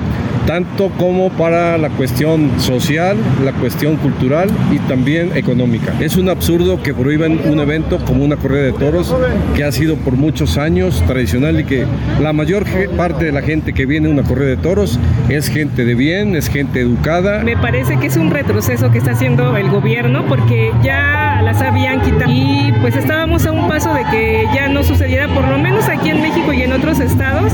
[0.50, 3.16] tanto como para la cuestión social,
[3.46, 5.94] la cuestión cultural y también económica.
[6.00, 9.16] Es un absurdo que prohíban un evento como una corrida de toros
[9.56, 11.86] que ha sido por muchos años tradicional y que
[12.20, 12.66] la mayor
[12.98, 15.00] parte de la gente que viene a una corrida de toros
[15.30, 17.44] es gente de bien, es gente educada.
[17.44, 22.02] Me parece que es un retroceso que está haciendo el gobierno porque ya las habían
[22.02, 25.88] quitado y pues estábamos a un paso de que ya no sucediera por lo menos
[25.88, 27.54] aquí en México y en otros estados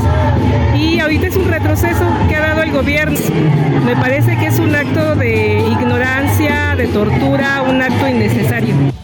[0.74, 3.18] y ahorita es un retroceso que ha dado el gobierno.
[3.84, 8.95] Me parece que es un acto de ignorancia, de tortura, un acto innecesario.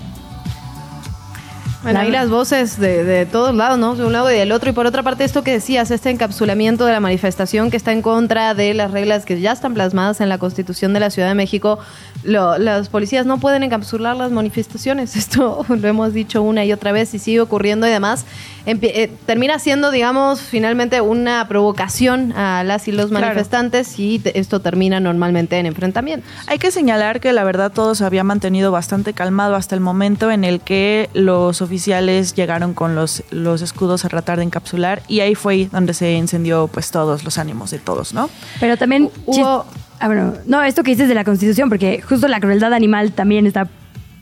[1.83, 3.97] Bueno, ahí las voces de, de todos lados, ¿no?
[3.97, 4.71] De un lado y del otro.
[4.71, 8.03] Y por otra parte, esto que decías, este encapsulamiento de la manifestación que está en
[8.03, 11.35] contra de las reglas que ya están plasmadas en la Constitución de la Ciudad de
[11.35, 11.79] México.
[12.23, 15.17] Lo- las policías no pueden encapsular las manifestaciones.
[15.23, 18.27] Esto lo hemos dicho una y otra vez y sigue ocurriendo y demás.
[18.65, 23.27] Eh, termina siendo, digamos, finalmente una provocación a las y los Claro.
[23.27, 26.31] manifestantes y esto termina normalmente en enfrentamientos.
[26.47, 30.31] Hay que señalar que la verdad todo se había mantenido bastante calmado hasta el momento
[30.31, 35.21] en el que los oficiales llegaron con los, los escudos a tratar de encapsular y
[35.21, 38.29] ahí fue donde se encendió pues todos los ánimos de todos, ¿no?
[38.61, 39.65] Pero también hubo...
[40.01, 43.47] Ah, bueno, no, esto que dices de la Constitución, porque justo la crueldad animal también
[43.47, 43.69] está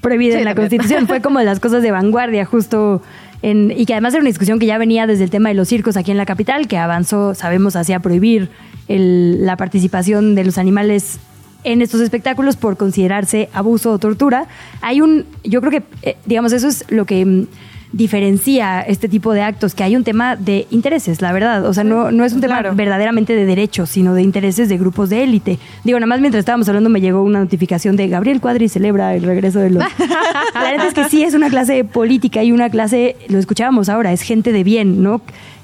[0.02, 0.68] prohibida Sí, en la también.
[0.68, 1.06] Constitución.
[1.08, 3.00] Fue como de las cosas de vanguardia, justo.
[3.42, 5.68] En, y que además era una discusión que ya venía desde el tema de los
[5.68, 8.50] circos aquí en la capital, que avanzó, sabemos, hacia prohibir
[8.88, 11.18] el- la participación de los animales
[11.64, 14.46] en estos espectáculos por considerarse abuso o tortura.
[14.80, 17.46] Hay un, yo creo que, eh, digamos, eso es lo que mm,
[17.92, 21.64] diferencia este tipo de actos, que hay un tema de intereses, la verdad.
[21.66, 25.10] O sea, no, no es un tema verdaderamente de derechos, sino de intereses de grupos
[25.10, 25.58] de élite.
[25.84, 29.24] Digo, nada más mientras estábamos hablando me llegó una notificación de Gabriel Cuadri celebra el
[29.24, 29.84] regreso de los...
[30.54, 34.12] la verdad es que sí es una clase política y una clase, lo escuchábamos ahora,
[34.12, 35.20] es gente de bien, ¿no?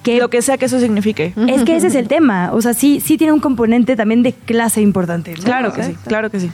[0.06, 1.34] Que, Lo que sea que eso signifique.
[1.48, 2.50] Es que ese es el tema.
[2.52, 5.34] O sea, sí, sí tiene un componente también de clase importante.
[5.36, 5.42] ¿no?
[5.42, 6.50] Claro que sí, claro que sí.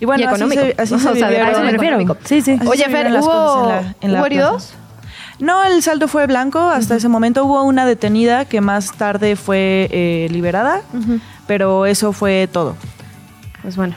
[0.00, 0.62] Y bueno, Y así económico.
[0.62, 1.98] se, así O se sea, a eso me refiero.
[2.24, 2.52] Sí, sí.
[2.58, 4.26] Así Oye, Fer, ¿hubo- en la- en la hubo plaza.
[4.26, 4.74] heridos?
[5.38, 6.58] No, el saldo fue blanco.
[6.60, 10.80] Hasta ese momento hubo una detenida que más tarde fue eh, liberada,
[11.46, 12.76] pero eso fue todo.
[13.62, 13.94] Pues bueno.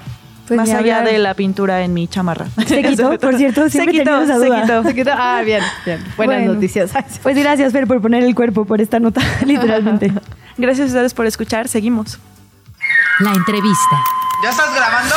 [0.47, 1.13] Pues más allá hablar.
[1.13, 2.47] de la pintura en mi chamarra.
[2.67, 4.83] Se quitó, por cierto, siempre se quitó, se quitó.
[4.83, 5.11] Se quitó.
[5.13, 5.99] Ah, bien, bien.
[6.15, 6.53] Buenas Bueno.
[6.53, 6.91] noticias.
[7.23, 10.11] Pues gracias, Fer, por poner el cuerpo por esta nota, literalmente.
[10.57, 11.67] Gracias a ustedes por escuchar.
[11.67, 12.19] Seguimos.
[13.19, 13.97] La entrevista.
[14.43, 15.15] ¿Ya estás grabando?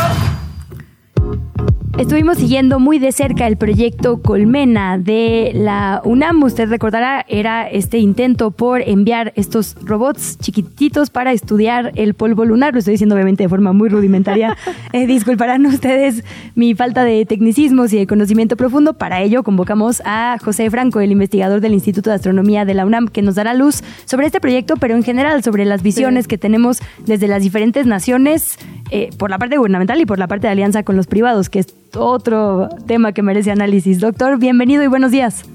[1.98, 6.42] Estuvimos siguiendo muy de cerca el proyecto Colmena de la UNAM.
[6.42, 12.72] Usted recordará, era este intento por enviar estos robots chiquititos para estudiar el polvo lunar.
[12.72, 14.56] Lo estoy diciendo obviamente de forma muy rudimentaria.
[14.92, 16.24] Eh, disculparán ustedes
[16.56, 18.94] mi falta de tecnicismos y de conocimiento profundo.
[18.94, 23.06] Para ello convocamos a José Franco, el investigador del Instituto de Astronomía de la UNAM,
[23.06, 26.80] que nos dará luz sobre este proyecto, pero en general sobre las visiones que tenemos
[27.06, 28.58] desde las diferentes naciones,
[28.90, 31.60] eh, por la parte gubernamental y por la parte de alianza con los privados, que
[31.60, 34.00] es otro tema que merece análisis.
[34.00, 35.48] Doctor, bienvenido y buenos días.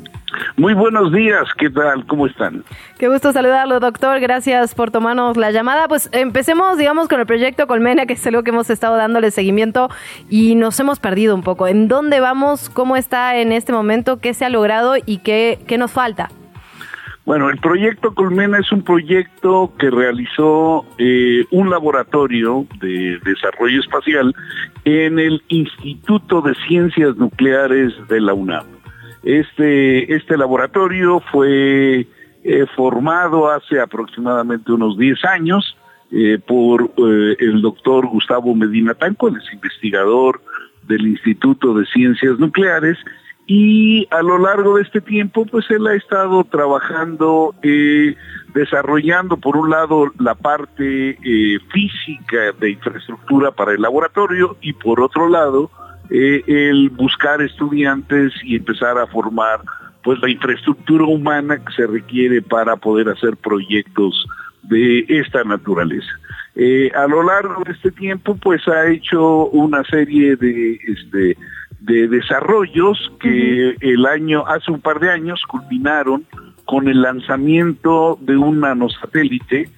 [0.57, 2.06] Muy buenos días, ¿qué tal?
[2.07, 2.64] ¿Cómo están?
[2.98, 4.20] Qué gusto saludarlo, doctor.
[4.20, 5.88] Gracias por tomarnos la llamada.
[5.88, 9.90] Pues empecemos, digamos, con el proyecto Colmena, que es algo que hemos estado dándole seguimiento
[10.30, 11.68] y nos hemos perdido un poco.
[11.68, 12.70] ¿En dónde vamos?
[12.70, 14.18] ¿Cómo está en este momento?
[14.18, 16.30] ¿Qué se ha logrado y qué, qué nos falta?
[17.26, 24.35] Bueno, el proyecto Colmena es un proyecto que realizó eh, un laboratorio de desarrollo espacial
[24.84, 28.68] en el Instituto de Ciencias Nucleares de la UNAM.
[29.23, 32.06] Este, este laboratorio fue
[32.43, 35.76] eh, formado hace aproximadamente unos 10 años
[36.11, 36.91] eh, por
[37.39, 40.41] el doctor Gustavo Medina Tanco, el es investigador
[40.84, 42.99] del Instituto de Ciencias Nucleares,
[43.47, 47.53] y a lo largo de este tiempo, pues él ha estado trabajando,
[48.53, 51.17] desarrollando por un lado la parte
[51.72, 55.69] física de infraestructura para el laboratorio y por otro lado,
[56.09, 59.61] eh, el buscar estudiantes y empezar a formar
[60.03, 64.27] pues la infraestructura humana que se requiere para poder hacer proyectos
[64.61, 66.11] de esta naturaleza.
[66.55, 71.38] Eh, a lo largo de este tiempo pues ha hecho una serie de este
[71.80, 76.26] de desarrollos que el año hace un par de años culminaron
[76.65, 79.69] con el lanzamiento de un nanosatélite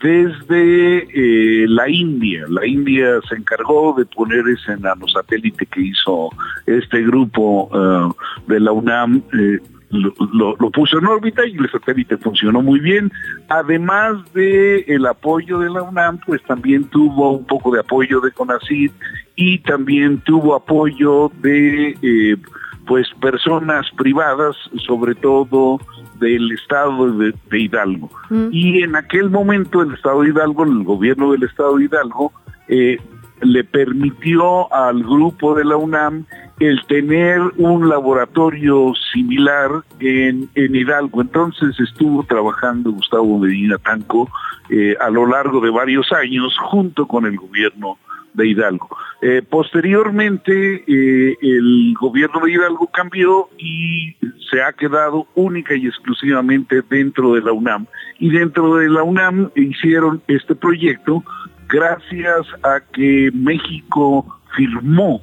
[0.00, 2.44] desde eh, la India.
[2.48, 6.30] La India se encargó de poner ese nanosatélite que hizo
[6.66, 8.12] este grupo eh,
[8.46, 9.22] de la UNAM.
[9.32, 9.58] Eh,
[9.90, 13.10] lo, puso en órbita y el satélite funcionó muy bien.
[13.48, 18.32] Además de el apoyo de la UNAM, pues también tuvo un poco de apoyo de
[18.32, 18.92] CONACYT
[19.36, 22.38] y también tuvo apoyo de
[22.86, 24.56] pues personas privadas,
[24.86, 25.78] sobre todo
[26.18, 28.10] del estado de, Hidalgo.
[28.30, 28.48] Mm.
[28.50, 32.32] Y en aquel momento el estado de Hidalgo, el gobierno del estado de Hidalgo,
[32.66, 32.98] eh,
[33.42, 36.24] le permitió al grupo de la UNAM
[36.60, 39.70] el tener un laboratorio similar
[40.00, 41.20] en, en Hidalgo.
[41.20, 44.28] Entonces estuvo trabajando Gustavo Medina Tanco
[44.70, 47.98] eh, a lo largo de varios años junto con el gobierno
[48.34, 48.88] de Hidalgo.
[49.20, 54.14] Eh, posteriormente, eh, el gobierno de Hidalgo cambió y
[54.50, 57.86] se ha quedado única y exclusivamente dentro de la UNAM.
[58.18, 61.24] Y dentro de la UNAM hicieron este proyecto
[61.68, 65.22] gracias a que México firmó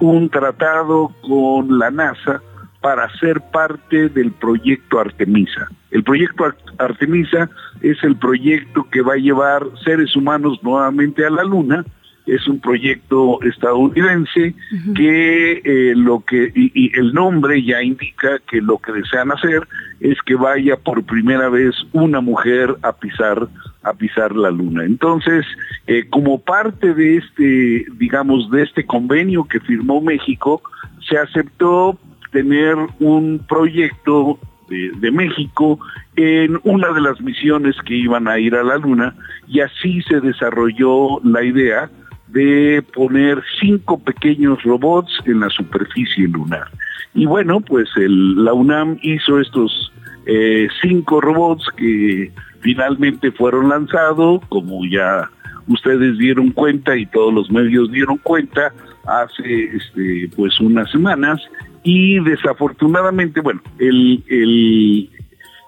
[0.00, 2.42] un tratado con la NASA
[2.80, 5.68] para ser parte del proyecto Artemisa.
[5.90, 6.44] El proyecto
[6.78, 7.48] Artemisa
[7.80, 11.84] es el proyecto que va a llevar seres humanos nuevamente a la Luna
[12.26, 14.54] es un proyecto estadounidense
[14.96, 19.68] que eh, lo que y, el nombre ya indica que lo que desean hacer
[20.00, 23.48] es que vaya por primera vez una mujer a pisar
[23.82, 24.84] a pisar la luna.
[24.84, 25.44] Entonces,
[25.86, 30.62] eh, como parte de este, digamos, de este convenio que firmó México,
[31.06, 31.98] se aceptó
[32.32, 34.38] tener un proyecto
[34.70, 35.78] de, de, México
[36.16, 39.14] en una de las misiones que iban a ir a la Luna
[39.46, 41.90] y así se desarrolló la idea
[42.34, 46.66] de poner cinco pequeños robots en la superficie lunar.
[47.14, 49.92] Y bueno, pues el, la UNAM hizo estos
[50.26, 55.30] eh, cinco robots que finalmente fueron lanzados, como ya
[55.68, 58.72] ustedes dieron cuenta y todos los medios dieron cuenta
[59.06, 61.40] hace este, pues unas semanas
[61.84, 65.08] y desafortunadamente, bueno, el, el,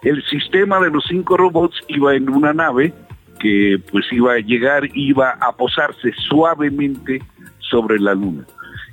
[0.02, 2.92] el sistema de los cinco robots iba en una nave
[3.38, 7.22] que pues iba a llegar, iba a posarse suavemente
[7.58, 8.44] sobre la luna.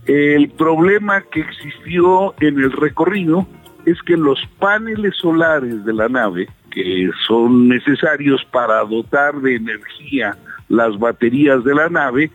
[0.05, 3.47] El problema que existió en el recorrido
[3.85, 10.37] es que los paneles solares de la nave, que son necesarios para dotar de energía
[10.69, 12.31] las baterías de la nave,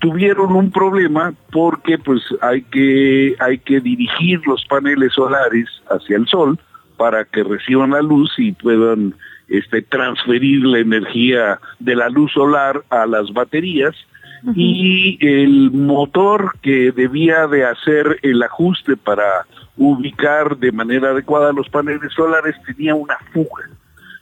[0.00, 6.26] tuvieron un problema porque pues hay que, hay que dirigir los paneles solares hacia el
[6.26, 6.58] sol
[6.96, 9.14] para que reciban la luz y puedan
[9.52, 13.94] este, transferir la energía de la luz solar a las baterías
[14.56, 19.46] y el motor que debía de hacer el ajuste para
[19.76, 23.70] ubicar de manera adecuada los paneles solares tenía una fuga.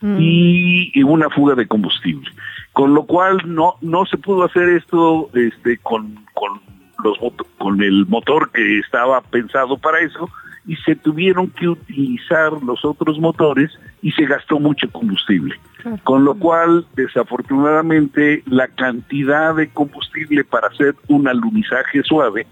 [0.03, 0.17] Mm.
[0.19, 2.31] y, una fuga de combustible.
[2.73, 6.61] Con lo cual no no se pudo hacer esto este con con
[7.05, 7.19] los
[7.59, 10.31] con el motor que estaba pensado para eso
[10.67, 13.71] y se tuvieron que utilizar los otros motores
[14.03, 15.59] y se gastó mucho combustible.
[16.05, 22.47] Con lo cual, desafortunadamente, la cantidad de combustible para hacer un alunizaje suave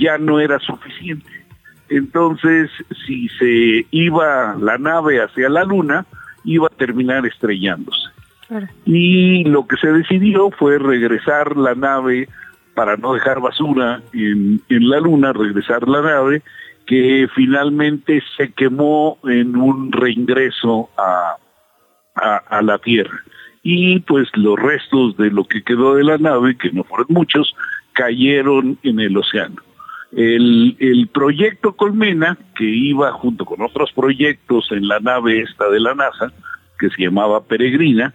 [0.00, 1.30] ya no era suficiente.
[1.88, 2.70] Entonces,
[3.06, 6.04] si se iba la nave hacia la luna,
[6.44, 8.08] iba a terminar estrellándose.
[8.84, 12.28] Y lo que se decidió fue regresar la nave
[12.74, 16.42] para no dejar basura en, en la luna, regresar la nave
[16.88, 21.36] que finalmente se quemó en un reingreso a,
[22.14, 23.22] a, a la Tierra.
[23.62, 27.54] Y pues los restos de lo que quedó de la nave, que no fueron muchos,
[27.92, 29.56] cayeron en el océano.
[30.12, 35.80] El, el, proyecto Colmena, que iba junto con otros proyectos en la nave esta de
[35.80, 36.32] la NASA,
[36.78, 38.14] que se llamaba Peregrina,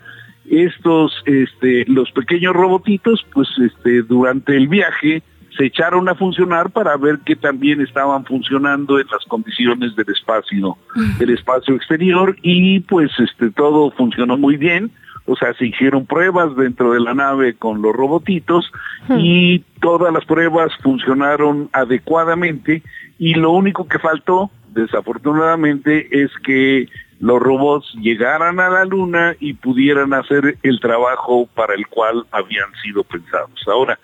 [0.50, 5.22] estos, este, los pequeños robotitos, pues este, durante el viaje
[5.58, 10.78] se echaron a funcionar para ver que también estaban funcionando en las condiciones del espacio,
[11.20, 14.92] del espacio exterior y pues este todo funcionó muy bien.
[15.26, 18.70] O sea, se hicieron pruebas dentro de la nave con los robotitos
[19.10, 22.84] y todas las pruebas funcionaron adecuadamente
[23.18, 26.90] y lo único que faltó, desafortunadamente, es que
[27.22, 32.70] los robots llegaran a la luna y pudieran hacer el trabajo para el cual habían
[32.84, 33.64] sido pensados.
[33.68, 33.98] Ahora,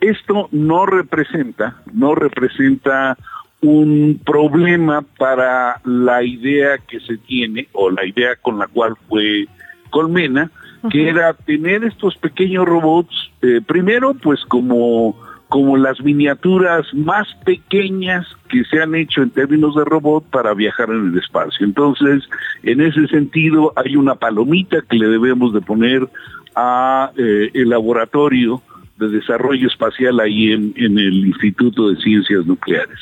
[0.00, 3.16] esto no representa, no representa
[3.60, 9.46] un problema para la idea que se tiene o la idea con la cual fue
[9.90, 10.50] Colmena,
[10.90, 15.14] que era tener estos pequeños robots, eh, primero pues como,
[15.48, 20.88] como las miniaturas más pequeñas que se han hecho en términos de robot para viajar
[20.88, 21.66] en el espacio.
[21.66, 22.24] Entonces,
[22.62, 26.08] en ese sentido hay una palomita que le debemos de poner
[26.56, 28.62] a eh, el laboratorio
[29.00, 32.98] de desarrollo espacial ahí en, el Instituto de Ciencias Nucleares.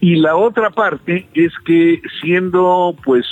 [0.00, 3.24] Y la otra parte es que siendo pues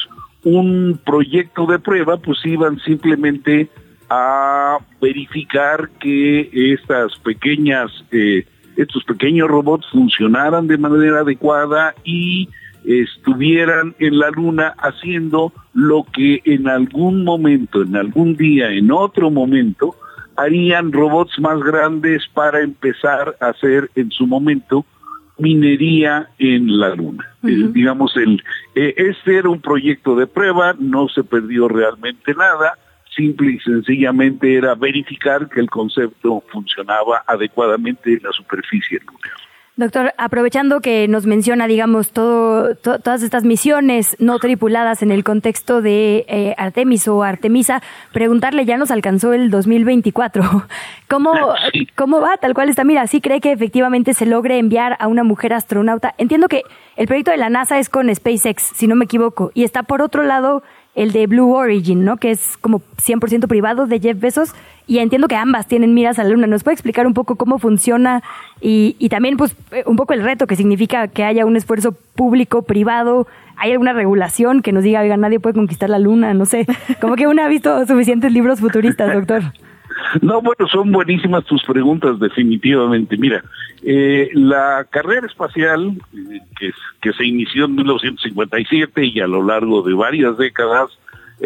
[0.44, 3.68] un proyecto de prueba, pues iban simplemente
[4.08, 8.46] a verificar que estas pequeñas, eh,
[8.76, 12.48] estos pequeños robots funcionaran de manera adecuada y
[12.84, 19.30] estuvieran en la luna haciendo lo que en algún momento, en algún día, en otro
[19.30, 19.96] momento,
[20.36, 24.84] harían robots más grandes para empezar a hacer en su momento
[25.38, 27.24] minería en la luna.
[27.42, 28.42] Eh, digamos, el,
[28.74, 32.78] eh, este era un proyecto de prueba, no se perdió realmente nada,
[33.14, 39.43] simple y sencillamente era verificar que el concepto funcionaba adecuadamente en la superficie lunar.
[39.76, 45.82] Doctor, aprovechando que nos menciona, digamos, todo, todas estas misiones no tripuladas en el contexto
[45.82, 47.82] de eh, Artemis o Artemisa,
[48.12, 50.42] preguntarle, ya nos alcanzó el 2024.
[51.08, 51.32] ¿Cómo,
[51.96, 52.36] ¿Cómo va?
[52.36, 52.84] Tal cual está.
[52.84, 56.14] Mira, ¿sí cree que efectivamente se logre enviar a una mujer astronauta?
[56.18, 56.62] Entiendo que
[56.94, 60.02] el proyecto de la NASA es con SpaceX, si no me equivoco, y está por
[60.02, 60.62] otro lado
[60.94, 62.16] el de Blue Origin, ¿no?
[62.18, 64.54] Que es como 100% privado de Jeff Bezos.
[64.86, 66.46] Y entiendo que ambas tienen miras a la luna.
[66.46, 68.22] ¿Nos puede explicar un poco cómo funciona
[68.60, 69.56] y, y también, pues,
[69.86, 73.26] un poco el reto que significa que haya un esfuerzo público-privado?
[73.56, 76.34] ¿Hay alguna regulación que nos diga, oiga, nadie puede conquistar la luna?
[76.34, 76.66] No sé.
[77.00, 79.42] Como que uno ha visto suficientes libros futuristas, doctor.
[80.22, 83.16] No, bueno, son buenísimas tus preguntas, definitivamente.
[83.16, 83.44] Mira,
[83.82, 89.82] eh, la carrera espacial eh, que, que, se inició en 1957 y a lo largo
[89.82, 90.90] de varias décadas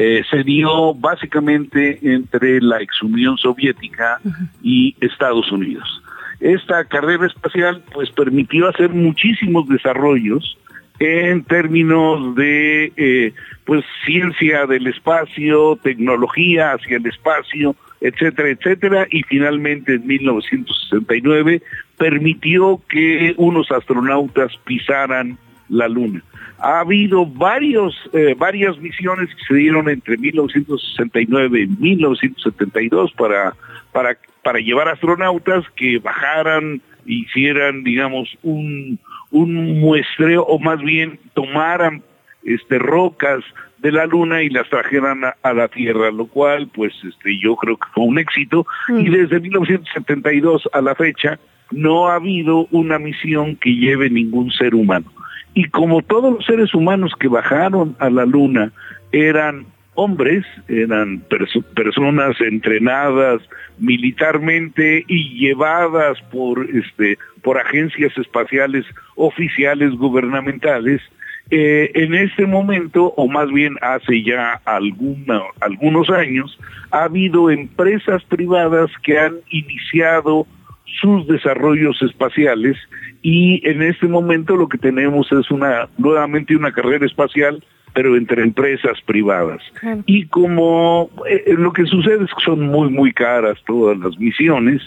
[0.00, 4.20] eh, se dio básicamente entre la ex Unión Soviética
[4.62, 5.88] y Estados Unidos.
[6.38, 10.56] Esta carrera espacial pues permitió hacer muchísimos desarrollos
[11.00, 13.32] en términos de eh,
[13.64, 21.60] pues ciencia del espacio, tecnología hacia el espacio, etcétera, etcétera, y finalmente en 1969
[21.96, 25.38] permitió que unos astronautas pisaran
[25.68, 26.22] la Luna.
[26.60, 33.54] Ha habido varios, eh, varias misiones que se dieron entre 1969 y 1972 para,
[33.92, 38.98] para, para llevar astronautas que bajaran, hicieran, digamos, un,
[39.30, 42.02] un muestreo o más bien tomaran
[42.44, 43.44] este, rocas
[43.78, 47.76] de la luna y las trajeran a, la Tierra, lo cual pues este, yo creo
[47.76, 51.38] que fue un éxito y desde 1972 a la fecha
[51.70, 55.06] no ha habido una misión que lleve ningún ser humano.
[55.54, 58.72] Y como todos los seres humanos que bajaron a la luna
[59.12, 61.24] eran hombres, eran
[61.74, 63.42] personas entrenadas
[63.78, 68.84] militarmente y llevadas por este por agencias espaciales
[69.16, 71.00] oficiales gubernamentales,
[71.50, 76.58] eh, en este momento, o más bien hace ya algunos años,
[76.90, 80.46] ha habido empresas privadas que han iniciado
[81.00, 82.76] sus desarrollos espaciales
[83.22, 87.62] y en este momento lo que tenemos es una nuevamente una carrera espacial
[87.94, 89.60] pero entre empresas privadas.
[90.06, 94.82] Y como eh, lo que sucede es que son muy, muy caras todas las misiones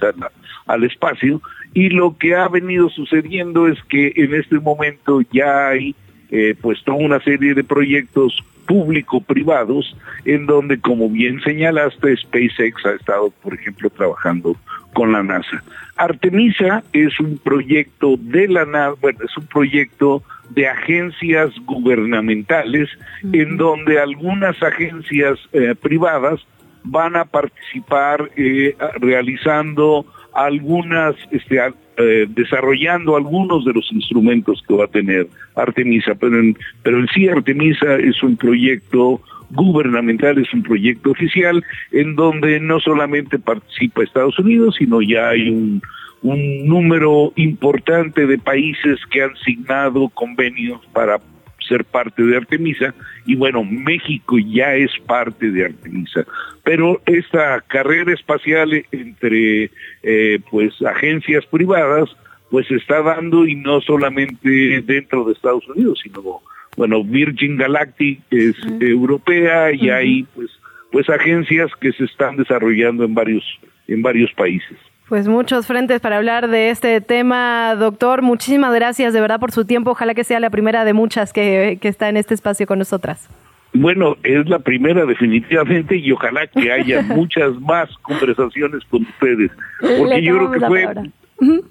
[0.65, 1.41] al espacio,
[1.73, 5.95] y lo que ha venido sucediendo es que en este momento ya hay
[6.29, 12.91] eh, pues toda una serie de proyectos público-privados, en donde, como bien señalaste, SpaceX ha
[12.91, 14.55] estado, por ejemplo, trabajando
[14.93, 15.63] con la NASA.
[15.97, 22.89] Artemisa es un proyecto de la NASA, bueno, es un proyecto de agencias gubernamentales,
[23.31, 26.41] en donde algunas agencias eh, privadas
[26.83, 31.59] van a participar eh, realizando algunas, este,
[31.97, 37.07] eh, desarrollando algunos de los instrumentos que va a tener Artemisa, pero en, pero en
[37.07, 44.03] sí Artemisa es un proyecto gubernamental, es un proyecto oficial en donde no solamente participa
[44.03, 45.81] Estados Unidos, sino ya hay un,
[46.21, 51.19] un número importante de países que han signado convenios para
[51.67, 52.93] ser parte de Artemisa
[53.25, 56.25] y bueno, México ya es parte de Artemisa.
[56.63, 59.71] Pero esta carrera espacial entre
[60.03, 62.09] eh, pues agencias privadas
[62.49, 66.41] pues se está dando y no solamente dentro de Estados Unidos, sino
[66.75, 70.49] bueno, Virgin Galactic es europea y hay pues
[70.91, 73.43] pues agencias que se están desarrollando en varios
[73.87, 74.77] en varios países.
[75.11, 78.21] Pues muchos frentes para hablar de este tema, doctor.
[78.21, 79.91] Muchísimas gracias de verdad por su tiempo.
[79.91, 83.27] Ojalá que sea la primera de muchas que, que está en este espacio con nosotras.
[83.73, 89.51] Bueno, es la primera definitivamente y ojalá que haya muchas más conversaciones con ustedes,
[89.81, 90.87] porque yo creo que fue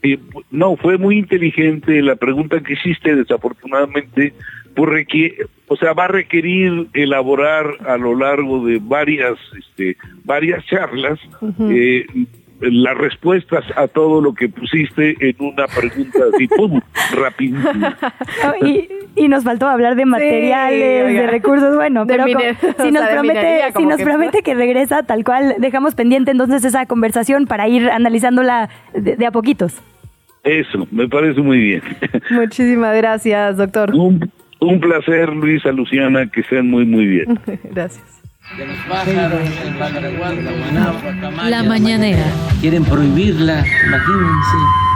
[0.03, 0.19] eh,
[0.51, 4.35] no fue muy inteligente la pregunta que hiciste, desafortunadamente,
[4.75, 11.19] porque o sea va a requerir elaborar a lo largo de varias este, varias charlas
[11.71, 12.05] eh,
[12.61, 16.81] las respuestas a todo lo que pusiste en una pregunta así, ¡pum!
[17.15, 17.89] rapidísimo.
[18.63, 23.13] y, y nos faltó hablar de materiales, de recursos, bueno, De pero si nos sea,
[23.13, 27.47] promete, minería, si nos que- promete que regresa tal cual, dejamos pendiente entonces esa conversación
[27.47, 29.81] para ir analizándola de, de a poquitos.
[30.45, 31.83] Eso, me parece muy bien.
[32.31, 33.95] Muchísimas gracias, doctor.
[33.95, 34.31] Un,
[34.61, 37.39] un placer, Luisa, Luciana, que sean muy, muy bien.
[37.73, 38.20] Gracias.
[41.49, 42.25] La mañanera.
[42.61, 44.90] Quieren prohibirla, imagínense.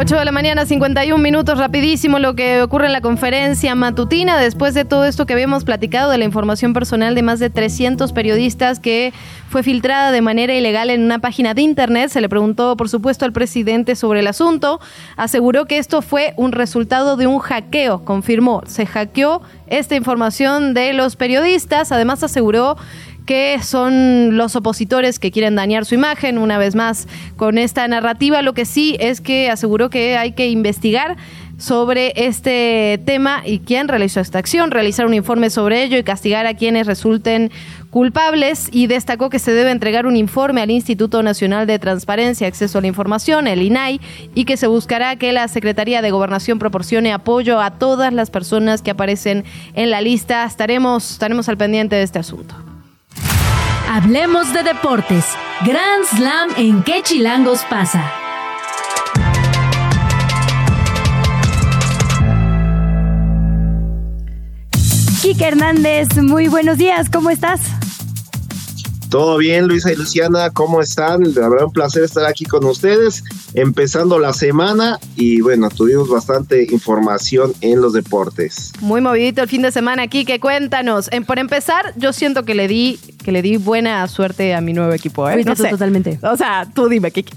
[0.00, 4.72] 8 de la mañana, 51 minutos, rapidísimo lo que ocurre en la conferencia matutina después
[4.72, 8.78] de todo esto que habíamos platicado de la información personal de más de 300 periodistas
[8.78, 9.12] que
[9.48, 12.10] fue filtrada de manera ilegal en una página de internet.
[12.10, 14.78] Se le preguntó, por supuesto, al presidente sobre el asunto.
[15.16, 18.62] Aseguró que esto fue un resultado de un hackeo, confirmó.
[18.66, 21.90] Se hackeó esta información de los periodistas.
[21.90, 22.76] Además, aseguró
[23.28, 26.38] que son los opositores que quieren dañar su imagen.
[26.38, 27.06] Una vez más,
[27.36, 31.18] con esta narrativa, lo que sí es que aseguró que hay que investigar
[31.58, 36.46] sobre este tema y quién realizó esta acción, realizar un informe sobre ello y castigar
[36.46, 37.50] a quienes resulten
[37.90, 42.78] culpables y destacó que se debe entregar un informe al Instituto Nacional de Transparencia Acceso
[42.78, 44.00] a la Información, el INAI,
[44.34, 48.80] y que se buscará que la Secretaría de Gobernación proporcione apoyo a todas las personas
[48.80, 49.44] que aparecen
[49.74, 50.46] en la lista.
[50.46, 52.67] Estaremos, estaremos al pendiente de este asunto.
[53.90, 55.24] Hablemos de deportes.
[55.64, 58.04] Grand Slam en qué chilangos pasa.
[65.22, 67.62] Kike Hernández, muy buenos días, ¿cómo estás?
[69.10, 71.22] Todo bien, Luisa y Luciana, ¿cómo están?
[71.34, 73.24] La verdad, un placer estar aquí con ustedes,
[73.54, 78.72] empezando la semana y bueno, tuvimos bastante información en los deportes.
[78.80, 81.08] Muy movidito el fin de semana aquí, que cuéntanos.
[81.10, 84.74] En- por empezar, yo siento que le di que le di buena suerte a mi
[84.74, 85.32] nuevo equipo, ¿eh?
[85.34, 85.68] Fuiste No sé.
[85.70, 86.18] totalmente.
[86.22, 87.32] O sea, tú dime, Kiki.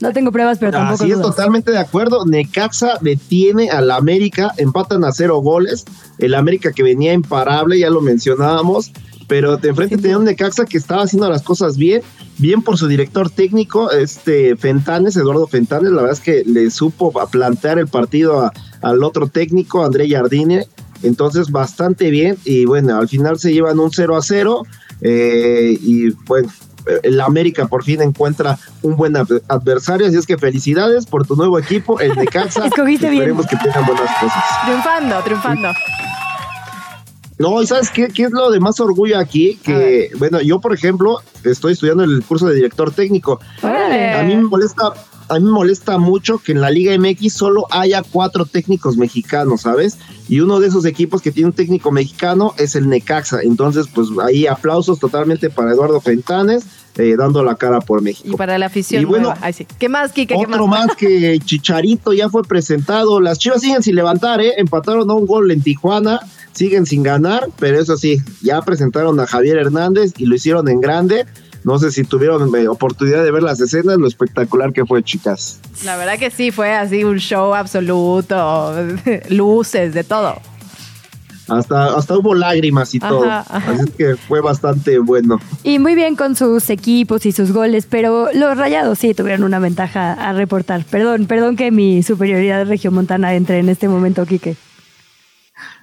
[0.00, 1.36] No tengo pruebas, pero tampoco Así es, dudas.
[1.36, 2.24] totalmente de acuerdo.
[2.26, 5.84] Necaxa detiene al América, empatan a cero goles.
[6.18, 8.90] El América que venía imparable, ya lo mencionábamos,
[9.32, 12.02] pero de enfrente tenía un Necaxa que estaba haciendo las cosas bien,
[12.36, 17.18] bien por su director técnico, este Fentanes, Eduardo Fentanes, la verdad es que le supo
[17.18, 18.52] a plantear el partido a-
[18.82, 20.66] al otro técnico, André Jardine,
[21.02, 24.64] entonces bastante bien y bueno, al final se llevan un 0 a 0
[25.00, 26.48] eh, y bueno,
[27.02, 31.36] el América por fin encuentra un buen ad- adversario, así es que felicidades por tu
[31.36, 32.66] nuevo equipo, el Necaxa.
[32.66, 33.22] Escogiste bien.
[33.22, 34.42] Esperemos que tengan buenas cosas.
[34.66, 35.68] Triunfando, triunfando.
[37.42, 39.58] No, ¿y sabes qué, qué es lo de más orgullo aquí?
[39.64, 43.40] Que, bueno, yo, por ejemplo, estoy estudiando el curso de director técnico.
[43.62, 44.92] A mí me molesta,
[45.28, 49.62] a mí me molesta mucho que en la Liga MX solo haya cuatro técnicos mexicanos,
[49.62, 49.98] ¿sabes?
[50.28, 53.40] Y uno de esos equipos que tiene un técnico mexicano es el Necaxa.
[53.42, 56.64] Entonces, pues ahí aplausos totalmente para Eduardo Fentanes,
[56.96, 58.28] eh, dando la cara por México.
[58.32, 59.40] Y para la afición Y bueno, nueva.
[59.42, 59.66] Ay, sí.
[59.80, 60.36] ¿Qué más, Kike?
[60.36, 63.20] ¿Qué Otro más que Chicharito ya fue presentado.
[63.20, 64.54] Las Chivas siguen sin levantar, ¿eh?
[64.58, 66.20] Empataron a un gol en Tijuana,
[66.52, 70.80] siguen sin ganar, pero eso sí, ya presentaron a Javier Hernández y lo hicieron en
[70.80, 71.26] grande.
[71.64, 75.60] No sé si tuvieron eh, oportunidad de ver las escenas, lo espectacular que fue, chicas.
[75.84, 78.74] La verdad que sí, fue así un show absoluto.
[79.28, 80.40] Luces, de todo.
[81.48, 83.24] hasta, hasta hubo lágrimas y Ajá, todo.
[83.30, 83.72] ajá.
[83.72, 85.38] Así es que fue bastante bueno.
[85.62, 89.60] Y muy bien con sus equipos y sus goles, pero los rayados sí tuvieron una
[89.60, 90.84] ventaja a reportar.
[90.84, 94.56] Perdón, perdón que mi superioridad regiomontana entre en este momento, Quique.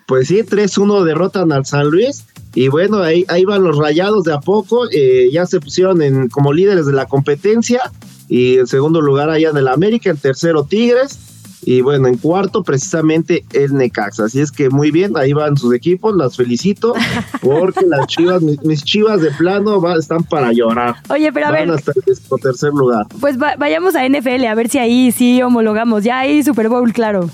[0.09, 2.25] Pues sí, 3-1 derrotan al San Luis.
[2.55, 4.87] Y bueno, ahí, ahí van los rayados de a poco.
[4.91, 7.79] eh, ya se pusieron en, como líderes de la competencia.
[8.27, 11.19] Y en segundo lugar allá en el América, en tercero Tigres.
[11.61, 14.23] Y bueno, en cuarto precisamente el Necaxa.
[14.25, 16.93] Así es que muy bien, ahí van sus equipos, las felicito.
[17.41, 20.95] Porque las chivas, mis, mis chivas de plano va- están para llorar.
[21.09, 23.05] Oye, pero a Van ver, hasta el tercer lugar.
[23.19, 26.03] pues va- vayamos a NFL a ver si ahí sí homologamos.
[26.03, 27.29] Ya hay Super Bowl, claro.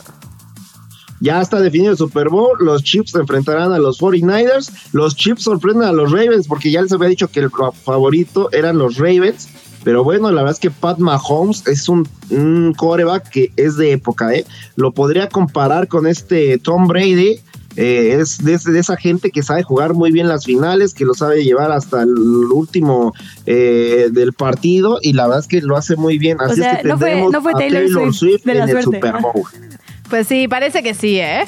[1.26, 2.57] Ya está definido el Super Bowl.
[2.60, 4.72] Los Chiefs se enfrentarán a los 49ers.
[4.93, 8.49] Los Chiefs sorprenden a los Ravens porque ya les había dicho que el fa- favorito
[8.52, 9.49] eran los Ravens.
[9.84, 13.91] Pero bueno, la verdad es que Pat Mahomes es un, un coreback que es de
[13.91, 14.45] época, ¿eh?
[14.76, 17.39] Lo podría comparar con este Tom Brady.
[17.77, 21.14] eh, es de, de esa gente que sabe jugar muy bien las finales, que lo
[21.14, 23.14] sabe llevar hasta el último
[23.45, 26.38] eh, del partido y la verdad es que lo hace muy bien.
[26.39, 28.84] Así sea, es que no fue- no fue Taylor Swift de la en el.
[28.84, 29.43] Super Bowl.
[30.10, 31.45] Pues sí, parece que sí, ¿eh?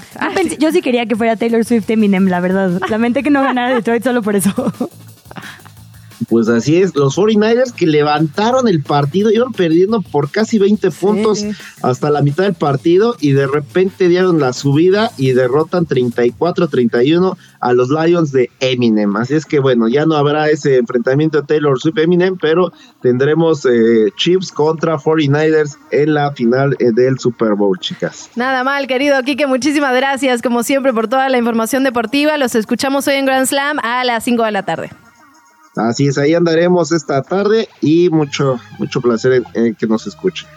[0.60, 2.80] Yo, sí quería que fuera Taylor Swift Eminem, la verdad.
[2.90, 4.52] Lamenté que no ganara Detroit solo por eso.
[6.30, 11.46] Pues así es, los 49ers que levantaron el partido, iban perdiendo por casi 20 puntos
[11.82, 17.74] hasta la mitad del partido y de repente dieron la subida y derrotan 34-31 a
[17.74, 19.16] los Lions de Eminem.
[19.16, 22.72] Así es que bueno, ya no habrá ese enfrentamiento de Taylor Swift-Eminem, pero
[23.02, 28.30] tendremos eh, Chiefs contra 49ers en la final eh, del Super Bowl, chicas.
[28.36, 32.38] Nada mal, querido Quique, muchísimas gracias como siempre por toda la información deportiva.
[32.38, 34.90] Los escuchamos hoy en Grand Slam a las 5 de la tarde.
[35.78, 40.48] Así es, ahí andaremos esta tarde y mucho, mucho placer en, en que nos escuchen.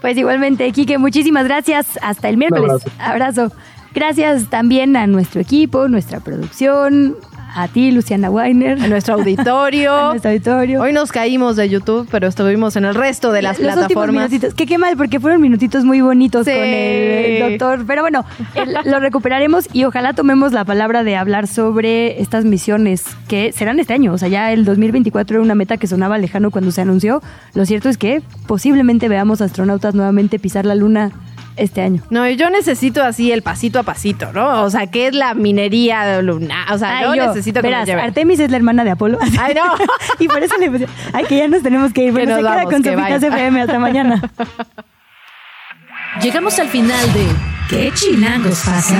[0.00, 1.98] Pues igualmente, Quique, muchísimas gracias.
[2.02, 2.70] Hasta el miércoles.
[2.70, 2.90] abrazo.
[2.98, 3.52] abrazo.
[3.94, 7.16] Gracias también a nuestro equipo, nuestra producción,
[7.56, 8.80] a ti, Luciana Weiner.
[8.82, 9.94] A nuestro auditorio.
[9.96, 10.82] a nuestro auditorio.
[10.82, 14.14] Hoy nos caímos de YouTube, pero estuvimos en el resto de las Los plataformas.
[14.30, 14.54] minutitos.
[14.54, 16.52] Que qué mal, porque fueron minutitos muy bonitos Sí.
[16.52, 17.84] con el doctor.
[17.86, 18.24] Pero bueno,
[18.54, 23.80] el- lo recuperaremos y ojalá tomemos la palabra de hablar sobre estas misiones que serán
[23.80, 24.12] este año.
[24.12, 27.22] O sea, ya el 2024 era una meta que sonaba lejano cuando se anunció.
[27.54, 31.10] Lo cierto es que posiblemente veamos astronautas nuevamente pisar la luna
[31.56, 32.02] este año.
[32.10, 34.62] No, yo necesito así el pasito a pasito, ¿no?
[34.62, 36.72] O sea, ¿qué es la minería lunar?
[36.72, 37.94] O sea, Ay, yo, necesito que verás, me.
[37.94, 39.18] Artemis es la hermana de Apolo.
[39.40, 39.62] Ay, no.
[40.18, 42.06] y por eso le puse- Ay, que ya nos tenemos que ir.
[42.08, 43.22] Que Bueno, nos se queda con que Sofitas.
[43.22, 43.60] FM.
[43.62, 44.22] Hasta mañana.
[46.22, 47.26] Llegamos al final de
[47.68, 48.94] ¿Qué chilangos pasa?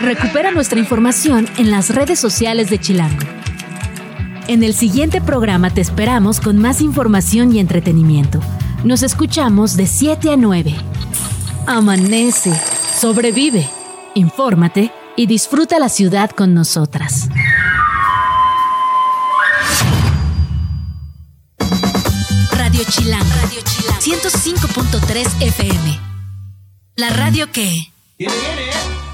[0.00, 3.24] Recupera nuestra información en las redes sociales de Chilango.
[4.48, 8.40] En el siguiente programa te esperamos con más información y entretenimiento.
[8.84, 10.74] Nos escuchamos de 7 a 9.
[11.66, 12.52] Amanece,
[12.98, 13.68] sobrevive,
[14.14, 17.28] infórmate y disfruta la ciudad con nosotras.
[22.50, 23.24] Radio Chilango.
[23.42, 24.00] Radio Chilango.
[24.00, 26.00] 105.3 FM.
[26.96, 27.92] La radio que...
[28.18, 29.11] Viene, viene.